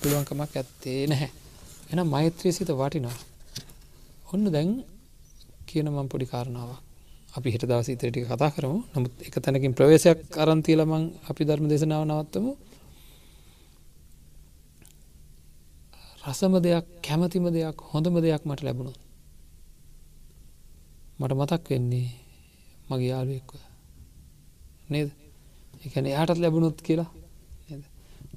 පුළුවන්කමක් 0.00 0.54
ඇත්තේ 0.56 1.00
නැහැ. 1.06 1.30
එන 1.90 2.00
මෛත්‍රී 2.06 2.52
සිත 2.52 2.70
වටිනා. 2.72 3.16
ඔන්න 4.32 4.44
දැන් 4.52 4.70
කියන 5.66 5.88
මං 5.88 6.08
පොඩි 6.08 6.26
කාරණාව 6.26 6.70
අපි 7.36 7.48
හිට 7.50 7.64
දවස 7.64 7.88
ඉතරටික 7.88 8.26
කතා 8.26 8.50
කරමු. 8.50 8.78
නමුත් 8.94 9.12
එක 9.20 9.34
තැනකින් 9.36 9.74
ප්‍රවේශයක් 9.74 10.20
අරන්තිීලමං 10.36 11.04
අපි 11.30 11.42
ධර්ම 11.44 11.66
දේශනාව 11.68 12.02
නවත්තමු. 12.04 12.50
රසම 16.30 16.54
දෙයක් 16.60 16.86
කැමතිම 17.02 17.44
දෙයක් 17.50 17.76
හොඳම 17.92 18.14
දෙයක් 18.20 18.42
මට 18.44 18.62
ලැබුණු. 18.62 18.92
මට 21.20 21.32
මතක් 21.34 21.64
වෙන්නේ 21.70 22.08
මගේ 22.88 23.08
යාලුවෙක්ව 23.08 23.52
නේද? 24.90 25.08
එකන 25.84 26.04
එයාටත් 26.06 26.38
ලැබුණොත් 26.38 26.78
කියලා. 26.80 27.10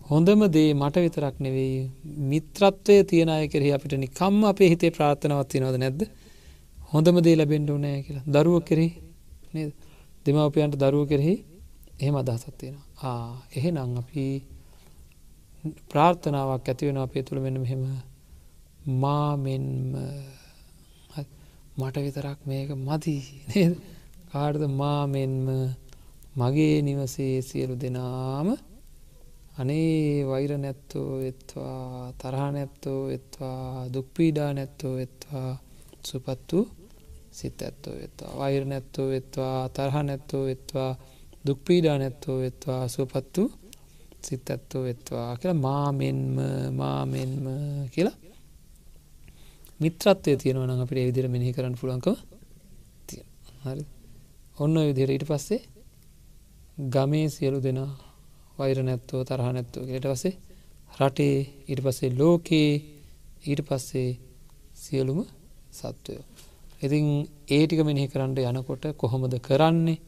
හොඳම 0.09 0.41
දේ 0.47 0.71
මට 0.73 0.95
විතරක් 0.97 1.35
නෙවෙයි 1.39 1.77
මිත්‍රත්වය 2.29 2.95
තියෙන 3.03 3.29
අය 3.29 3.47
කෙරෙහි 3.47 3.71
අපිට 3.71 3.93
නිකම්ම 3.97 4.43
අපේ 4.43 4.69
හිතේ 4.69 4.91
ප්‍රාර්ථනාවක් 4.91 5.49
තියෙනවද 5.49 5.77
නැද්ද? 5.77 6.01
හොඳම 6.93 7.17
දේ 7.25 7.35
ලැබෙන්න 7.35 7.69
ඕනෑ 7.69 7.99
කියලා. 8.05 8.25
දරුව 8.27 8.55
කෙරෙහි 8.69 8.91
නේද? 9.53 9.71
දෙමව්පියන්ට 10.25 10.75
දරුව 10.77 11.03
කෙරෙහි 11.07 11.35
එහෙම 11.99 12.15
අදහසක් 12.15 12.55
තියෙනවා. 12.59 12.87
ආ 13.01 13.31
එහෙනම් 13.57 13.97
අපි 13.97 14.25
ප්‍රාර්ථනාවක් 15.89 16.67
ඇති 16.69 16.87
වෙන 16.87 16.97
අපේ 16.97 17.23
තුළ 17.23 17.39
මෙන්න 17.39 17.57
මෙහෙම. 17.59 17.83
මා 19.01 19.29
මෙන්ම. 19.37 19.95
මට 21.77 21.95
විතරක් 21.97 22.39
මේක 22.45 22.69
මදි 22.79 23.15
නේද? 23.49 23.73
කාටද 24.31 24.63
මා 24.71 25.01
මෙන්ම? 25.07 25.47
මගේ 26.35 26.81
නිවසේ 26.81 27.35
සියලු 27.41 27.75
දෙනාම 27.75 28.47
අනේ 29.57 30.25
වෛර 30.25 30.51
නැත්තෝ 30.57 31.11
එත්වා 31.21 32.11
තරහ 32.11 32.43
නැත්තෝ 32.51 33.01
එත්වා 33.09 33.85
දුක්පීඩා 33.93 34.51
නැත්තෝ 34.53 34.95
එත්වා 34.97 35.51
සුපත්තු 36.03 36.59
සිත 37.31 37.59
ඇත්තෝ 37.61 37.95
එත්වා 38.05 38.31
වෛර 38.37 38.63
නැත්තෝ 38.65 39.09
එත්වා 39.11 39.69
තරහ 39.69 39.95
නැත්තෝ 40.03 40.45
එත්වා 40.47 40.91
දුක්පීඩා 41.47 41.97
නැත්තෝ 41.97 42.39
එත්වා 42.41 42.83
සුපත්තු 42.87 43.43
සිත් 44.23 44.47
ඇත්තෝ 44.49 44.83
එත්වා 44.85 45.29
කියලා 45.35 45.63
මාමෙන්ම 45.67 46.37
මාමෙන්ම 46.73 47.45
කියලා 47.93 48.17
මිත්‍රත්වය 49.79 50.33
තියෙනවන 50.37 50.71
අපිට 50.75 51.07
විදිර 51.09 51.27
මෙහි 51.27 51.51
කරන්න 51.51 51.75
පුළන්කව 51.75 52.15
හරි 53.63 53.83
ඔන්න 54.57 54.75
විදිර 54.89 55.09
ඊට 55.09 55.25
පස්සේ 55.25 55.61
ගමේ 56.89 57.27
සියලු 57.29 57.59
දෙනා 57.61 57.91
වෛර 58.57 58.77
නැත්තෝ 58.83 59.21
තරහ 59.23 59.47
නැත්තෝ 59.51 59.83
ට 59.85 60.05
පසේ 60.13 60.33
රටේ 60.99 61.37
ඊට 61.69 61.81
පස්සේ 61.81 62.15
ලෝකයේ 62.19 62.71
ඊට 63.45 63.61
පස්සේ 63.61 64.09
සියලුම 64.75 65.19
සත්වයෝ. 65.71 66.23
ඉතින් 66.81 67.05
ඒටික 67.49 67.79
මෙනෙහි 67.83 68.07
කරන්න 68.07 68.37
යනකොට 68.51 68.83
කොහොමද 68.97 69.35
කරන්නේ? 69.39 70.01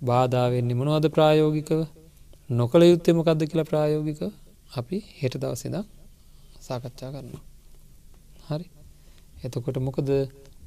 බාධාවෙන්නේ 0.00 0.78
මොනවද 0.80 1.06
ප්‍රායෝගිකව? 1.08 1.80
නොකළ 2.50 2.82
යුත්තේ 2.82 3.14
මොකක්ද 3.14 3.42
කියලා 3.44 3.64
ප්‍රායෝගික 3.64 4.20
අපි 4.72 4.96
හෙට 5.18 5.34
දවසෙද 5.36 5.76
සාකච්ඡා 6.60 7.10
කරනවා. 7.10 7.42
හරි 8.48 8.66
එතකොට 9.44 9.78
මොකද 9.78 10.08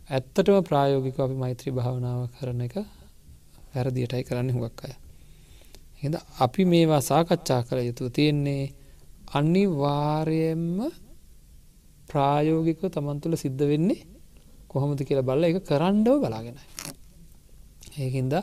ඇත්තටම 0.09 0.57
ප්‍රායෝගික 0.61 1.17
අපි 1.19 1.35
මෛත්‍රී 1.35 1.73
භාවනාව 1.73 2.21
කරන 2.35 2.61
එක 2.61 2.75
වැරදියටයි 3.71 4.23
කරන්න 4.23 4.49
හුවක් 4.49 4.79
අය. 4.85 4.93
එද 6.03 6.15
අපි 6.39 6.61
මේවා 6.65 7.01
සාකච්ඡා 7.01 7.61
කළ 7.63 7.81
යුතු 7.81 8.09
තියෙන්නේ 8.09 8.63
අනිවාර්යෙන්ම 9.31 10.79
ප්‍රායෝගිකව 12.09 12.83
තමන් 12.89 13.21
තුළ 13.21 13.35
සිද්ධ 13.35 13.63
වෙන්නේ 13.63 14.01
කොහොමද 14.69 14.99
කියලා 14.99 15.27
බල්ල 15.29 15.43
එක 15.43 15.57
කරන්නව 15.63 16.15
බලාගෙනයි. 16.21 16.63
ඒකින්ද 17.95 18.33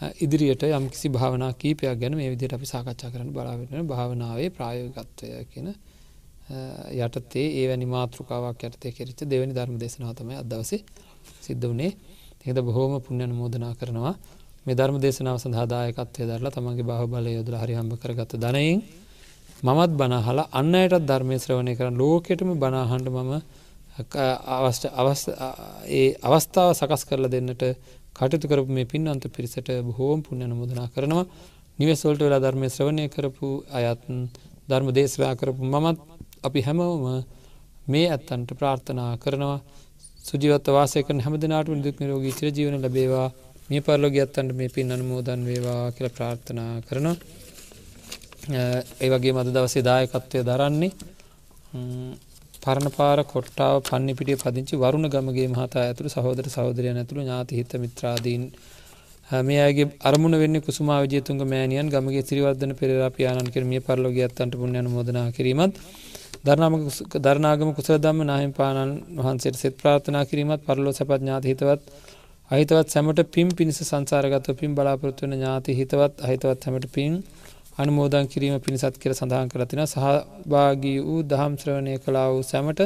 ඉදිරියට 0.00 0.62
යම් 0.64 0.88
කිසි 0.88 1.08
භාවනා 1.10 1.52
කීපයක් 1.54 1.96
ගැන 1.96 2.14
මේ 2.14 2.30
විදිට 2.30 2.52
අපි 2.52 2.66
සාකච්ඡා 2.66 3.10
කරන 3.10 3.30
බලාවෙන 3.30 3.86
භාවනාවේ 3.86 4.50
ප්‍රායෝගත්වය 4.50 5.28
කියන 5.46 5.68
යටතේ 6.98 7.46
ඒවැනි 7.54 7.86
මාතෘකාවක් 7.86 8.64
යටතේ 8.64 8.92
කෙරිච්ච 8.92 9.20
දෙවැනි 9.24 9.52
ධර්ම 9.52 9.76
දේශනාව 9.76 10.14
තමයි 10.14 10.36
අදවසේ 10.36 10.80
සිද්ධ 11.40 11.66
වනේ 11.66 11.92
එද 12.44 12.58
බොහෝම 12.60 12.92
පුුණ්‍යන 13.00 13.32
මෝදනා 13.32 13.74
කරනවා. 13.74 14.14
මේ 14.66 14.74
ධර්ම 14.74 14.96
දේශනාව 14.98 15.36
සඳහදායකත්වය 15.38 16.22
දරලා 16.26 16.50
තමන්ගේ 16.50 16.84
බහ 16.84 17.02
බල 17.06 17.26
යොදල 17.28 17.56
හරිහම්බ 17.56 17.92
කරගත්ත 17.96 18.32
දනයෙන් 18.36 18.80
මමත් 19.62 19.92
බනහලා 19.92 20.48
අන්න 20.52 20.74
අයටත් 20.74 21.04
ධර්මය 21.04 21.36
ශ්‍රවණය 21.38 21.72
කරන්න 21.76 21.96
ලෝකෙටම 21.96 22.50
බනාහන්ඩ 22.56 23.08
මම 23.10 23.32
අවස්ට 24.48 24.84
ඒ 25.90 26.06
අවස්ථාව 26.22 26.70
සකස් 26.72 27.02
කරලා 27.04 27.28
දෙන්නට 27.28 27.62
කටයුතු 28.16 28.46
කරපු 28.48 28.70
මේ 28.70 28.84
පින් 28.84 29.08
අන්ත 29.08 29.24
පිරිසට 29.28 29.68
බොහෝම 29.82 30.20
පුුණ්‍යන 30.22 30.52
මුදනා 30.52 30.88
කරනවා. 30.88 31.24
නිවස්වලට 31.78 32.20
වෙලා 32.20 32.40
ධර්මය 32.40 32.68
ශ්‍රවණය 32.68 33.04
කරපු 33.08 33.46
අයත් 33.70 34.02
ධර්ම 34.68 34.88
දේශනා 34.90 35.34
කරපු 35.34 35.62
මමත් 35.64 35.98
අපි 36.42 36.60
හැමවම 36.60 37.04
මේ 37.86 38.06
ඇත්තන්ට 38.08 38.50
ප්‍රාර්ථනා 38.54 39.12
කරනවා. 39.16 39.60
සුජීවත 40.24 40.66
වාසයක 40.68 41.08
හැම 41.18 41.34
දෙනාට 41.36 41.68
දුක් 41.78 41.96
නිරෝගී 42.00 42.32
චිරජීවන 42.32 42.76
ලැබේවා. 42.78 43.28
මේ 43.68 43.80
පරලෝගයත්තන්ට 43.80 44.52
මේ 44.52 44.68
පින් 44.68 44.88
අනුමෝදන් 44.90 45.40
වේවා 45.44 45.92
කියල 45.92 46.08
ප්‍රාර්ථනා 46.08 46.72
කරනවා. 46.80 47.16
ඒ 49.00 49.08
වගේ 49.10 49.32
මද 49.32 49.48
දවසේ 49.48 49.82
දායකත්වය 49.82 50.40
දරන්නේ 50.42 50.92
පරණපාර 52.62 53.18
කොට්ටාව 53.26 53.76
පන්නි 53.82 54.12
පිටිය 54.14 54.36
පදිංචි 54.36 54.74
වරුණ 54.76 55.08
ගමගේ 55.08 55.48
මහතා 55.48 55.82
ඇතුළු 55.82 56.10
සහෝදර 56.10 56.46
සහෝදරය 56.48 56.92
ඇතුළු 56.92 57.22
ඥාති 57.22 57.56
හිත 57.56 57.72
මිත්‍රාදීන්. 57.78 58.44
මේ 59.42 59.60
අගේ 59.60 59.86
අරමුණ 60.02 60.36
වෙන්න 60.36 60.60
කුසුමා 60.60 61.00
විජයතුන්ග 61.02 61.42
මෑනියන් 61.46 61.88
ගමගේ 61.88 62.22
සිරිවර්ධන 62.22 62.72
පෙරාපියානන් 62.74 63.50
කරමිය 63.50 63.80
පරලෝගයත්තන්ට 63.80 64.54
පුුණ්‍යන 64.54 64.88
මෝදනා 64.88 65.26
කිරීමත් 65.32 65.74
ධර්නාම 66.42 66.74
ධර්නාගම 67.18 67.70
කුසදම්ම 67.74 68.22
නාහිම් 68.24 68.52
පානන් 68.52 68.92
වහන්සේට 69.18 69.56
සෙත් 69.56 69.74
ප්‍රාථනා 69.76 70.24
කිරීමත් 70.24 70.62
පරලෝ 70.62 70.92
සැපඥාත 70.92 71.44
හිතවත් 71.44 71.82
අහිතවත් 72.50 72.88
සැමට 72.88 73.20
පින් 73.30 73.48
පිණිස 73.50 73.78
සංසාරගත 73.82 74.48
පින් 74.56 74.72
බලාපොරත්වවන 74.74 75.34
ඥාති 75.34 75.72
හිතවත් 75.72 76.14
අහිතවත් 76.20 76.64
හැමට 76.64 76.86
පින් 76.90 77.12
අනුමෝදන් 77.78 78.26
කිරීම 78.26 78.56
පිණිසත් 78.60 78.96
කර 78.98 79.12
සඳහන් 79.12 79.48
කරතින 79.48 79.82
සහභාගී 79.84 80.98
වූ 81.00 81.20
දහම් 81.24 81.54
ශ්‍රවණය 81.56 81.94
කලා 81.98 82.28
වූ 82.30 82.42
සැමට 82.42 82.80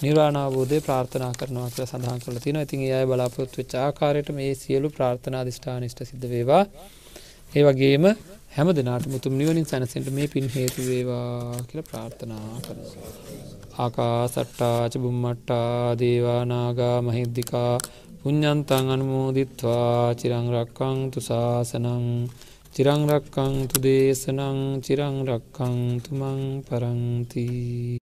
නිර්වාණාවෝදය 0.00 0.78
ප්‍රාර්ථනා 0.80 1.32
කරනවා 1.32 1.68
කළ 1.68 1.86
සඳහන් 1.86 2.20
කළ 2.22 2.38
තින 2.38 2.56
ඉතින් 2.56 2.82
ඒ 2.88 3.04
බලාපොත්තු 3.04 3.64
චාකාරයට 3.66 4.30
මේ 4.32 4.52
සියලු 4.54 4.88
ප්‍රාර්ථනා 4.90 5.42
දිෂ්ඨානිෂ්ට 5.44 6.00
සිද්ධ 6.02 6.26
වේවා. 6.28 6.64
ඒ 7.52 7.62
වගේම 7.62 8.04
හැම 8.52 8.68
දෙනාට 8.70 9.06
මුතුම් 9.06 9.34
නිවනින් 9.34 9.66
සැනසෙන්ට 9.66 10.08
මේ 10.10 10.28
පින් 10.28 10.46
හේතු 10.48 10.80
වේවා 10.82 11.64
කියල 11.68 11.82
ප්‍රාර්ථනා 11.82 12.46
කර. 12.64 12.78
ආකා 13.78 14.16
සට්ටාච 14.28 14.94
බුම්මට්ටා 14.98 15.98
දේවානාගා 16.00 16.96
මහිද්දිකා 17.02 17.72
පුඤ්ඤන්තං 18.22 18.94
අනුමෝදිත්වා. 18.94 20.14
චිරං 20.14 20.48
රක්ඛන්තු 20.54 21.20
ශාසනං 22.72 22.74
චිරං 22.74 23.04
රක්ඛන්තු 23.06 23.80
දේශනං 23.80 24.80
චිරං 24.80 25.16
රක්ඛන්තු 25.28 26.10
මං 26.14 26.62
පරන්ති 26.62 27.98